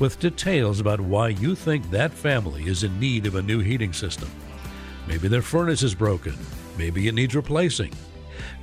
with 0.00 0.20
details 0.20 0.80
about 0.80 1.00
why 1.00 1.28
you 1.28 1.54
think 1.54 1.90
that 1.90 2.12
family 2.12 2.66
is 2.66 2.84
in 2.84 2.98
need 2.98 3.26
of 3.26 3.34
a 3.34 3.42
new 3.42 3.60
heating 3.60 3.92
system. 3.92 4.30
Maybe 5.06 5.28
their 5.28 5.42
furnace 5.42 5.82
is 5.82 5.94
broken. 5.94 6.34
Maybe 6.76 7.08
it 7.08 7.14
needs 7.14 7.34
replacing. 7.34 7.92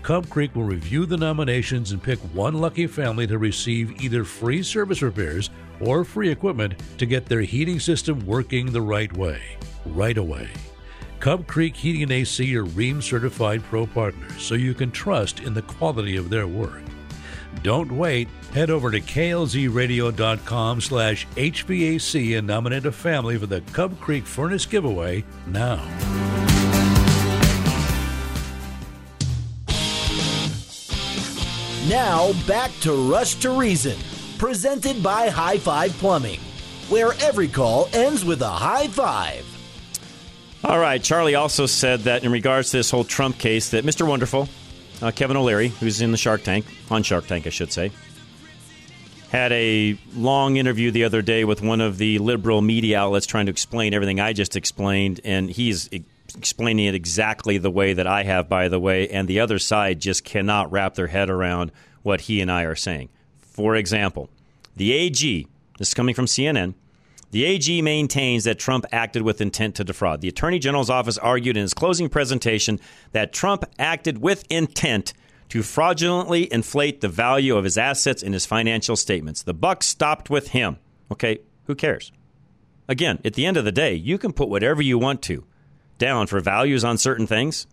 Cub 0.06 0.30
Creek 0.30 0.56
will 0.56 0.66
review 0.66 1.08
the 1.08 1.18
nominations 1.18 1.92
and 1.92 2.02
pick 2.02 2.20
one 2.36 2.54
lucky 2.54 2.86
family 2.86 3.26
to 3.26 3.40
receive 3.40 4.04
either 4.04 4.24
free 4.24 4.62
service 4.62 5.02
repairs 5.02 5.50
or 5.80 6.06
free 6.06 6.30
equipment 6.30 6.76
to 7.00 7.08
get 7.08 7.26
their 7.26 7.42
heating 7.42 7.80
system 7.80 8.24
working 8.24 8.72
the 8.72 8.80
right 8.80 9.12
way, 9.18 9.42
right 9.84 10.20
away. 10.20 10.48
Cub 11.20 11.48
Creek 11.48 11.76
Heating 11.76 12.04
and 12.04 12.12
AC 12.12 12.56
are 12.56 12.66
Rheem 12.66 13.02
certified 13.02 13.64
pro 13.64 13.88
partners, 13.88 14.40
so 14.40 14.54
you 14.54 14.76
can 14.76 14.92
trust 14.92 15.40
in 15.40 15.56
the 15.56 15.64
quality 15.64 16.18
of 16.18 16.30
their 16.30 16.46
work. 16.46 16.84
Don't 17.64 17.92
wait. 17.92 18.28
Head 18.54 18.70
over 18.70 18.92
to 18.92 19.02
klzradio.com 19.02 20.82
slash 20.82 21.26
HVAC 21.36 22.38
and 22.38 22.46
nominate 22.46 22.86
a 22.86 22.92
family 22.92 23.40
for 23.40 23.48
the 23.48 23.62
Cub 23.74 24.00
Creek 24.00 24.28
Furnace 24.28 24.68
Giveaway 24.68 25.24
now. 25.48 25.84
Now 31.90 32.34
back 32.48 32.72
to 32.82 32.94
Rush 32.94 33.36
to 33.36 33.52
Reason, 33.52 33.96
presented 34.40 35.04
by 35.04 35.30
High 35.30 35.60
Five 35.60 35.94
Plumbing, 36.00 36.40
where 36.90 37.14
every 37.22 37.48
call 37.48 37.90
ends 37.94 38.26
with 38.26 38.42
a 38.42 38.50
high 38.50 38.88
five. 38.88 39.46
All 40.64 40.80
right. 40.80 41.02
Charlie 41.02 41.36
also 41.36 41.68
said 41.68 42.00
that 42.02 42.24
in 42.24 42.32
regards 42.32 42.72
to 42.72 42.78
this 42.78 42.90
whole 42.90 43.04
Trump 43.04 43.38
case, 43.38 43.70
that 43.70 43.86
Mr. 43.86 44.08
Wonderful, 44.08 44.50
uh, 45.04 45.12
Kevin 45.12 45.38
O'Leary, 45.38 45.68
who's 45.68 46.02
in 46.02 46.10
the 46.10 46.18
Shark 46.18 46.42
Tank, 46.42 46.66
on 46.90 47.04
Shark 47.04 47.28
Tank, 47.28 47.46
I 47.46 47.52
should 47.52 47.72
say, 47.72 47.92
had 49.30 49.52
a 49.52 49.96
long 50.16 50.58
interview 50.58 50.90
the 50.90 51.04
other 51.04 51.22
day 51.22 51.46
with 51.46 51.62
one 51.62 51.82
of 51.82 52.00
the 52.00 52.18
liberal 52.18 52.64
media 52.64 52.98
outlets 52.98 53.28
trying 53.28 53.46
to 53.46 53.52
explain 53.52 53.94
everything 53.94 54.20
I 54.20 54.34
just 54.34 54.56
explained, 54.56 55.22
and 55.24 55.52
he's 55.52 55.88
explaining 56.38 56.86
it 56.86 56.96
exactly 56.96 57.58
the 57.58 57.72
way 57.72 57.94
that 57.94 58.08
I 58.08 58.24
have, 58.24 58.50
by 58.50 58.68
the 58.68 58.80
way, 58.80 59.08
and 59.10 59.28
the 59.28 59.40
other 59.40 59.60
side 59.60 60.00
just 60.00 60.24
cannot 60.24 60.72
wrap 60.72 60.96
their 60.96 61.08
head 61.08 61.30
around 61.30 61.72
what 62.04 62.22
he 62.22 62.42
and 62.42 62.52
I 62.52 62.64
are 62.64 62.76
saying. 62.76 63.10
For 63.40 63.76
example, 63.76 64.30
the 64.76 64.94
AG, 64.94 65.48
this 65.78 65.90
is 65.90 65.94
coming 65.94 66.16
from 66.16 66.26
CNN, 66.26 66.76
the 67.32 67.44
AG 67.44 67.82
maintains 67.82 68.44
that 68.46 68.60
Trump 68.60 68.86
acted 68.92 69.22
with 69.24 69.42
intent 69.42 69.76
to 69.76 69.84
defraud. 69.84 70.22
The 70.22 70.30
Attorney 70.30 70.60
General's 70.60 70.90
office 70.90 71.18
argued 71.18 71.58
in 71.58 71.64
his 71.64 71.74
closing 71.74 72.08
presentation 72.08 72.80
that 73.12 73.34
Trump 73.34 73.66
acted 73.78 74.20
with 74.20 74.46
intent 74.50 75.14
to 75.50 75.62
fraudulently 75.64 76.52
inflate 76.52 77.02
the 77.02 77.10
value 77.10 77.58
of 77.58 77.64
his 77.64 77.78
assets 77.78 78.24
in 78.24 78.34
his 78.34 78.46
financial 78.46 78.96
statements. 78.96 79.44
The 79.44 79.54
buck 79.54 79.84
stopped 79.84 80.30
with 80.30 80.50
him. 80.50 80.78
Okay, 81.12 81.40
who 81.66 81.76
cares? 81.76 82.12
Again, 82.88 83.20
at 83.26 83.34
the 83.34 83.46
end 83.46 83.58
of 83.58 83.66
the 83.66 83.72
day, 83.72 83.94
you 83.94 84.18
can 84.18 84.32
put 84.32 84.50
whatever 84.50 84.82
you 84.82 84.98
want 84.98 85.22
to 85.24 85.44
down 85.98 86.28
for 86.28 86.40
values 86.40 86.84
on 86.84 86.98
certain 86.98 87.28
things, 87.28 87.68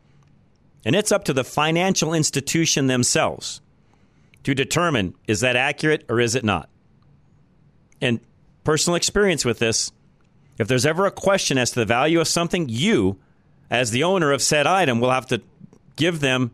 and 0.84 0.94
it's 0.94 1.12
up 1.12 1.24
to 1.24 1.32
the 1.32 1.44
financial 1.44 2.12
institution 2.14 2.86
themselves 2.86 3.60
to 4.44 4.54
determine 4.54 5.14
is 5.26 5.40
that 5.40 5.56
accurate 5.56 6.04
or 6.08 6.20
is 6.20 6.34
it 6.34 6.44
not. 6.44 6.68
And 8.00 8.20
personal 8.64 8.96
experience 8.96 9.44
with 9.44 9.58
this, 9.58 9.92
if 10.58 10.68
there's 10.68 10.86
ever 10.86 11.06
a 11.06 11.10
question 11.10 11.58
as 11.58 11.70
to 11.70 11.80
the 11.80 11.86
value 11.86 12.20
of 12.20 12.28
something, 12.28 12.68
you, 12.68 13.18
as 13.70 13.90
the 13.90 14.02
owner 14.02 14.32
of 14.32 14.42
said 14.42 14.66
item, 14.66 15.00
will 15.00 15.10
have 15.10 15.26
to 15.26 15.40
give 15.96 16.20
them 16.20 16.50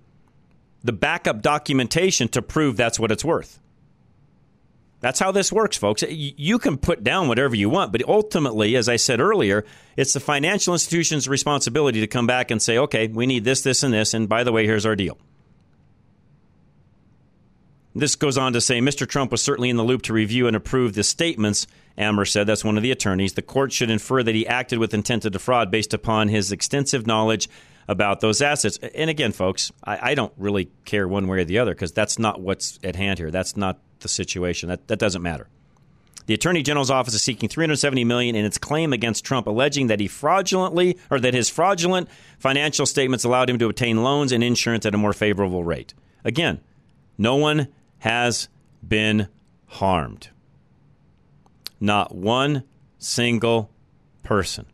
the 0.85 0.93
backup 0.93 1.43
documentation 1.43 2.29
to 2.29 2.43
prove 2.43 2.77
that's 2.77 3.01
what 3.01 3.11
it's 3.11 3.25
worth. 3.25 3.61
That's 5.01 5.21
how 5.21 5.31
this 5.31 5.53
works, 5.53 5.77
folks. 5.77 6.03
You 6.09 6.59
can 6.59 6.77
put 6.77 7.05
down 7.05 7.29
whatever 7.29 7.55
you 7.55 7.71
want, 7.71 7.93
but 7.93 8.03
ultimately, 8.09 8.75
as 8.75 8.89
I 8.89 8.97
said 8.97 9.21
earlier, 9.21 9.65
it's 9.97 10.13
the 10.13 10.21
financial 10.21 10.75
institution's 10.75 11.29
responsibility 11.29 12.01
to 12.01 12.09
come 12.09 12.27
back 12.27 12.51
and 12.51 12.61
say, 12.61 12.79
okay, 12.79 13.07
we 13.07 13.27
need 13.27 13.45
this, 13.45 13.63
this, 13.63 13.85
and 13.85 13.95
this, 13.95 14.13
and 14.13 14.29
by 14.29 14.43
the 14.43 14.51
way, 14.51 14.67
here's 14.67 14.87
our 14.87 14.97
deal. 14.97 15.17
This 17.95 18.17
goes 18.17 18.39
on 18.39 18.53
to 18.53 18.61
say 18.61 18.81
Mr. 18.81 19.09
Trump 19.09 19.33
was 19.33 19.43
certainly 19.43 19.71
in 19.71 19.77
the 19.77 19.85
loop 19.85 20.03
to 20.03 20.13
review 20.13 20.47
and 20.47 20.57
approve 20.57 20.95
the 20.95 21.03
statements. 21.03 21.67
Amer 21.97 22.25
said 22.25 22.47
that's 22.47 22.65
one 22.65 22.77
of 22.77 22.83
the 22.83 22.93
attorneys. 22.93 23.33
The 23.33 23.43
court 23.43 23.73
should 23.73 23.91
infer 23.91 24.23
that 24.23 24.35
he 24.35 24.47
acted 24.47 24.79
with 24.79 24.95
intent 24.95 25.23
to 25.23 25.31
defraud 25.31 25.71
based 25.71 25.95
upon 25.95 26.29
his 26.29 26.53
extensive 26.53 27.07
knowledge 27.07 27.49
about 27.89 28.21
those 28.21 28.41
assets. 28.41 28.79
And 28.95 29.11
again, 29.11 29.33
folks, 29.33 29.73
I, 29.83 30.11
I 30.11 30.15
don't 30.15 30.33
really 30.37 30.71
care 30.85 31.09
one 31.09 31.27
way 31.27 31.39
or 31.39 31.45
the 31.45 31.59
other 31.59 31.75
because 31.75 31.93
that's 31.93 32.19
not 32.19 32.41
what's 32.41 32.79
at 32.85 32.95
hand 32.95 33.19
here. 33.19 33.31
That's 33.33 33.57
not 33.57 33.81
the 34.01 34.09
situation. 34.09 34.69
That, 34.69 34.89
that 34.89 34.99
doesn't 34.99 35.23
matter. 35.23 35.49
The 36.27 36.35
Attorney 36.35 36.63
General's 36.63 36.91
office 36.91 37.15
is 37.15 37.23
seeking 37.23 37.49
370 37.49 38.05
million 38.05 38.37
in 38.37 38.45
its 38.45 38.59
claim 38.59 38.93
against 38.93 39.25
Trump, 39.25 39.47
alleging 39.47 39.87
that 39.87 39.99
he 39.99 40.09
fraudulently 40.09 40.99
or 41.11 41.19
that 41.21 41.33
his 41.33 41.49
fraudulent 41.49 42.09
financial 42.39 42.85
statements 42.85 43.25
allowed 43.25 43.49
him 43.49 43.59
to 43.59 43.67
obtain 43.67 44.03
loans 44.03 44.31
and 44.31 44.45
insurance 44.45 44.85
at 44.85 44.95
a 44.95 44.99
more 44.99 45.15
favorable 45.15 45.65
rate. 45.65 45.95
Again, 46.25 46.61
no 47.17 47.37
one 47.37 47.69
has 48.01 48.51
been 48.87 49.29
harmed. 49.67 50.29
Not 51.81 52.15
one 52.15 52.65
single 52.99 53.71
person. 54.23 54.67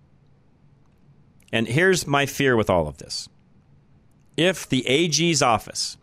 And 1.52 1.68
here's 1.68 2.04
my 2.04 2.26
fear 2.26 2.56
with 2.56 2.68
all 2.68 2.88
of 2.88 2.98
this. 2.98 3.28
If 4.36 4.68
the 4.68 4.84
AG's 4.88 5.40
office 5.40 5.96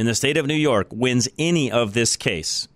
in 0.00 0.06
the 0.06 0.14
state 0.14 0.38
of 0.38 0.46
New 0.46 0.54
York 0.54 0.86
wins 0.90 1.28
any 1.38 1.70
of 1.70 1.92
this 1.92 2.16
case, 2.16 2.66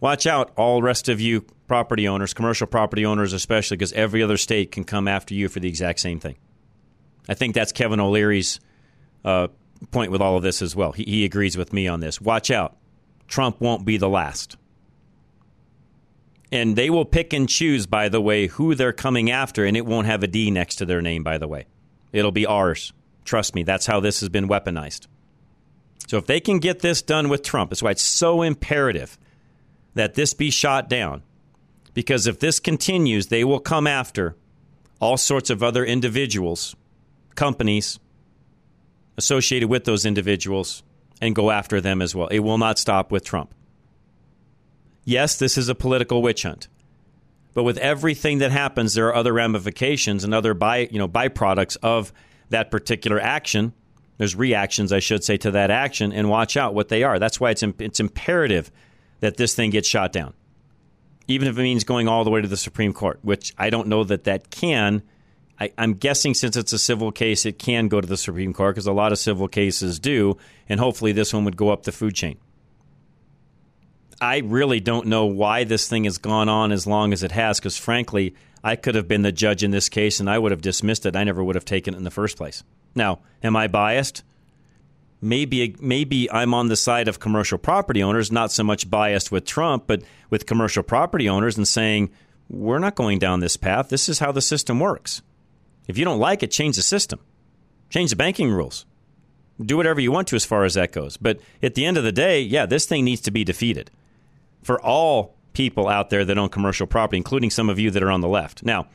watch 0.00 0.26
out, 0.26 0.50
all 0.56 0.80
rest 0.80 1.10
of 1.10 1.20
you 1.20 1.42
property 1.66 2.08
owners, 2.08 2.32
commercial 2.32 2.66
property 2.66 3.04
owners 3.04 3.34
especially, 3.34 3.76
because 3.76 3.92
every 3.92 4.22
other 4.22 4.38
state 4.38 4.72
can 4.72 4.84
come 4.84 5.06
after 5.06 5.34
you 5.34 5.50
for 5.50 5.60
the 5.60 5.68
exact 5.68 6.00
same 6.00 6.18
thing. 6.18 6.36
I 7.28 7.34
think 7.34 7.54
that's 7.54 7.72
Kevin 7.72 8.00
O'Leary's 8.00 8.58
uh, 9.22 9.48
point 9.90 10.10
with 10.10 10.22
all 10.22 10.38
of 10.38 10.42
this 10.42 10.62
as 10.62 10.74
well. 10.74 10.92
He, 10.92 11.04
he 11.04 11.24
agrees 11.26 11.58
with 11.58 11.74
me 11.74 11.88
on 11.88 12.00
this. 12.00 12.22
Watch 12.22 12.50
out. 12.50 12.78
Trump 13.26 13.60
won't 13.60 13.84
be 13.84 13.98
the 13.98 14.08
last. 14.08 14.56
And 16.50 16.74
they 16.74 16.88
will 16.88 17.04
pick 17.04 17.34
and 17.34 17.46
choose, 17.46 17.84
by 17.84 18.08
the 18.08 18.22
way, 18.22 18.46
who 18.46 18.74
they're 18.74 18.94
coming 18.94 19.30
after, 19.30 19.66
and 19.66 19.76
it 19.76 19.84
won't 19.84 20.06
have 20.06 20.22
a 20.22 20.26
D 20.26 20.50
next 20.50 20.76
to 20.76 20.86
their 20.86 21.02
name, 21.02 21.22
by 21.22 21.36
the 21.36 21.48
way. 21.48 21.66
It'll 22.14 22.32
be 22.32 22.46
ours. 22.46 22.94
Trust 23.26 23.54
me, 23.54 23.62
that's 23.62 23.84
how 23.84 24.00
this 24.00 24.20
has 24.20 24.30
been 24.30 24.48
weaponized. 24.48 25.06
So 26.08 26.16
if 26.16 26.24
they 26.26 26.40
can 26.40 26.58
get 26.58 26.80
this 26.80 27.02
done 27.02 27.28
with 27.28 27.42
Trump, 27.42 27.70
that's 27.70 27.82
why 27.82 27.90
it's 27.90 28.02
so 28.02 28.40
imperative 28.40 29.18
that 29.94 30.14
this 30.14 30.32
be 30.32 30.50
shot 30.50 30.88
down. 30.88 31.22
Because 31.92 32.26
if 32.26 32.40
this 32.40 32.60
continues, 32.60 33.26
they 33.26 33.44
will 33.44 33.60
come 33.60 33.86
after 33.86 34.34
all 35.00 35.18
sorts 35.18 35.50
of 35.50 35.62
other 35.62 35.84
individuals, 35.84 36.74
companies 37.34 38.00
associated 39.18 39.68
with 39.68 39.84
those 39.84 40.06
individuals, 40.06 40.82
and 41.20 41.34
go 41.34 41.50
after 41.50 41.78
them 41.78 42.00
as 42.00 42.14
well. 42.14 42.28
It 42.28 42.38
will 42.38 42.58
not 42.58 42.78
stop 42.78 43.12
with 43.12 43.24
Trump. 43.24 43.52
Yes, 45.04 45.38
this 45.38 45.58
is 45.58 45.68
a 45.68 45.74
political 45.74 46.22
witch 46.22 46.44
hunt. 46.44 46.68
But 47.52 47.64
with 47.64 47.76
everything 47.78 48.38
that 48.38 48.50
happens, 48.50 48.94
there 48.94 49.08
are 49.08 49.14
other 49.14 49.32
ramifications 49.34 50.24
and 50.24 50.32
other 50.32 50.54
by, 50.54 50.88
you 50.90 50.98
know, 50.98 51.08
byproducts 51.08 51.76
of 51.82 52.14
that 52.48 52.70
particular 52.70 53.20
action 53.20 53.74
there's 54.18 54.36
reactions, 54.36 54.92
I 54.92 54.98
should 54.98 55.24
say, 55.24 55.36
to 55.38 55.52
that 55.52 55.70
action, 55.70 56.12
and 56.12 56.28
watch 56.28 56.56
out 56.56 56.74
what 56.74 56.88
they 56.88 57.04
are. 57.04 57.18
That's 57.18 57.40
why 57.40 57.50
it's, 57.50 57.62
it's 57.62 58.00
imperative 58.00 58.70
that 59.20 59.36
this 59.36 59.54
thing 59.54 59.70
gets 59.70 59.88
shot 59.88 60.12
down, 60.12 60.34
even 61.28 61.48
if 61.48 61.56
it 61.56 61.62
means 61.62 61.84
going 61.84 62.08
all 62.08 62.24
the 62.24 62.30
way 62.30 62.42
to 62.42 62.48
the 62.48 62.56
Supreme 62.56 62.92
Court, 62.92 63.20
which 63.22 63.54
I 63.56 63.70
don't 63.70 63.88
know 63.88 64.04
that 64.04 64.24
that 64.24 64.50
can. 64.50 65.02
I, 65.60 65.72
am 65.76 65.94
guessing 65.94 66.34
since 66.34 66.56
it's 66.56 66.72
a 66.72 66.78
civil 66.78 67.10
case, 67.10 67.44
it 67.44 67.58
can 67.58 67.88
go 67.88 68.00
to 68.00 68.06
the 68.06 68.16
Supreme 68.16 68.52
Court 68.52 68.74
because 68.74 68.86
a 68.86 68.92
lot 68.92 69.10
of 69.10 69.18
civil 69.18 69.48
cases 69.48 69.98
do, 69.98 70.36
and 70.68 70.78
hopefully 70.78 71.12
this 71.12 71.32
one 71.32 71.44
would 71.44 71.56
go 71.56 71.70
up 71.70 71.84
the 71.84 71.92
food 71.92 72.14
chain. 72.14 72.38
I 74.20 74.38
really 74.38 74.80
don't 74.80 75.06
know 75.06 75.26
why 75.26 75.64
this 75.64 75.88
thing 75.88 76.04
has 76.04 76.18
gone 76.18 76.48
on 76.48 76.72
as 76.72 76.86
long 76.86 77.12
as 77.12 77.22
it 77.22 77.32
has 77.32 77.60
because, 77.60 77.76
frankly, 77.76 78.34
I 78.64 78.74
could 78.76 78.96
have 78.96 79.06
been 79.06 79.22
the 79.22 79.32
judge 79.32 79.62
in 79.62 79.70
this 79.70 79.88
case 79.88 80.18
and 80.18 80.28
I 80.28 80.38
would 80.38 80.50
have 80.50 80.60
dismissed 80.60 81.06
it. 81.06 81.14
I 81.14 81.24
never 81.24 81.42
would 81.42 81.54
have 81.54 81.64
taken 81.64 81.94
it 81.94 81.98
in 81.98 82.04
the 82.04 82.10
first 82.10 82.36
place. 82.36 82.64
Now, 82.94 83.20
am 83.42 83.54
I 83.54 83.68
biased? 83.68 84.24
Maybe 85.20 85.74
maybe 85.80 86.30
I'm 86.30 86.54
on 86.54 86.68
the 86.68 86.76
side 86.76 87.08
of 87.08 87.18
commercial 87.18 87.58
property 87.58 88.02
owners, 88.02 88.30
not 88.30 88.52
so 88.52 88.62
much 88.62 88.88
biased 88.88 89.32
with 89.32 89.44
Trump, 89.44 89.84
but 89.86 90.02
with 90.30 90.46
commercial 90.46 90.82
property 90.82 91.28
owners 91.28 91.56
and 91.56 91.66
saying, 91.66 92.10
we're 92.48 92.78
not 92.78 92.94
going 92.94 93.18
down 93.18 93.40
this 93.40 93.56
path. 93.56 93.88
This 93.88 94.08
is 94.08 94.20
how 94.20 94.32
the 94.32 94.40
system 94.40 94.80
works. 94.80 95.22
If 95.86 95.98
you 95.98 96.04
don't 96.04 96.20
like 96.20 96.42
it, 96.42 96.50
change 96.50 96.76
the 96.76 96.82
system. 96.82 97.20
Change 97.90 98.10
the 98.10 98.16
banking 98.16 98.50
rules. 98.50 98.86
Do 99.60 99.76
whatever 99.76 100.00
you 100.00 100.12
want 100.12 100.28
to 100.28 100.36
as 100.36 100.44
far 100.44 100.64
as 100.64 100.74
that 100.74 100.92
goes. 100.92 101.16
But 101.16 101.40
at 101.62 101.74
the 101.74 101.84
end 101.84 101.96
of 101.96 102.04
the 102.04 102.12
day, 102.12 102.40
yeah, 102.40 102.64
this 102.66 102.86
thing 102.86 103.04
needs 103.04 103.20
to 103.22 103.30
be 103.30 103.44
defeated 103.44 103.90
for 104.62 104.80
all 104.80 105.36
people 105.52 105.88
out 105.88 106.10
there 106.10 106.24
that 106.24 106.38
own 106.38 106.48
commercial 106.48 106.86
property, 106.86 107.16
including 107.16 107.50
some 107.50 107.68
of 107.68 107.78
you 107.78 107.90
that 107.90 108.02
are 108.02 108.10
on 108.10 108.20
the 108.20 108.28
left. 108.28 108.64
Now, 108.64 108.86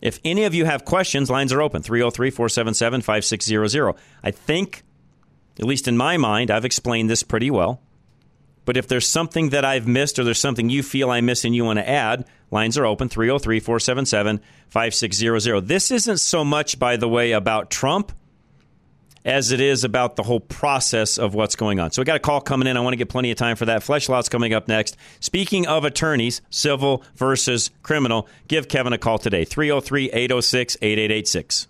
if 0.00 0.18
any 0.24 0.44
of 0.44 0.54
you 0.54 0.64
have 0.64 0.84
questions, 0.84 1.30
lines 1.30 1.52
are 1.52 1.60
open 1.60 1.82
303 1.82 2.30
477 2.30 3.02
5600. 3.02 3.94
I 4.22 4.30
think, 4.30 4.82
at 5.58 5.66
least 5.66 5.88
in 5.88 5.96
my 5.96 6.16
mind, 6.16 6.50
I've 6.50 6.64
explained 6.64 7.10
this 7.10 7.22
pretty 7.22 7.50
well. 7.50 7.82
But 8.64 8.76
if 8.76 8.88
there's 8.88 9.06
something 9.06 9.50
that 9.50 9.64
I've 9.64 9.88
missed 9.88 10.18
or 10.18 10.24
there's 10.24 10.40
something 10.40 10.70
you 10.70 10.82
feel 10.82 11.10
I 11.10 11.20
missed 11.20 11.44
and 11.44 11.54
you 11.54 11.64
want 11.64 11.78
to 11.78 11.88
add, 11.88 12.26
lines 12.50 12.78
are 12.78 12.86
open 12.86 13.08
303 13.08 13.60
477 13.60 14.40
5600. 14.68 15.66
This 15.66 15.90
isn't 15.90 16.18
so 16.18 16.44
much, 16.44 16.78
by 16.78 16.96
the 16.96 17.08
way, 17.08 17.32
about 17.32 17.70
Trump 17.70 18.12
as 19.24 19.52
it 19.52 19.60
is 19.60 19.84
about 19.84 20.16
the 20.16 20.22
whole 20.22 20.40
process 20.40 21.18
of 21.18 21.34
what's 21.34 21.56
going 21.56 21.78
on. 21.78 21.90
So 21.90 22.00
we 22.02 22.06
got 22.06 22.16
a 22.16 22.20
call 22.20 22.40
coming 22.40 22.66
in. 22.66 22.76
I 22.76 22.80
want 22.80 22.92
to 22.92 22.98
get 22.98 23.08
plenty 23.08 23.30
of 23.30 23.36
time 23.36 23.56
for 23.56 23.66
that. 23.66 23.82
Fleshlots 23.82 24.30
coming 24.30 24.54
up 24.54 24.68
next. 24.68 24.96
Speaking 25.20 25.66
of 25.66 25.84
attorneys, 25.84 26.40
civil 26.50 27.02
versus 27.16 27.70
criminal, 27.82 28.28
give 28.48 28.68
Kevin 28.68 28.92
a 28.92 28.98
call 28.98 29.18
today 29.18 29.44
303 29.44 30.10
806 30.12 30.76
8886. 30.80 31.66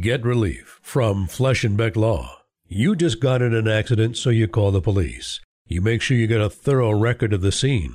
Get 0.00 0.24
relief 0.24 0.80
from 0.82 1.26
Flesh 1.26 1.64
and 1.64 1.76
Beck 1.76 1.96
Law. 1.96 2.38
You 2.66 2.96
just 2.96 3.20
got 3.20 3.42
in 3.42 3.54
an 3.54 3.68
accident, 3.68 4.16
so 4.16 4.30
you 4.30 4.48
call 4.48 4.70
the 4.70 4.80
police. 4.80 5.40
You 5.66 5.82
make 5.82 6.00
sure 6.00 6.16
you 6.16 6.26
get 6.26 6.40
a 6.40 6.48
thorough 6.48 6.92
record 6.92 7.34
of 7.34 7.42
the 7.42 7.52
scene. 7.52 7.94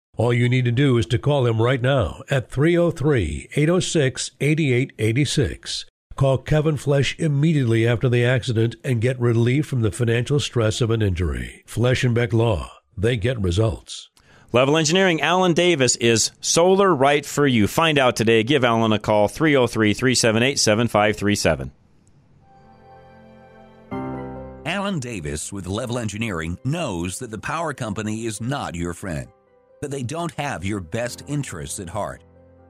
All 0.17 0.33
you 0.33 0.49
need 0.49 0.65
to 0.65 0.71
do 0.71 0.97
is 0.97 1.05
to 1.07 1.17
call 1.17 1.45
him 1.45 1.61
right 1.61 1.81
now 1.81 2.21
at 2.29 2.51
303 2.51 3.49
806 3.55 4.31
8886. 4.41 5.85
Call 6.15 6.37
Kevin 6.37 6.75
Flesh 6.75 7.17
immediately 7.17 7.87
after 7.87 8.09
the 8.09 8.25
accident 8.25 8.75
and 8.83 9.01
get 9.01 9.19
relief 9.19 9.65
from 9.65 9.81
the 9.81 9.91
financial 9.91 10.39
stress 10.39 10.81
of 10.81 10.91
an 10.91 11.01
injury. 11.01 11.63
Flesh 11.65 12.03
and 12.03 12.13
Beck 12.13 12.33
Law, 12.33 12.69
they 12.97 13.15
get 13.15 13.41
results. 13.41 14.09
Level 14.51 14.75
Engineering, 14.75 15.21
Alan 15.21 15.53
Davis 15.53 15.95
is 15.95 16.31
solar 16.41 16.93
right 16.93 17.25
for 17.25 17.47
you. 17.47 17.65
Find 17.67 17.97
out 17.97 18.17
today. 18.17 18.43
Give 18.43 18.65
Alan 18.65 18.91
a 18.91 18.99
call, 18.99 19.29
303 19.29 19.93
378 19.93 20.59
7537. 20.59 21.71
Alan 24.65 24.99
Davis 24.99 25.53
with 25.53 25.67
Level 25.67 25.97
Engineering 25.97 26.57
knows 26.65 27.19
that 27.19 27.31
the 27.31 27.37
power 27.39 27.73
company 27.73 28.25
is 28.25 28.41
not 28.41 28.75
your 28.75 28.93
friend 28.93 29.29
that 29.81 29.91
they 29.91 30.03
don't 30.03 30.33
have 30.35 30.63
your 30.63 30.79
best 30.79 31.23
interests 31.27 31.79
at 31.79 31.89
heart. 31.89 32.23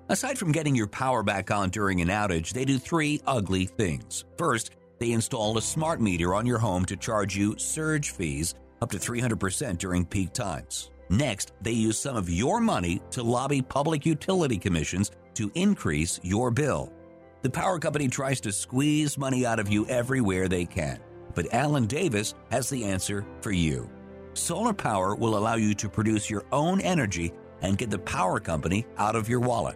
Aside 0.09 0.37
from 0.37 0.51
getting 0.51 0.75
your 0.75 0.87
power 0.87 1.23
back 1.23 1.51
on 1.51 1.69
during 1.69 2.01
an 2.01 2.07
outage, 2.07 2.53
they 2.53 2.65
do 2.65 2.77
three 2.77 3.21
ugly 3.27 3.65
things. 3.65 4.25
First, 4.37 4.71
they 4.99 5.11
install 5.11 5.57
a 5.57 5.61
smart 5.61 5.99
meter 6.01 6.33
on 6.33 6.45
your 6.45 6.57
home 6.57 6.85
to 6.85 6.95
charge 6.95 7.35
you 7.35 7.55
surge 7.57 8.11
fees 8.11 8.55
up 8.81 8.91
to 8.91 8.97
300% 8.97 9.77
during 9.77 10.05
peak 10.05 10.33
times. 10.33 10.91
Next, 11.09 11.51
they 11.61 11.71
use 11.71 11.99
some 11.99 12.15
of 12.15 12.29
your 12.29 12.61
money 12.61 13.01
to 13.11 13.23
lobby 13.23 13.61
public 13.61 14.05
utility 14.05 14.57
commissions 14.57 15.11
to 15.33 15.51
increase 15.55 16.19
your 16.23 16.51
bill. 16.51 16.93
The 17.41 17.49
power 17.49 17.79
company 17.79 18.07
tries 18.07 18.39
to 18.41 18.51
squeeze 18.51 19.17
money 19.17 19.45
out 19.45 19.59
of 19.59 19.71
you 19.71 19.85
everywhere 19.87 20.47
they 20.47 20.65
can, 20.65 20.99
but 21.35 21.53
Alan 21.53 21.87
Davis 21.87 22.35
has 22.51 22.69
the 22.69 22.85
answer 22.85 23.25
for 23.41 23.51
you. 23.51 23.89
Solar 24.33 24.73
power 24.73 25.15
will 25.15 25.37
allow 25.37 25.55
you 25.55 25.73
to 25.75 25.89
produce 25.89 26.29
your 26.29 26.45
own 26.51 26.81
energy 26.81 27.33
and 27.61 27.77
get 27.77 27.89
the 27.89 27.99
power 27.99 28.39
company 28.39 28.85
out 28.97 29.15
of 29.15 29.29
your 29.29 29.39
wallet. 29.39 29.75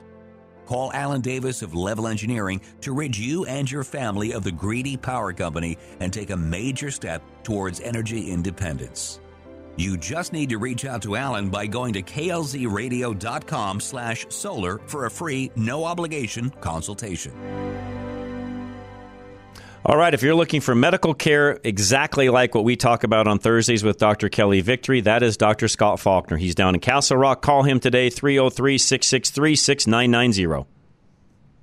Call 0.65 0.91
Alan 0.93 1.21
Davis 1.21 1.61
of 1.61 1.75
Level 1.75 2.07
Engineering 2.07 2.59
to 2.81 2.93
rid 2.93 3.15
you 3.15 3.45
and 3.45 3.69
your 3.69 3.83
family 3.83 4.33
of 4.33 4.43
the 4.43 4.51
greedy 4.51 4.97
power 4.97 5.31
company 5.31 5.77
and 5.99 6.11
take 6.11 6.31
a 6.31 6.37
major 6.37 6.89
step 6.89 7.21
towards 7.43 7.81
energy 7.81 8.31
independence. 8.31 9.19
You 9.77 9.97
just 9.97 10.31
need 10.33 10.49
to 10.49 10.57
reach 10.57 10.85
out 10.85 11.01
to 11.03 11.17
Alan 11.17 11.49
by 11.49 11.67
going 11.67 11.93
to 11.93 12.01
klzradio.com 12.01 13.79
slash 13.79 14.25
solar 14.29 14.79
for 14.85 15.05
a 15.05 15.11
free, 15.11 15.51
no 15.55 15.83
obligation 15.83 16.49
consultation. 16.61 17.33
All 19.87 19.97
right, 19.97 20.15
if 20.15 20.23
you're 20.23 20.33
looking 20.33 20.61
for 20.61 20.73
medical 20.73 21.13
care 21.13 21.59
exactly 21.63 22.29
like 22.29 22.55
what 22.55 22.63
we 22.63 22.75
talk 22.75 23.03
about 23.03 23.27
on 23.27 23.37
Thursdays 23.37 23.83
with 23.83 23.99
Dr. 23.99 24.29
Kelly 24.29 24.61
Victory, 24.61 25.01
that 25.01 25.21
is 25.21 25.37
Dr. 25.37 25.67
Scott 25.67 25.99
Faulkner. 25.99 26.37
He's 26.37 26.55
down 26.55 26.73
in 26.73 26.81
Castle 26.81 27.17
Rock. 27.17 27.43
Call 27.43 27.61
him 27.61 27.79
today, 27.79 28.09
303 28.09 28.79
663 28.79 29.55
6990. 29.55 30.74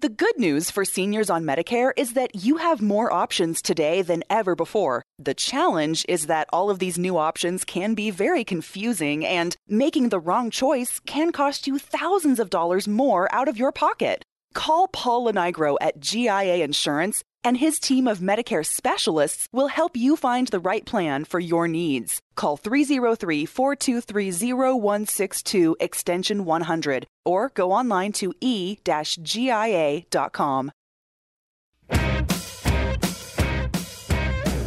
The 0.00 0.08
good 0.08 0.38
news 0.38 0.70
for 0.70 0.86
seniors 0.86 1.28
on 1.28 1.44
Medicare 1.44 1.92
is 1.94 2.14
that 2.14 2.34
you 2.34 2.56
have 2.56 2.80
more 2.80 3.12
options 3.12 3.60
today 3.60 4.00
than 4.00 4.24
ever 4.30 4.56
before. 4.56 5.02
The 5.18 5.34
challenge 5.34 6.06
is 6.08 6.24
that 6.26 6.48
all 6.54 6.70
of 6.70 6.78
these 6.78 6.96
new 6.96 7.18
options 7.18 7.66
can 7.66 7.92
be 7.92 8.10
very 8.10 8.42
confusing, 8.42 9.26
and 9.26 9.54
making 9.68 10.08
the 10.08 10.18
wrong 10.18 10.48
choice 10.50 11.00
can 11.00 11.32
cost 11.32 11.66
you 11.66 11.78
thousands 11.78 12.40
of 12.40 12.48
dollars 12.48 12.88
more 12.88 13.28
out 13.30 13.46
of 13.46 13.58
your 13.58 13.72
pocket. 13.72 14.24
Call 14.54 14.88
Paul 14.88 15.26
Lenigro 15.26 15.76
at 15.82 16.00
GIA 16.00 16.64
Insurance, 16.64 17.22
and 17.42 17.56
his 17.56 17.78
team 17.80 18.06
of 18.06 18.18
Medicare 18.18 18.66
specialists 18.66 19.48
will 19.52 19.68
help 19.68 19.96
you 19.96 20.16
find 20.16 20.48
the 20.48 20.60
right 20.60 20.84
plan 20.84 21.24
for 21.24 21.40
your 21.40 21.66
needs. 21.68 22.20
Call 22.36 22.56
303 22.56 23.46
423 23.46 24.52
0162 24.52 25.76
extension 25.80 26.44
100 26.44 27.06
or 27.24 27.50
go 27.54 27.72
online 27.72 28.12
to 28.12 28.34
e-gia.com. 28.40 28.82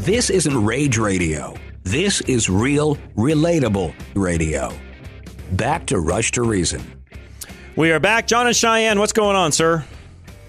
This 0.04 0.30
isn't 0.30 0.66
rage 0.66 0.98
radio. 0.98 1.54
This 1.84 2.20
is 2.22 2.50
real, 2.50 2.98
relatable 3.16 3.96
radio. 4.16 4.74
Back 5.54 5.86
to 5.88 6.00
Rush 6.00 6.32
to 6.32 6.42
Reason. 6.44 6.82
We 7.76 7.92
are 7.92 8.00
back. 8.00 8.28
John 8.28 8.48
and 8.48 8.56
Cheyenne, 8.56 9.00
what's 9.00 9.14
going 9.14 9.36
on, 9.36 9.52
sir? 9.52 9.86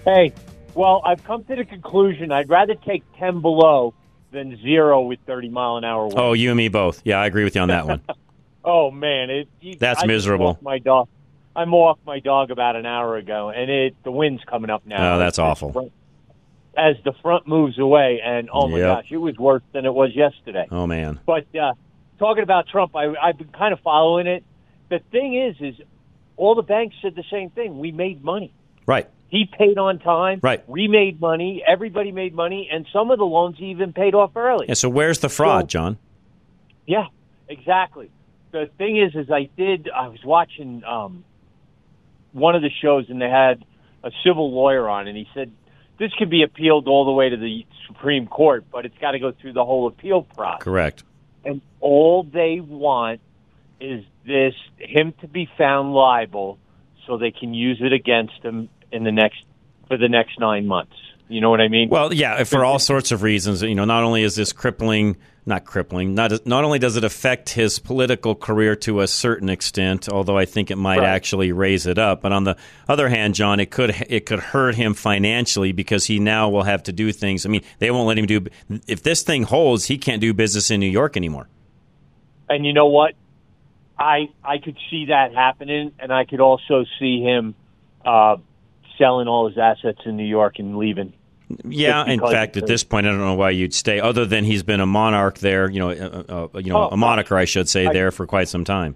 Hey, 0.03 0.33
well, 0.75 1.01
I've 1.05 1.23
come 1.23 1.43
to 1.45 1.55
the 1.55 1.65
conclusion 1.65 2.31
I'd 2.31 2.49
rather 2.49 2.75
take 2.75 3.03
10 3.17 3.41
below 3.41 3.93
than 4.31 4.61
zero 4.61 5.01
with 5.01 5.19
30 5.25 5.49
mile 5.49 5.77
an 5.77 5.83
hour 5.83 6.07
wind. 6.07 6.19
Oh, 6.19 6.33
you 6.33 6.49
and 6.49 6.57
me 6.57 6.67
both. 6.67 7.01
Yeah, 7.05 7.19
I 7.19 7.25
agree 7.25 7.43
with 7.43 7.55
you 7.55 7.61
on 7.61 7.69
that 7.69 7.87
one. 7.87 8.01
Oh, 8.67 8.89
man. 8.89 9.29
It, 9.29 9.79
That's 9.79 10.01
I 10.01 10.07
miserable. 10.07 10.57
My 10.59 10.79
dog. 10.79 11.07
I 11.55 11.63
walked 11.65 12.03
my 12.03 12.19
dog 12.19 12.49
about 12.49 12.75
an 12.75 12.87
hour 12.87 13.15
ago, 13.15 13.49
and 13.51 13.69
it 13.69 13.95
the 14.03 14.09
wind's 14.11 14.43
coming 14.43 14.71
up 14.71 14.87
now. 14.87 15.13
Oh, 15.13 15.19
that's 15.19 15.37
awful. 15.37 15.91
As 16.75 16.95
the 17.05 17.13
front 17.21 17.47
moves 17.47 17.77
away, 17.77 18.21
and 18.25 18.49
oh 18.51 18.67
my 18.67 18.79
Yep. 18.79 18.87
gosh, 18.87 19.05
it 19.11 19.17
was 19.17 19.37
worse 19.37 19.61
than 19.71 19.85
it 19.85 19.93
was 19.93 20.15
yesterday. 20.15 20.65
Oh, 20.71 20.87
man. 20.87 21.19
But 21.27 21.45
uh, 21.55 21.73
talking 22.17 22.41
about 22.41 22.67
Trump, 22.67 22.95
I, 22.95 23.13
I've 23.21 23.37
been 23.37 23.49
kind 23.49 23.71
of 23.71 23.81
following 23.81 24.25
it. 24.25 24.43
The 24.89 24.97
thing 25.11 25.35
is, 25.35 25.55
is 25.59 25.75
all 26.35 26.55
the 26.55 26.63
banks 26.63 26.95
said 27.03 27.13
the 27.13 27.23
same 27.31 27.51
thing. 27.51 27.77
We 27.77 27.91
made 27.91 28.23
money. 28.23 28.51
Right. 28.87 29.07
He 29.29 29.49
paid 29.57 29.77
on 29.77 29.99
time. 29.99 30.39
Right. 30.41 30.67
We 30.69 30.87
made 30.87 31.19
money. 31.19 31.63
Everybody 31.67 32.11
made 32.11 32.33
money, 32.33 32.69
and 32.71 32.85
some 32.93 33.11
of 33.11 33.17
the 33.17 33.25
loans 33.25 33.59
even 33.59 33.91
paid 33.91 34.13
off 34.13 34.35
early. 34.35 34.67
Yeah, 34.67 34.75
so 34.75 34.89
where's 34.89 35.19
the 35.19 35.29
fraud, 35.29 35.67
John? 35.67 35.97
Yeah, 36.85 37.07
exactly. 37.49 38.11
The 38.51 38.69
thing 38.77 38.97
is, 38.97 39.15
is 39.15 39.29
I 39.31 39.49
did. 39.57 39.89
I 39.89 40.07
was 40.07 40.23
watching 40.23 40.83
um, 40.83 41.25
one 42.31 42.55
of 42.55 42.61
the 42.61 42.69
shows, 42.81 43.05
and 43.09 43.19
they 43.19 43.29
had 43.29 43.65
a 44.03 44.11
civil 44.23 44.53
lawyer 44.53 44.87
on, 44.87 45.07
and 45.07 45.17
he 45.17 45.27
said 45.33 45.51
this 45.97 46.11
could 46.17 46.29
be 46.29 46.43
appealed 46.43 46.87
all 46.87 47.05
the 47.05 47.11
way 47.11 47.29
to 47.29 47.37
the 47.37 47.65
Supreme 47.87 48.27
Court, 48.27 48.65
but 48.71 48.85
it's 48.85 48.97
got 48.99 49.11
to 49.11 49.19
go 49.19 49.31
through 49.31 49.53
the 49.53 49.65
whole 49.65 49.87
appeal 49.87 50.23
process. 50.23 50.63
Correct. 50.63 51.03
And 51.43 51.61
all 51.79 52.23
they 52.23 52.59
want 52.59 53.21
is 53.79 54.03
this 54.25 54.53
him 54.77 55.13
to 55.21 55.27
be 55.27 55.49
found 55.57 55.93
liable, 55.93 56.59
so 57.05 57.17
they 57.17 57.31
can 57.31 57.53
use 57.53 57.79
it 57.81 57.93
against 57.93 58.41
him 58.43 58.69
in 58.91 59.03
the 59.03 59.11
next 59.11 59.43
for 59.87 59.97
the 59.97 60.09
next 60.09 60.39
nine 60.39 60.67
months. 60.67 60.93
You 61.27 61.41
know 61.41 61.49
what 61.49 61.59
I 61.61 61.67
mean? 61.69 61.89
Well, 61.89 62.13
yeah, 62.13 62.43
for 62.43 62.63
all 62.63 62.77
sorts 62.77 63.11
of 63.11 63.23
reasons. 63.23 63.63
You 63.63 63.73
know, 63.73 63.85
not 63.85 64.03
only 64.03 64.21
is 64.21 64.35
this 64.35 64.53
crippling, 64.53 65.17
not 65.47 65.65
crippling, 65.65 66.13
not 66.13 66.45
not 66.45 66.63
only 66.63 66.77
does 66.77 66.97
it 66.97 67.03
affect 67.03 67.49
his 67.49 67.79
political 67.79 68.35
career 68.35 68.75
to 68.77 69.01
a 69.01 69.07
certain 69.07 69.49
extent, 69.49 70.07
although 70.07 70.37
I 70.37 70.45
think 70.45 70.69
it 70.69 70.75
might 70.75 70.99
Right. 70.99 71.07
actually 71.09 71.51
raise 71.51 71.87
it 71.87 71.97
up. 71.97 72.21
But 72.21 72.31
on 72.31 72.43
the 72.43 72.55
other 72.87 73.09
hand, 73.09 73.33
John, 73.33 73.59
it 73.59 73.71
could 73.71 73.95
it 74.07 74.27
could 74.27 74.39
hurt 74.39 74.75
him 74.75 74.93
financially 74.93 75.71
because 75.71 76.05
he 76.05 76.19
now 76.19 76.47
will 76.49 76.63
have 76.63 76.83
to 76.83 76.91
do 76.93 77.11
things. 77.11 77.43
I 77.43 77.49
mean, 77.49 77.63
they 77.79 77.89
won't 77.89 78.07
let 78.07 78.19
him 78.19 78.27
do. 78.27 78.45
If 78.87 79.01
this 79.01 79.23
thing 79.23 79.43
holds, 79.43 79.85
he 79.85 79.97
can't 79.97 80.21
do 80.21 80.31
business 80.31 80.69
in 80.69 80.79
New 80.79 80.85
York 80.89 81.17
anymore. 81.17 81.47
And 82.47 82.65
you 82.67 82.73
know 82.73 82.85
what? 82.85 83.15
I 83.97 84.29
I 84.43 84.59
could 84.59 84.77
see 84.91 85.05
that 85.05 85.33
happening, 85.33 85.91
and 85.97 86.11
I 86.13 86.25
could 86.25 86.39
also 86.41 86.85
see 86.99 87.21
him 87.23 87.55
uh, 88.05 88.37
selling 88.97 89.27
all 89.27 89.47
his 89.47 89.57
assets 89.57 89.99
in 90.05 90.17
New 90.17 90.25
York 90.25 90.59
and 90.59 90.77
leaving. 90.77 91.13
Yeah, 91.63 92.03
in 92.05 92.19
fact, 92.19 92.57
at 92.57 92.65
this 92.65 92.83
point, 92.83 93.05
I 93.05 93.11
don't 93.11 93.19
know 93.19 93.35
why 93.35 93.51
you'd 93.51 93.73
stay, 93.73 93.99
other 93.99 94.25
than 94.25 94.45
he's 94.45 94.63
been 94.63 94.79
a 94.81 94.85
monarch 94.87 95.37
there. 95.37 95.69
You 95.69 95.79
know, 95.79 95.89
uh, 95.91 96.47
uh, 96.55 96.59
you 96.59 96.71
know, 96.73 96.85
Oh, 96.85 96.89
a 96.89 96.97
moniker, 96.97 97.37
I 97.37 97.45
should 97.45 97.69
say, 97.69 97.85
I- 97.85 97.93
there 97.93 98.11
for 98.11 98.25
quite 98.25 98.47
some 98.47 98.63
time. 98.63 98.95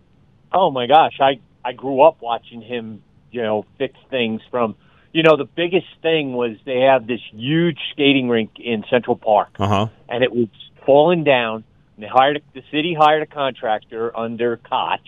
Oh 0.51 0.71
my 0.71 0.87
gosh, 0.87 1.19
I 1.19 1.39
I 1.63 1.73
grew 1.73 2.01
up 2.01 2.17
watching 2.21 2.61
him, 2.61 3.03
you 3.31 3.41
know, 3.43 3.65
fix 3.77 3.93
things 4.09 4.41
from. 4.49 4.75
You 5.11 5.21
know, 5.23 5.37
the 5.37 5.45
biggest 5.45 5.87
thing 6.01 6.33
was 6.33 6.57
they 6.65 6.81
have 6.81 7.05
this 7.07 7.21
huge 7.33 7.77
skating 7.91 8.29
rink 8.29 8.51
in 8.59 8.83
Central 8.89 9.15
Park. 9.15 9.49
Uh 9.59 9.67
huh. 9.67 9.87
and 10.07 10.23
it 10.23 10.31
was 10.31 10.47
falling 10.85 11.23
down. 11.23 11.63
And 11.95 12.03
they 12.03 12.07
hired 12.07 12.41
the 12.53 12.63
city 12.71 12.95
hired 12.99 13.21
a 13.21 13.25
contractor 13.27 14.15
under 14.17 14.57
Koch 14.57 15.01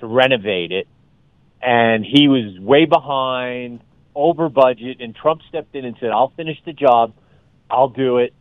to 0.00 0.06
renovate 0.06 0.72
it, 0.72 0.86
and 1.62 2.04
he 2.04 2.28
was 2.28 2.58
way 2.60 2.84
behind, 2.84 3.80
over 4.14 4.48
budget. 4.48 5.00
And 5.00 5.14
Trump 5.14 5.42
stepped 5.48 5.74
in 5.74 5.84
and 5.84 5.96
said, 6.00 6.10
"I'll 6.10 6.32
finish 6.36 6.58
the 6.64 6.72
job, 6.72 7.12
I'll 7.70 7.88
do 7.88 8.18
it," 8.18 8.34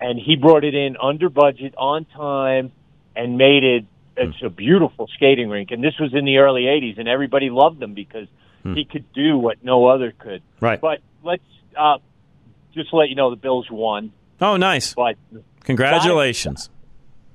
and 0.00 0.18
he 0.18 0.36
brought 0.36 0.64
it 0.64 0.74
in 0.74 0.96
under 0.96 1.28
budget, 1.28 1.74
on 1.76 2.04
time, 2.04 2.72
and 3.14 3.38
made 3.38 3.64
it. 3.64 3.84
It's 4.16 4.42
a 4.44 4.50
beautiful 4.50 5.08
skating 5.14 5.48
rink, 5.48 5.70
and 5.70 5.82
this 5.82 5.94
was 5.98 6.12
in 6.12 6.24
the 6.24 6.38
early 6.38 6.62
'80s, 6.64 6.98
and 6.98 7.08
everybody 7.08 7.48
loved 7.50 7.82
him 7.82 7.94
because 7.94 8.28
he 8.62 8.84
could 8.84 9.12
do 9.12 9.36
what 9.38 9.64
no 9.64 9.86
other 9.86 10.12
could. 10.16 10.42
Right. 10.60 10.80
But 10.80 11.00
let's 11.24 11.42
uh, 11.76 11.98
just 12.74 12.92
let 12.92 13.08
you 13.08 13.16
know 13.16 13.30
the 13.30 13.36
Bills 13.36 13.66
won. 13.70 14.12
Oh, 14.40 14.56
nice. 14.56 14.94
But 14.94 15.16
Congratulations. 15.64 16.70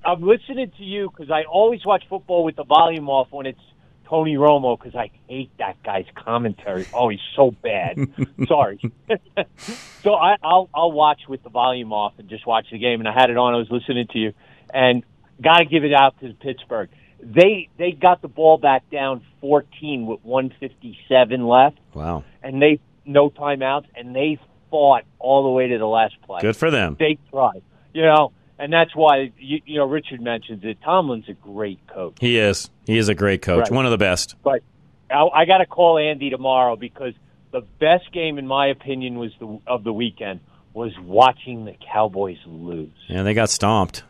I'm 0.05 0.21
listening 0.21 0.71
to 0.77 0.83
you 0.83 1.09
because 1.09 1.31
I 1.31 1.43
always 1.43 1.85
watch 1.85 2.03
football 2.09 2.43
with 2.43 2.55
the 2.55 2.63
volume 2.63 3.09
off 3.09 3.27
when 3.31 3.45
it's 3.45 3.59
Tony 4.07 4.35
Romo 4.35 4.77
because 4.79 4.95
I 4.95 5.11
hate 5.27 5.49
that 5.59 5.81
guy's 5.83 6.05
commentary. 6.15 6.85
Oh, 6.93 7.09
he's 7.09 7.19
so 7.35 7.51
bad. 7.51 7.97
Sorry. 8.47 8.79
so 10.03 10.13
I, 10.15 10.37
I'll 10.43 10.69
I'll 10.73 10.91
watch 10.91 11.21
with 11.27 11.43
the 11.43 11.49
volume 11.49 11.91
off 11.93 12.13
and 12.17 12.29
just 12.29 12.45
watch 12.47 12.67
the 12.71 12.77
game. 12.79 12.99
And 13.01 13.07
I 13.07 13.13
had 13.13 13.29
it 13.29 13.37
on. 13.37 13.53
I 13.53 13.57
was 13.57 13.69
listening 13.69 14.07
to 14.13 14.17
you, 14.19 14.33
and 14.73 15.03
got 15.41 15.57
to 15.59 15.65
give 15.65 15.83
it 15.83 15.93
out 15.93 16.19
to 16.21 16.33
Pittsburgh. 16.33 16.89
they 17.21 17.69
they 17.77 17.91
got 17.91 18.21
the 18.21 18.27
ball 18.27 18.57
back 18.57 18.89
down 18.89 19.21
14 19.41 20.05
with 20.05 20.23
157 20.23 21.45
left, 21.47 21.77
Wow. 21.93 22.23
and 22.43 22.61
they 22.61 22.79
no 23.05 23.29
timeouts, 23.29 23.85
and 23.95 24.15
they 24.15 24.39
fought 24.69 25.03
all 25.19 25.43
the 25.43 25.49
way 25.49 25.67
to 25.69 25.77
the 25.77 25.85
last 25.87 26.15
play. 26.23 26.41
Good 26.41 26.55
for 26.57 26.69
them. 26.71 26.95
They 26.99 27.17
tried, 27.31 27.61
you 27.93 28.01
know, 28.03 28.31
and 28.59 28.71
that's 28.71 28.95
why 28.95 29.31
you, 29.37 29.61
you 29.65 29.77
know 29.77 29.85
Richard 29.85 30.21
mentions 30.21 30.63
it. 30.63 30.77
Tomlin's 30.83 31.29
a 31.29 31.33
great 31.33 31.79
coach. 31.87 32.17
He 32.19 32.37
is. 32.37 32.69
He 32.85 32.97
is 32.97 33.09
a 33.09 33.15
great 33.15 33.41
coach. 33.41 33.63
Right. 33.63 33.71
One 33.71 33.85
of 33.85 33.91
the 33.91 33.97
best. 33.97 34.35
But 34.43 34.61
I, 35.09 35.27
I 35.33 35.45
got 35.45 35.59
to 35.59 35.65
call 35.65 35.97
Andy 35.97 36.29
tomorrow 36.29 36.75
because 36.75 37.13
the 37.51 37.61
best 37.79 38.11
game, 38.11 38.37
in 38.37 38.47
my 38.47 38.67
opinion, 38.67 39.19
was 39.19 39.31
the 39.39 39.59
of 39.67 39.83
the 39.83 39.93
weekend 39.93 40.39
was 40.73 40.97
watching 40.99 41.65
the 41.65 41.75
Cowboys 41.91 42.37
lose. 42.45 42.91
Yeah, 43.07 43.23
they 43.23 43.33
got 43.33 43.49
stomped. 43.49 44.03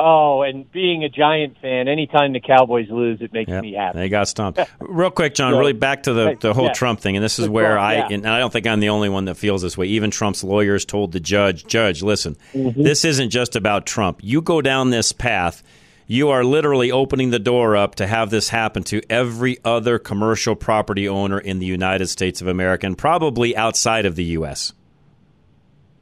Oh, 0.00 0.42
and 0.42 0.70
being 0.70 1.02
a 1.02 1.08
Giant 1.08 1.56
fan, 1.60 1.88
anytime 1.88 2.32
the 2.32 2.38
Cowboys 2.38 2.88
lose, 2.88 3.20
it 3.20 3.32
makes 3.32 3.48
Yep, 3.50 3.62
me 3.62 3.72
happy. 3.72 3.98
They 3.98 4.08
got 4.08 4.28
stomped. 4.28 4.60
Real 4.80 5.10
quick, 5.10 5.34
John, 5.34 5.52
So- 5.52 5.58
really 5.58 5.72
back 5.72 6.04
to 6.04 6.12
the, 6.12 6.36
the 6.38 6.54
whole 6.54 6.66
yeah. 6.66 6.72
Trump 6.72 7.00
thing, 7.00 7.16
and 7.16 7.24
this 7.24 7.40
is 7.40 7.48
where 7.48 7.76
I, 7.76 7.94
yeah. 7.94 8.08
and 8.12 8.24
I 8.26 8.38
don't 8.38 8.52
think 8.52 8.68
I'm 8.68 8.78
the 8.78 8.90
only 8.90 9.08
one 9.08 9.24
that 9.24 9.34
feels 9.36 9.60
this 9.60 9.76
way. 9.76 9.86
Even 9.86 10.12
Trump's 10.12 10.44
lawyers 10.44 10.84
told 10.84 11.10
the 11.10 11.18
judge, 11.18 11.66
Judge, 11.66 12.00
listen, 12.02 12.36
Mm-hmm. 12.54 12.80
this 12.80 13.04
isn't 13.04 13.30
just 13.30 13.56
about 13.56 13.86
Trump. 13.86 14.20
You 14.22 14.40
go 14.40 14.62
down 14.62 14.90
this 14.90 15.10
path, 15.10 15.64
you 16.06 16.28
are 16.28 16.44
literally 16.44 16.92
opening 16.92 17.30
the 17.30 17.40
door 17.40 17.76
up 17.76 17.96
to 17.96 18.06
have 18.06 18.30
this 18.30 18.50
happen 18.50 18.84
to 18.84 19.02
every 19.10 19.58
other 19.64 19.98
commercial 19.98 20.54
property 20.54 21.08
owner 21.08 21.40
in 21.40 21.58
the 21.58 21.66
United 21.66 22.06
States 22.06 22.40
of 22.40 22.46
America, 22.46 22.86
and 22.86 22.96
probably 22.96 23.56
outside 23.56 24.06
of 24.06 24.14
the 24.14 24.24
U.S. 24.24 24.72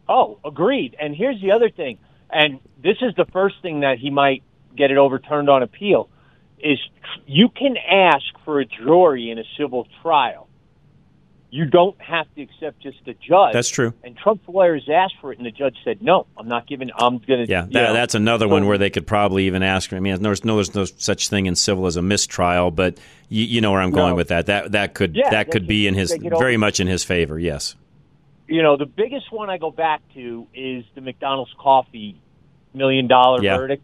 Oh, 0.09 0.39
agreed. 0.45 0.97
And 1.01 1.17
here's 1.17 1.41
the 1.41 1.51
other 1.53 1.71
thing, 1.71 1.99
and 2.31 2.61
this 2.87 2.99
is 3.03 3.15
the 3.17 3.27
first 3.33 3.57
thing 3.63 3.81
that 3.81 3.99
he 3.99 4.11
might 4.11 4.43
get 4.77 4.91
it 4.91 4.97
overturned 4.97 5.49
on 5.51 5.63
appeal, 5.63 6.09
is 6.61 6.79
you 7.27 7.49
can 7.49 7.77
ask 7.77 8.25
for 8.45 8.61
a 8.61 8.65
jury 8.67 9.31
in 9.31 9.39
a 9.39 9.45
civil 9.59 9.87
trial. 10.03 10.49
You 11.49 11.65
don't 11.65 11.99
have 12.03 12.27
to 12.35 12.43
accept 12.43 12.83
just 12.83 12.99
the 13.07 13.15
judge. 13.15 13.53
That's 13.53 13.69
true. 13.69 13.95
And 14.03 14.17
Trump's 14.17 14.47
lawyers 14.49 14.89
asked 14.93 15.15
for 15.21 15.33
it, 15.33 15.39
and 15.39 15.47
the 15.47 15.53
judge 15.53 15.77
said, 15.85 16.03
"No, 16.03 16.27
I'm 16.37 16.49
not 16.49 16.67
giving. 16.67 16.91
I'm 16.95 17.19
going 17.19 17.47
to." 17.47 17.51
Yeah, 17.51 17.63
that, 17.71 17.93
that's 17.93 18.15
another 18.15 18.49
one 18.49 18.67
where 18.67 18.79
they 18.79 18.91
could 18.91 19.07
probably 19.07 19.47
even 19.47 19.63
ask. 19.63 19.93
I 19.93 20.01
mean, 20.01 20.21
there's 20.23 20.45
no, 20.45 20.57
there's 20.57 20.75
no 20.75 20.85
such 20.85 21.29
thing 21.29 21.47
in 21.47 21.55
civil 21.55 21.87
as 21.87 21.97
a 21.97 22.03
mistrial, 22.03 22.73
but 22.73 22.99
you, 23.29 23.45
you 23.45 23.61
know 23.61 23.71
where 23.73 23.81
I'm 23.81 23.93
going 23.93 24.11
No. 24.11 24.17
with 24.17 24.29
that. 24.29 24.47
That 24.47 24.73
that 24.73 24.95
could 24.95 25.15
Yeah, 25.15 25.31
that 25.31 25.51
could 25.51 25.67
be 25.67 25.87
in 25.87 25.95
his 25.95 26.11
take 26.11 26.25
it 26.25 26.33
over. 26.33 26.43
very 26.45 26.57
much 26.57 26.81
in 26.81 26.89
his 26.89 27.05
favor. 27.05 27.39
Yes. 27.39 27.77
you 28.49 28.63
know, 28.63 28.77
the 28.77 28.87
biggest 28.87 29.33
one 29.33 29.49
I 29.49 29.57
go 29.57 29.71
back 29.71 30.03
to 30.15 30.47
is 30.53 30.85
the 30.97 31.01
McDonald's 31.01 31.55
coffee 31.59 32.21
million 32.77 33.07
dollar 33.09 33.43
Yeah. 33.43 33.57
verdict. 33.57 33.83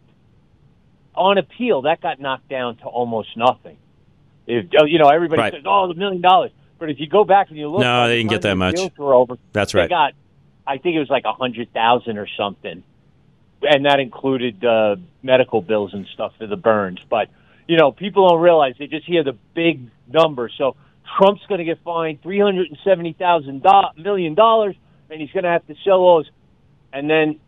On 1.15 1.37
appeal, 1.37 1.83
that 1.83 2.01
got 2.01 2.19
knocked 2.19 2.49
down 2.49 2.77
to 2.77 2.85
almost 2.85 3.35
nothing. 3.37 3.77
If 4.47 4.67
oh, 4.79 4.85
you 4.85 4.99
know, 4.99 5.09
everybody 5.09 5.41
Right. 5.41 5.53
says, 5.53 5.63
"Oh, 5.65 5.87
the 5.87 5.93
million 5.93 6.21
dollars," 6.21 6.51
but 6.79 6.89
if 6.89 6.99
you 6.99 7.07
go 7.07 7.23
back 7.23 7.49
and 7.49 7.57
you 7.57 7.69
look, 7.69 7.81
No, 7.81 8.07
they 8.07 8.17
didn't 8.17 8.31
get 8.31 8.41
that 8.43 8.55
much. 8.57 8.79
Were 8.97 9.13
over. 9.13 9.37
That's 9.51 9.73
They 9.73 9.79
right. 9.79 9.89
got, 9.89 10.13
I 10.65 10.77
think 10.77 10.95
it 10.95 10.99
was 10.99 11.09
like 11.09 11.25
a 11.25 11.33
hundred 11.33 11.71
thousand 11.71 12.17
or 12.17 12.27
something, 12.35 12.83
and 13.61 13.85
that 13.85 13.99
included 13.99 14.63
uh, 14.65 14.95
medical 15.21 15.61
bills 15.61 15.93
and 15.93 16.07
stuff 16.07 16.33
for 16.37 16.47
the 16.47 16.57
burns. 16.57 16.99
But 17.09 17.29
you 17.67 17.77
know, 17.77 17.91
people 17.91 18.27
don't 18.27 18.41
realize 18.41 18.73
they 18.79 18.87
just 18.87 19.05
hear 19.05 19.23
the 19.23 19.37
big 19.53 19.87
number. 20.11 20.49
So 20.57 20.75
Trump's 21.17 21.45
going 21.47 21.59
to 21.59 21.65
get 21.65 21.79
fined 21.83 22.21
three 22.23 22.39
hundred 22.39 22.69
and 22.69 22.77
seventy 22.83 23.13
thousand 23.13 23.63
million 23.97 24.33
dollars, 24.33 24.75
and 25.11 25.21
he's 25.21 25.31
going 25.31 25.43
to 25.43 25.49
have 25.51 25.65
to 25.67 25.75
sell 25.85 26.03
those. 26.03 26.29
And 26.91 27.09
then 27.09 27.39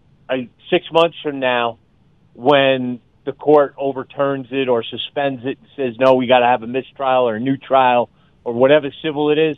six 0.69 0.86
months 0.91 1.17
from 1.21 1.39
now, 1.39 1.78
when 2.34 2.99
the 3.26 3.32
court 3.32 3.76
overturns 3.78 4.47
it 4.51 4.67
or 4.69 4.84
suspends 4.84 5.45
it 5.45 5.57
and 5.59 5.67
says 5.76 5.97
no, 5.99 6.15
we 6.15 6.28
got 6.28 6.39
to 6.39 6.45
have 6.45 6.63
a 6.63 6.67
mistrial 6.67 7.28
or 7.28 7.36
a 7.36 7.39
new 7.39 7.57
trial 7.57 8.09
or 8.43 8.53
whatever 8.53 8.91
civil 9.01 9.32
it 9.32 9.38
is, 9.38 9.57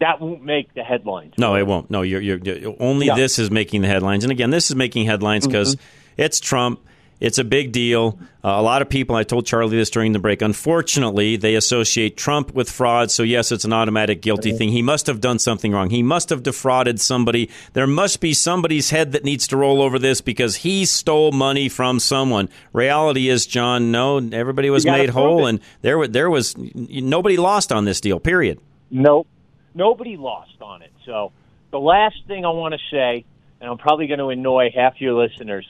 that 0.00 0.20
won't 0.20 0.44
make 0.44 0.74
the 0.74 0.82
headlines. 0.82 1.34
No, 1.38 1.56
it 1.56 1.66
won't. 1.66 1.90
No, 1.90 2.02
you're, 2.02 2.20
you're, 2.20 2.38
you're- 2.38 2.76
only 2.78 3.06
Yeah. 3.06 3.14
this 3.14 3.38
is 3.38 3.50
making 3.50 3.80
the 3.80 3.88
headlines. 3.88 4.24
And 4.24 4.30
again, 4.30 4.50
this 4.50 4.68
is 4.68 4.76
making 4.76 5.06
headlines 5.06 5.44
mm-hmm. 5.44 5.52
because 5.52 5.76
it's 6.16 6.38
Trump. 6.38 6.80
It's 7.18 7.38
a 7.38 7.44
big 7.44 7.72
deal. 7.72 8.18
Uh, 8.44 8.50
a 8.50 8.62
lot 8.62 8.82
of 8.82 8.88
people, 8.88 9.16
I 9.16 9.22
told 9.22 9.46
Charlie 9.46 9.76
this 9.76 9.90
during 9.90 10.12
the 10.12 10.18
break, 10.18 10.42
unfortunately, 10.42 11.36
they 11.36 11.54
associate 11.54 12.16
Trump 12.16 12.52
with 12.52 12.70
fraud. 12.70 13.10
So, 13.10 13.22
yes, 13.22 13.50
it's 13.50 13.64
an 13.64 13.72
automatic 13.72 14.20
guilty 14.20 14.52
thing. 14.52 14.68
He 14.68 14.82
must 14.82 15.06
have 15.06 15.20
done 15.20 15.38
something 15.38 15.72
wrong. 15.72 15.90
He 15.90 16.02
must 16.02 16.28
have 16.28 16.42
defrauded 16.42 17.00
somebody. 17.00 17.50
There 17.72 17.86
must 17.86 18.20
be 18.20 18.34
somebody's 18.34 18.90
head 18.90 19.12
that 19.12 19.24
needs 19.24 19.48
to 19.48 19.56
roll 19.56 19.80
over 19.80 19.98
this 19.98 20.20
because 20.20 20.56
he 20.56 20.84
stole 20.84 21.32
money 21.32 21.68
from 21.68 21.98
someone. 21.98 22.48
Reality 22.72 23.28
is, 23.28 23.46
John, 23.46 23.90
no, 23.90 24.18
everybody 24.18 24.68
was 24.68 24.84
made 24.84 25.08
whole, 25.08 25.46
it. 25.46 25.50
and 25.50 25.60
there, 25.80 26.06
there 26.06 26.30
was 26.30 26.54
nobody 26.56 27.36
lost 27.38 27.72
on 27.72 27.86
this 27.86 28.00
deal, 28.00 28.20
period. 28.20 28.60
Nope. 28.90 29.26
Nobody 29.74 30.16
lost 30.16 30.60
on 30.60 30.82
it. 30.82 30.92
So 31.04 31.32
the 31.70 31.80
last 31.80 32.16
thing 32.26 32.44
I 32.44 32.50
want 32.50 32.74
to 32.74 32.80
say, 32.90 33.24
and 33.60 33.70
I'm 33.70 33.78
probably 33.78 34.06
going 34.06 34.18
to 34.18 34.28
annoy 34.28 34.70
half 34.74 35.00
your 35.00 35.14
listeners, 35.14 35.66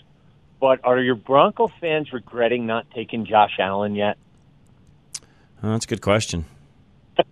but 0.60 0.80
are 0.84 0.98
your 0.98 1.14
Bronco 1.14 1.68
fans 1.80 2.12
regretting 2.12 2.66
not 2.66 2.90
taking 2.92 3.24
Josh 3.24 3.56
Allen 3.58 3.94
yet? 3.94 4.16
Oh, 5.62 5.70
that's 5.70 5.84
a 5.84 5.88
good 5.88 6.02
question. 6.02 6.44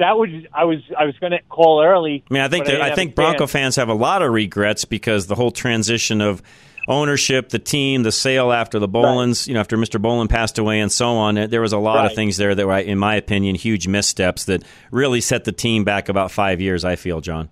That 0.00 0.16
was 0.16 0.30
I 0.54 0.64
was 0.64 0.78
I 0.98 1.04
was 1.04 1.14
going 1.18 1.32
to 1.32 1.42
call 1.50 1.84
early. 1.84 2.24
I 2.30 2.32
mean, 2.32 2.42
I 2.42 2.48
think 2.48 2.64
that, 2.64 2.72
didn't 2.72 2.90
I 2.90 2.94
think 2.94 3.14
Bronco 3.14 3.46
fans 3.46 3.76
have 3.76 3.90
a 3.90 3.94
lot 3.94 4.22
of 4.22 4.32
regrets 4.32 4.86
because 4.86 5.26
the 5.26 5.34
whole 5.34 5.50
transition 5.50 6.22
of 6.22 6.42
ownership, 6.88 7.50
the 7.50 7.58
team, 7.58 8.02
the 8.02 8.10
sale 8.10 8.50
after 8.50 8.78
the 8.78 8.88
Bowlens, 8.88 9.46
you 9.46 9.52
know, 9.52 9.60
after 9.60 9.76
Mr. 9.76 10.00
Bowlen 10.00 10.26
passed 10.26 10.58
away, 10.58 10.80
and 10.80 10.90
so 10.90 11.16
on. 11.16 11.34
There 11.34 11.60
was 11.60 11.74
a 11.74 11.78
lot 11.78 12.06
of 12.06 12.14
things 12.14 12.38
there 12.38 12.54
that 12.54 12.66
were, 12.66 12.78
in 12.78 12.98
my 12.98 13.14
opinion, 13.16 13.56
huge 13.56 13.86
missteps 13.88 14.46
that 14.46 14.64
really 14.90 15.20
set 15.20 15.44
the 15.44 15.52
team 15.52 15.84
back 15.84 16.08
about 16.08 16.30
five 16.30 16.62
years. 16.62 16.82
I 16.82 16.96
feel, 16.96 17.20
John. 17.20 17.50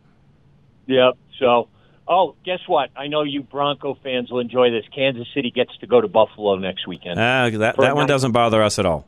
Yep. 0.87 1.19
So, 1.39 1.69
oh, 2.09 2.35
guess 2.45 2.61
what? 2.67 2.91
I 2.97 3.07
know 3.09 3.23
you 3.23 3.43
Bronco 3.43 3.97
fans 4.03 4.31
will 4.31 4.41
enjoy 4.41 4.71
this. 4.71 4.85
Kansas 4.95 5.27
City 5.35 5.51
gets 5.51 5.77
to 5.79 5.87
go 5.87 6.01
to 6.01 6.09
Buffalo 6.09 6.57
next 6.57 6.87
weekend 6.87 7.19
Uh, 7.21 7.51
that 7.59 7.77
that 7.77 7.95
one 7.95 8.03
night- 8.03 8.09
doesn't 8.09 8.33
bother 8.33 8.63
us 8.63 8.79
at 8.79 8.87
all. 8.87 9.07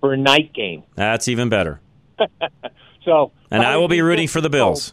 for 0.00 0.12
a 0.12 0.16
night 0.16 0.52
game. 0.54 0.82
That's 0.94 1.28
even 1.28 1.48
better. 1.48 1.80
So, 3.02 3.32
And 3.50 3.62
I 3.62 3.78
will 3.78 3.88
be 3.88 4.02
rooting 4.02 4.28
for 4.28 4.42
the 4.42 4.50
Bills. 4.50 4.92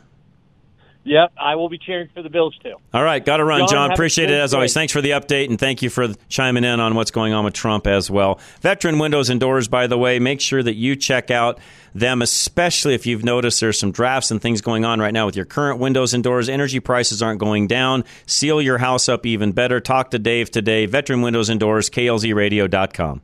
Yep, 1.07 1.31
I 1.39 1.55
will 1.55 1.69
be 1.69 1.77
cheering 1.77 2.09
for 2.13 2.21
the 2.21 2.29
Bills 2.29 2.53
too. 2.61 2.75
All 2.93 3.03
right, 3.03 3.23
got 3.23 3.37
to 3.37 3.45
run, 3.45 3.61
John, 3.61 3.69
John. 3.69 3.91
Appreciate 3.93 4.29
it 4.29 4.33
as 4.33 4.53
always. 4.53 4.73
day. 4.73 4.81
Thanks 4.81 4.91
for 4.91 5.01
the 5.01 5.11
update, 5.11 5.49
and 5.49 5.57
thank 5.57 5.81
you 5.81 5.89
for 5.89 6.09
chiming 6.27 6.65
in 6.65 6.81
on 6.81 6.95
what's 6.95 7.11
going 7.11 7.31
on 7.31 7.45
with 7.45 7.53
Trump 7.53 7.87
as 7.87 8.11
well. 8.11 8.41
Veteran 8.59 8.99
Windows 8.99 9.29
and 9.29 9.39
Doors, 9.39 9.69
by 9.69 9.87
the 9.87 9.97
way, 9.97 10.19
make 10.19 10.41
sure 10.41 10.61
that 10.61 10.75
you 10.75 10.97
check 10.97 11.31
out 11.31 11.59
them, 11.95 12.21
especially 12.21 12.93
if 12.93 13.05
you've 13.05 13.23
noticed 13.23 13.61
there's 13.61 13.79
some 13.79 13.93
drafts 13.93 14.31
and 14.31 14.41
things 14.41 14.59
going 14.59 14.83
on 14.83 14.99
right 14.99 15.13
now 15.13 15.25
with 15.25 15.37
your 15.37 15.45
current 15.45 15.79
windows 15.79 16.13
and 16.13 16.25
doors. 16.25 16.49
Energy 16.49 16.81
prices 16.81 17.23
aren't 17.23 17.39
going 17.39 17.67
down. 17.67 18.03
Seal 18.25 18.61
your 18.61 18.77
house 18.77 19.07
up 19.07 19.25
even 19.25 19.53
better. 19.53 19.79
Talk 19.79 20.11
to 20.11 20.19
Dave 20.19 20.51
today. 20.51 20.87
Veteran 20.87 21.21
Windows 21.21 21.47
and 21.47 21.57
Doors, 21.57 21.89
klzradio.com. 21.89 23.21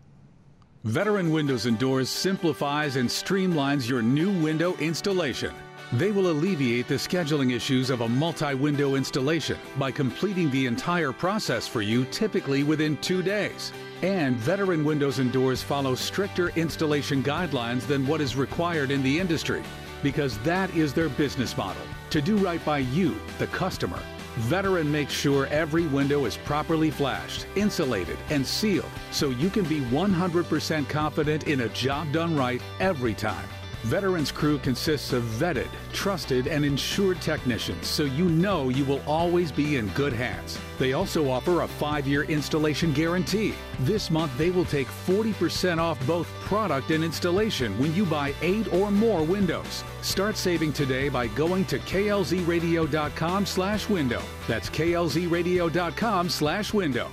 Veteran 0.86 1.32
Windows 1.32 1.66
and 1.66 1.78
Doors 1.78 2.10
simplifies 2.10 2.96
and 2.96 3.10
streamlines 3.10 3.90
your 3.90 4.02
new 4.02 4.32
window 4.42 4.74
installation. 4.78 5.54
They 5.94 6.12
will 6.12 6.32
alleviate 6.32 6.88
the 6.88 6.96
scheduling 6.96 7.56
issues 7.56 7.92
of 7.92 8.02
a 8.02 8.10
multi 8.10 8.56
window 8.56 8.96
installation 8.96 9.60
by 9.78 9.92
completing 9.92 10.50
the 10.50 10.66
entire 10.66 11.12
process 11.12 11.68
for 11.68 11.84
you 11.84 12.06
typically 12.06 12.64
within 12.64 12.98
two 12.98 13.22
days. 13.22 13.72
And 14.02 14.36
Veteran 14.38 14.84
Windows 14.84 15.20
and 15.20 15.32
Doors 15.32 15.62
follow 15.62 15.94
stricter 15.94 16.50
installation 16.56 17.22
guidelines 17.22 17.86
than 17.86 18.08
what 18.08 18.22
is 18.22 18.36
required 18.36 18.90
in 18.90 19.04
the 19.04 19.20
industry 19.20 19.62
because 20.02 20.40
that 20.40 20.74
is 20.76 20.94
their 20.94 21.10
business 21.10 21.56
model 21.56 21.84
to 22.10 22.24
do 22.24 22.38
right 22.38 22.64
by 22.66 22.80
you, 22.80 23.16
the 23.38 23.48
customer. 23.48 24.00
Veteran 24.38 24.92
makes 24.92 25.14
sure 25.14 25.46
every 25.52 25.86
window 25.86 26.26
is 26.26 26.38
properly 26.38 26.90
flashed, 26.90 27.46
insulated, 27.56 28.18
and 28.32 28.44
sealed 28.44 28.90
so 29.12 29.30
you 29.30 29.52
can 29.52 29.64
be 29.66 29.82
100% 29.82 30.90
confident 30.90 31.48
in 31.48 31.62
a 31.62 31.70
job 31.70 32.12
done 32.12 32.36
right 32.36 32.64
every 32.80 33.14
time. 33.14 33.48
Veterans 33.84 34.32
crew 34.32 34.58
consists 34.60 35.12
of 35.12 35.24
vetted, 35.24 35.68
trusted, 35.92 36.48
and 36.48 36.64
insured 36.64 37.22
technicians, 37.22 37.86
so 37.86 38.04
you 38.04 38.30
know 38.30 38.70
you 38.70 38.86
will 38.86 39.02
always 39.06 39.52
be 39.52 39.76
in 39.76 39.88
good 39.90 40.14
hands. 40.14 40.58
They 40.80 40.94
also 40.94 41.30
offer 41.30 41.62
a 41.62 41.68
five 41.68 42.08
year 42.08 42.24
installation 42.24 42.94
guarantee. 42.94 43.54
This 43.80 44.10
month, 44.10 44.38
they 44.38 44.52
will 44.52 44.66
take 44.66 44.88
40% 44.88 45.80
off 45.80 46.06
both 46.08 46.28
product 46.42 46.92
and 46.92 47.04
installation 47.04 47.78
when 47.78 47.94
you 47.94 48.06
buy 48.06 48.34
eight 48.42 48.72
or 48.74 48.90
more 48.90 49.24
windows. 49.24 49.84
Start 50.02 50.38
saving 50.38 50.72
today 50.72 51.10
by 51.10 51.28
going 51.28 51.66
to 51.66 51.80
klzradio.com 51.80 53.46
slash 53.46 53.90
window. 53.90 54.22
That's 54.48 54.70
klzradio.com 54.70 56.30
slash 56.30 56.74
window. 56.74 57.10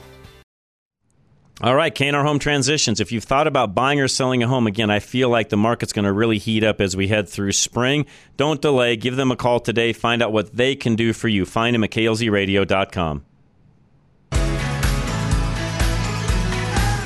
All 1.63 1.75
right, 1.75 1.95
KNR 1.95 2.23
Home 2.23 2.39
Transitions. 2.39 3.01
If 3.01 3.13
you've 3.13 3.25
thought 3.25 3.47
about 3.47 3.75
buying 3.75 4.01
or 4.01 4.09
selling 4.09 4.43
a 4.43 4.49
home, 4.49 4.67
again, 4.67 4.91
I 4.91 4.99
feel 4.99 5.29
like 5.29 5.51
the 5.51 5.59
market's 5.59 5.93
going 5.93 6.07
to 6.07 6.13
really 6.13 6.39
heat 6.39 6.65
up 6.65 6.81
as 6.81 6.97
we 6.97 7.09
head 7.09 7.29
through 7.29 7.53
spring. 7.53 8.07
Don't 8.39 8.63
delay. 8.63 8.97
Give 8.97 9.15
them 9.15 9.31
a 9.31 9.37
call 9.37 9.61
today. 9.61 9.93
Find 9.93 10.23
out 10.23 10.33
what 10.33 10.57
they 10.57 10.75
can 10.75 10.97
do 10.97 11.13
for 11.13 11.29
you. 11.29 11.45
Find 11.45 11.75
them 11.75 11.85
at 11.85 11.91
klzradio.com. 11.91 13.27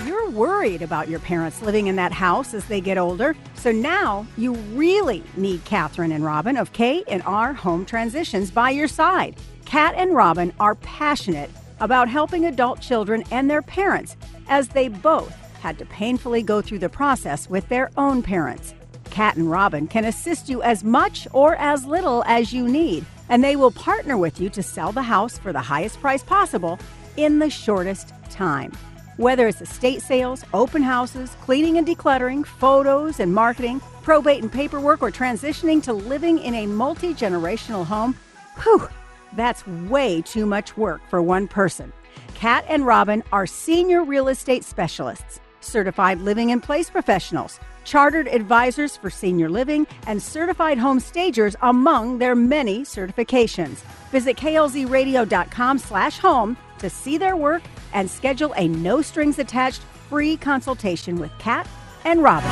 You're 0.07 0.31
worried 0.31 0.83
about 0.83 1.09
your 1.09 1.19
parents 1.19 1.61
living 1.61 1.89
in 1.89 1.97
that 1.97 2.13
house 2.13 2.55
as 2.55 2.65
they 2.67 2.81
get 2.81 2.97
older. 2.97 3.35
So 3.55 3.73
now 3.73 4.25
you 4.37 4.53
really 4.53 5.25
need 5.37 5.65
Catherine 5.65 6.13
and 6.13 6.25
Robin 6.25 6.57
of 6.57 6.73
K 6.73 7.03
and 7.09 7.25
R 7.27 7.55
Home 7.55 7.85
Transitions 7.85 8.53
by 8.53 8.71
your 8.71 8.87
side. 8.87 9.35
Kat 9.65 9.97
and 9.97 10.15
Robin 10.15 10.53
are 10.61 10.77
passionate 10.77 11.51
about 11.81 12.09
helping 12.09 12.45
adult 12.45 12.81
children 12.81 13.25
and 13.31 13.51
their 13.51 13.63
parents 13.63 14.17
as 14.49 14.69
they 14.69 14.89
both 14.89 15.35
had 15.61 15.79
to 15.79 15.87
painfully 15.87 16.43
go 16.43 16.61
through 16.61 16.79
the 16.79 16.89
process 16.89 17.49
with 17.49 17.69
their 17.69 17.91
own 17.97 18.23
parents. 18.23 18.75
Kat 19.11 19.37
and 19.37 19.51
Robin 19.51 19.87
can 19.87 20.05
assist 20.05 20.49
you 20.49 20.63
as 20.63 20.85
much 20.85 21.27
or 21.33 21.57
as 21.57 21.87
little 21.87 22.25
as 22.27 22.53
you 22.53 22.69
need, 22.69 23.05
and 23.29 23.43
they 23.43 23.57
will 23.57 23.71
partner 23.71 24.19
with 24.19 24.41
you 24.41 24.51
to 24.51 24.63
sell 24.63 24.93
the 24.93 25.03
house 25.03 25.39
for 25.39 25.53
the 25.53 25.61
highest 25.61 26.01
price 26.01 26.23
possible 26.23 26.79
in 27.17 27.39
the 27.39 27.49
shortest 27.49 28.13
time. 28.29 28.73
Whether 29.17 29.47
it's 29.47 29.61
estate 29.61 30.03
sales, 30.03 30.45
open 30.53 30.83
houses, 30.83 31.37
cleaning 31.43 31.79
and 31.79 31.87
decluttering, 31.87 32.45
photos 32.45 33.21
and 33.21 33.33
marketing, 33.33 33.81
probate 34.03 34.43
and 34.43 34.51
paperwork, 34.53 35.03
or 35.03 35.13
transitioning 35.13 35.83
to 35.85 35.93
living 35.93 36.39
in 36.39 36.55
a 36.55 36.67
multi 36.67 37.15
generational 37.15 37.87
home, 37.87 38.17
whew, 38.63 38.89
that's 39.37 39.67
way 39.67 40.23
too 40.23 40.47
much 40.47 40.77
work 40.77 41.01
for 41.09 41.23
one 41.23 41.49
person. 41.49 41.93
Kat 42.35 42.65
and 42.69 42.87
Robin 42.87 43.23
are 43.33 43.47
senior 43.47 44.05
real 44.05 44.29
estate 44.29 44.65
specialists, 44.65 45.41
certified 45.61 46.21
living 46.21 46.51
in 46.51 46.61
place 46.61 46.91
professionals, 46.91 47.61
chartered 47.85 48.29
advisors 48.29 48.97
for 48.97 49.11
senior 49.11 49.49
living, 49.49 49.87
and 50.07 50.23
certified 50.23 50.79
home 50.79 51.01
stagers 51.01 51.57
among 51.63 52.19
their 52.19 52.35
many 52.35 52.83
certifications. 52.83 53.83
Visit 54.11 54.37
klzradio.com 54.37 55.79
slash 55.79 56.19
home 56.19 56.57
to 56.79 56.91
see 56.91 57.19
their 57.19 57.37
work 57.37 57.63
and 57.93 58.11
schedule 58.11 58.53
a 58.57 58.69
no 58.69 59.01
strings 59.03 59.39
attached 59.39 59.81
free 60.09 60.37
consultation 60.37 61.17
with 61.17 61.31
Kat 61.39 61.69
and 62.05 62.23
Robin. 62.23 62.51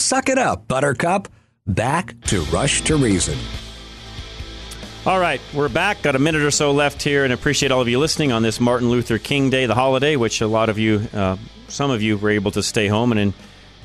Suck 0.00 0.28
it 0.28 0.38
up, 0.38 0.68
Buttercup. 0.68 1.28
Back 1.66 2.20
to 2.26 2.42
Rush 2.44 2.82
to 2.82 2.96
Reason. 2.96 3.38
All 5.06 5.20
right, 5.20 5.38
we're 5.52 5.68
back. 5.68 6.00
Got 6.00 6.16
a 6.16 6.18
minute 6.18 6.40
or 6.40 6.50
so 6.50 6.72
left 6.72 7.02
here, 7.02 7.24
and 7.24 7.32
appreciate 7.34 7.70
all 7.70 7.82
of 7.82 7.88
you 7.90 7.98
listening 7.98 8.32
on 8.32 8.42
this 8.42 8.58
Martin 8.58 8.88
Luther 8.88 9.18
King 9.18 9.50
Day, 9.50 9.66
the 9.66 9.74
holiday, 9.74 10.16
which 10.16 10.40
a 10.40 10.46
lot 10.46 10.70
of 10.70 10.78
you, 10.78 11.06
uh, 11.12 11.36
some 11.68 11.90
of 11.90 12.00
you, 12.00 12.16
were 12.16 12.30
able 12.30 12.50
to 12.52 12.62
stay 12.62 12.88
home 12.88 13.12
and 13.12 13.20
in, 13.20 13.34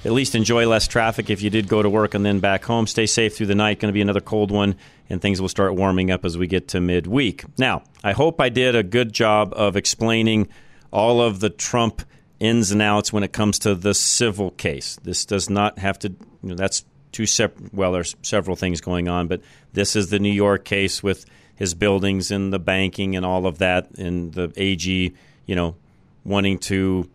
at 0.05 0.13
least 0.13 0.33
enjoy 0.33 0.65
less 0.65 0.87
traffic 0.87 1.29
if 1.29 1.41
you 1.41 1.49
did 1.49 1.67
go 1.67 1.83
to 1.83 1.89
work 1.89 2.13
and 2.13 2.25
then 2.25 2.39
back 2.39 2.63
home. 2.63 2.87
Stay 2.87 3.05
safe 3.05 3.35
through 3.35 3.47
the 3.47 3.55
night. 3.55 3.81
Going 3.81 3.89
to 3.89 3.93
be 3.93 3.99
another 3.99 4.21
cold 4.21 4.49
one, 4.49 4.77
and 5.09 5.21
things 5.21 5.41
will 5.41 5.49
start 5.49 5.75
warming 5.75 6.09
up 6.09 6.23
as 6.23 6.37
we 6.37 6.47
get 6.47 6.69
to 6.69 6.79
midweek. 6.79 7.43
Now, 7.57 7.83
I 8.01 8.13
hope 8.13 8.39
I 8.39 8.47
did 8.47 8.73
a 8.73 8.81
good 8.83 9.11
job 9.11 9.51
of 9.57 9.75
explaining 9.75 10.47
all 10.89 11.21
of 11.21 11.41
the 11.41 11.49
Trump 11.49 12.01
ins 12.39 12.71
and 12.71 12.81
outs 12.81 13.11
when 13.11 13.23
it 13.23 13.33
comes 13.33 13.59
to 13.59 13.75
the 13.75 13.93
civil 13.93 14.51
case. 14.51 14.97
This 15.03 15.25
does 15.25 15.49
not 15.49 15.79
have 15.79 15.99
to. 15.99 16.15
You 16.41 16.49
know, 16.51 16.55
that's 16.55 16.85
two 17.11 17.25
separate. 17.25 17.73
Well, 17.73 17.91
there's 17.91 18.15
several 18.21 18.55
things 18.55 18.81
going 18.81 19.07
on, 19.07 19.27
but 19.27 19.41
this 19.73 19.95
is 19.95 20.09
the 20.09 20.19
New 20.19 20.31
York 20.31 20.65
case 20.65 21.01
with 21.01 21.25
his 21.55 21.73
buildings 21.73 22.31
and 22.31 22.53
the 22.53 22.59
banking 22.59 23.15
and 23.15 23.25
all 23.25 23.45
of 23.45 23.57
that, 23.57 23.91
and 23.97 24.33
the 24.33 24.51
AG, 24.55 25.13
you 25.45 25.55
know, 25.55 25.75
wanting 26.23 26.57
to 26.59 27.09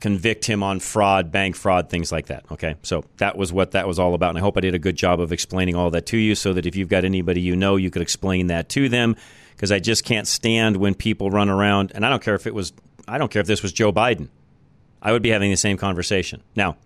convict 0.00 0.44
him 0.44 0.62
on 0.62 0.78
fraud, 0.78 1.32
bank 1.32 1.56
fraud, 1.56 1.88
things 1.88 2.12
like 2.12 2.26
that. 2.26 2.44
Okay, 2.52 2.76
so 2.82 3.04
that 3.16 3.36
was 3.36 3.52
what 3.52 3.72
that 3.72 3.86
was 3.88 3.98
all 3.98 4.14
about, 4.14 4.30
and 4.30 4.38
I 4.38 4.40
hope 4.40 4.56
I 4.56 4.60
did 4.60 4.74
a 4.74 4.78
good 4.78 4.96
job 4.96 5.20
of 5.20 5.32
explaining 5.32 5.74
all 5.74 5.90
that 5.90 6.06
to 6.06 6.16
you, 6.16 6.34
so 6.34 6.52
that 6.52 6.66
if 6.66 6.76
you've 6.76 6.88
got 6.88 7.04
anybody 7.04 7.40
you 7.40 7.56
know, 7.56 7.76
you 7.76 7.90
could 7.90 8.02
explain 8.02 8.46
that 8.48 8.68
to 8.70 8.88
them. 8.88 9.16
Because 9.54 9.72
I 9.72 9.78
just 9.78 10.04
can't 10.04 10.28
stand 10.28 10.76
when 10.76 10.94
people 10.94 11.30
run 11.30 11.48
around, 11.48 11.92
and 11.94 12.04
I 12.04 12.10
don't 12.10 12.22
care 12.22 12.34
if 12.34 12.46
it 12.46 12.54
was, 12.54 12.74
I 13.08 13.16
don't 13.16 13.30
care 13.30 13.40
if 13.40 13.46
this 13.46 13.62
was 13.62 13.72
Joe 13.72 13.90
Biden. 13.90 14.28
I 15.00 15.12
would 15.12 15.22
be 15.22 15.30
having 15.30 15.50
the 15.50 15.56
same 15.56 15.78
conversation. 15.78 16.42
Now, 16.54 16.76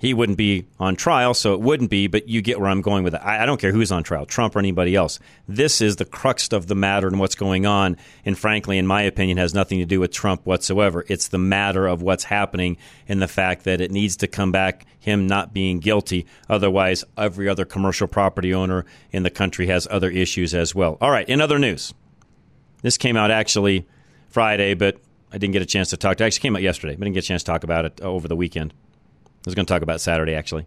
he 0.00 0.14
wouldn't 0.14 0.38
be 0.38 0.64
on 0.78 0.96
trial, 0.96 1.34
so 1.34 1.52
it 1.52 1.60
wouldn't 1.60 1.90
be, 1.90 2.06
but 2.06 2.26
you 2.26 2.40
get 2.40 2.58
where 2.58 2.70
I'm 2.70 2.80
going 2.80 3.04
with 3.04 3.14
it. 3.14 3.20
I, 3.22 3.44
don't 3.44 3.60
care 3.60 3.70
who's 3.70 3.92
on 3.92 4.02
trial, 4.02 4.24
Trump 4.24 4.56
or 4.56 4.58
anybody 4.58 4.96
else. 4.96 5.20
This 5.46 5.82
is 5.82 5.96
the 5.96 6.06
crux 6.06 6.48
of 6.54 6.68
the 6.68 6.74
matter 6.74 7.06
and 7.06 7.18
what's 7.20 7.34
going 7.34 7.66
on. 7.66 7.98
And 8.24 8.36
frankly, 8.38 8.78
in 8.78 8.86
my 8.86 9.02
opinion, 9.02 9.36
has 9.36 9.52
nothing 9.52 9.78
to 9.80 9.84
do 9.84 10.00
with 10.00 10.10
Trump 10.10 10.46
whatsoever. 10.46 11.04
It's 11.08 11.28
the 11.28 11.36
matter 11.36 11.86
of 11.86 12.00
what's 12.00 12.24
happening 12.24 12.78
and 13.08 13.20
the 13.20 13.28
fact 13.28 13.64
that 13.64 13.82
it 13.82 13.90
needs 13.90 14.16
to 14.16 14.26
come 14.26 14.50
back, 14.52 14.86
him 14.98 15.26
not 15.26 15.52
being 15.52 15.80
guilty. 15.80 16.24
Otherwise, 16.48 17.04
every 17.18 17.46
other 17.46 17.66
commercial 17.66 18.08
property 18.08 18.54
owner 18.54 18.86
in 19.12 19.22
the 19.22 19.30
country 19.30 19.66
has 19.66 19.86
other 19.90 20.08
issues 20.08 20.54
as 20.54 20.74
well. 20.74 20.96
All 21.02 21.10
right, 21.10 21.28
in 21.28 21.42
other 21.42 21.58
news, 21.58 21.92
this 22.80 22.96
came 22.96 23.18
out 23.18 23.30
actually 23.30 23.86
Friday, 24.30 24.72
but 24.72 24.96
I 25.30 25.36
didn't 25.36 25.52
get 25.52 25.60
a 25.60 25.66
chance 25.66 25.90
to 25.90 25.98
talk 25.98 26.16
to 26.16 26.24
it. 26.24 26.28
actually 26.28 26.40
came 26.40 26.56
out 26.56 26.62
yesterday, 26.62 26.94
but 26.94 27.02
I 27.02 27.04
didn't 27.04 27.16
get 27.16 27.24
a 27.24 27.28
chance 27.28 27.42
to 27.42 27.52
talk 27.52 27.64
about 27.64 27.84
it 27.84 28.00
over 28.00 28.28
the 28.28 28.36
weekend. 28.36 28.72
I 29.40 29.44
was 29.46 29.54
going 29.54 29.66
to 29.66 29.72
talk 29.72 29.82
about 29.82 30.00
Saturday, 30.00 30.34
actually. 30.34 30.66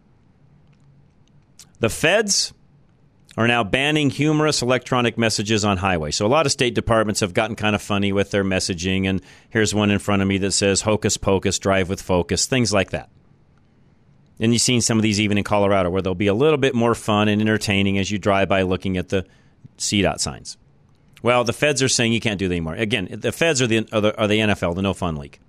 The 1.79 1.89
feds 1.89 2.53
are 3.35 3.47
now 3.47 3.63
banning 3.63 4.09
humorous 4.09 4.61
electronic 4.61 5.17
messages 5.17 5.65
on 5.65 5.77
highways. 5.77 6.15
So 6.15 6.25
a 6.25 6.27
lot 6.27 6.45
of 6.45 6.51
state 6.51 6.75
departments 6.75 7.19
have 7.21 7.33
gotten 7.33 7.55
kind 7.55 7.75
of 7.75 7.81
funny 7.81 8.11
with 8.11 8.31
their 8.31 8.43
messaging. 8.43 9.07
And 9.07 9.21
here's 9.49 9.73
one 9.73 9.91
in 9.91 9.99
front 9.99 10.21
of 10.21 10.27
me 10.27 10.37
that 10.39 10.51
says 10.51 10.81
hocus 10.81 11.17
pocus, 11.17 11.59
drive 11.59 11.89
with 11.89 12.01
focus, 12.01 12.45
things 12.45 12.71
like 12.71 12.91
that. 12.91 13.09
And 14.39 14.53
you've 14.53 14.61
seen 14.61 14.81
some 14.81 14.97
of 14.97 15.03
these 15.03 15.19
even 15.19 15.37
in 15.37 15.43
Colorado 15.43 15.89
where 15.89 16.01
they'll 16.01 16.15
be 16.15 16.27
a 16.27 16.33
little 16.33 16.57
bit 16.57 16.75
more 16.75 16.95
fun 16.95 17.27
and 17.27 17.41
entertaining 17.41 17.97
as 17.97 18.11
you 18.11 18.19
drive 18.19 18.49
by 18.49 18.63
looking 18.63 18.97
at 18.97 19.09
the 19.09 19.25
CDOT 19.77 20.19
signs. 20.19 20.57
Well, 21.21 21.43
the 21.43 21.53
feds 21.53 21.81
are 21.81 21.87
saying 21.87 22.13
you 22.13 22.19
can't 22.19 22.37
do 22.37 22.47
that 22.47 22.53
anymore. 22.53 22.75
Again, 22.75 23.07
the 23.09 23.31
feds 23.31 23.61
are 23.61 23.67
the, 23.67 23.87
are 23.91 24.01
the, 24.01 24.19
are 24.19 24.27
the 24.27 24.39
NFL, 24.39 24.75
the 24.75 24.81
no 24.81 24.93
fun 24.93 25.15
league. 25.15 25.39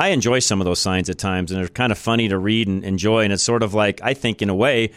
I 0.00 0.08
enjoy 0.08 0.38
some 0.38 0.62
of 0.62 0.64
those 0.64 0.80
signs 0.80 1.10
at 1.10 1.18
times, 1.18 1.52
and 1.52 1.60
they're 1.60 1.68
kind 1.68 1.92
of 1.92 1.98
funny 1.98 2.26
to 2.28 2.38
read 2.38 2.68
and 2.68 2.82
enjoy. 2.84 3.22
And 3.22 3.34
it's 3.34 3.42
sort 3.42 3.62
of 3.62 3.74
like, 3.74 4.00
I 4.02 4.14
think, 4.14 4.40
in 4.40 4.48
a 4.48 4.54
way, 4.54 4.92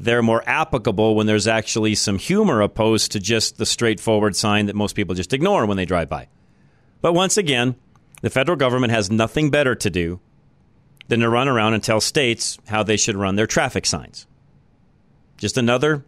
they're 0.00 0.20
more 0.20 0.42
applicable 0.48 1.14
when 1.14 1.28
there's 1.28 1.46
actually 1.46 1.94
some 1.94 2.18
humor 2.18 2.60
opposed 2.60 3.12
to 3.12 3.20
just 3.20 3.58
the 3.58 3.64
straightforward 3.64 4.34
sign 4.34 4.66
that 4.66 4.74
most 4.74 4.96
people 4.96 5.14
just 5.14 5.32
ignore 5.32 5.64
when 5.64 5.76
they 5.76 5.84
drive 5.84 6.08
by. 6.08 6.26
But 7.00 7.12
once 7.12 7.36
again, 7.36 7.76
the 8.20 8.30
federal 8.30 8.56
government 8.56 8.92
has 8.92 9.12
nothing 9.12 9.48
better 9.50 9.76
to 9.76 9.90
do 9.90 10.18
than 11.06 11.20
to 11.20 11.28
run 11.28 11.46
around 11.46 11.74
and 11.74 11.82
tell 11.82 12.00
states 12.00 12.58
how 12.66 12.82
they 12.82 12.96
should 12.96 13.14
run 13.14 13.36
their 13.36 13.46
traffic 13.46 13.86
signs. 13.86 14.26
Just 15.36 15.56
another, 15.56 16.04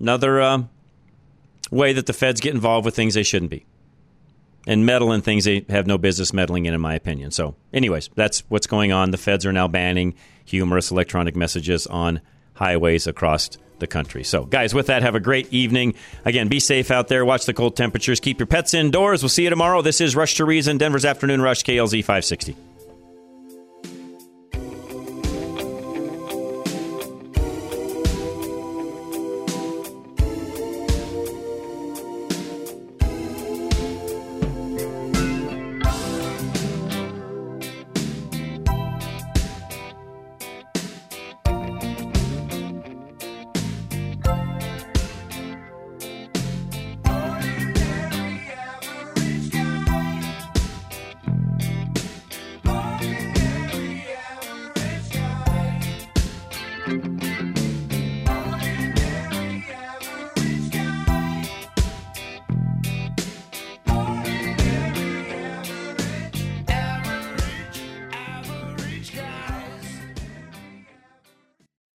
another 0.00 0.40
uh, 0.40 0.62
way 1.70 1.92
that 1.92 2.06
the 2.06 2.14
feds 2.14 2.40
get 2.40 2.54
involved 2.54 2.86
with 2.86 2.96
things 2.96 3.12
they 3.12 3.22
shouldn't 3.22 3.50
be 3.50 3.66
and 4.66 4.86
meddle 4.86 5.12
in 5.12 5.20
things 5.20 5.44
they 5.44 5.64
have 5.68 5.86
no 5.86 5.98
business 5.98 6.32
meddling 6.32 6.66
in, 6.66 6.74
in 6.74 6.80
my 6.80 6.94
opinion. 6.94 7.30
So, 7.30 7.54
anyways, 7.72 8.10
that's 8.14 8.40
what's 8.48 8.66
going 8.66 8.92
on. 8.92 9.10
The 9.10 9.18
feds 9.18 9.44
are 9.46 9.52
now 9.52 9.68
banning 9.68 10.14
humorous 10.44 10.90
electronic 10.90 11.36
messages 11.36 11.86
on 11.86 12.20
highways 12.54 13.06
across 13.06 13.50
the 13.78 13.86
country. 13.86 14.24
So, 14.24 14.44
guys, 14.44 14.74
with 14.74 14.86
that, 14.86 15.02
have 15.02 15.14
a 15.14 15.20
great 15.20 15.52
evening. 15.52 15.94
Again, 16.24 16.48
be 16.48 16.60
safe 16.60 16.90
out 16.90 17.08
there. 17.08 17.24
Watch 17.24 17.46
the 17.46 17.54
cold 17.54 17.76
temperatures. 17.76 18.20
Keep 18.20 18.38
your 18.38 18.46
pets 18.46 18.74
indoors. 18.74 19.22
We'll 19.22 19.28
see 19.28 19.44
you 19.44 19.50
tomorrow. 19.50 19.82
This 19.82 20.00
is 20.00 20.14
Rush 20.16 20.34
to 20.36 20.44
Reason, 20.44 20.78
Denver's 20.78 21.04
Afternoon 21.04 21.42
Rush, 21.42 21.62
KLZ 21.64 22.00
560. 22.00 22.73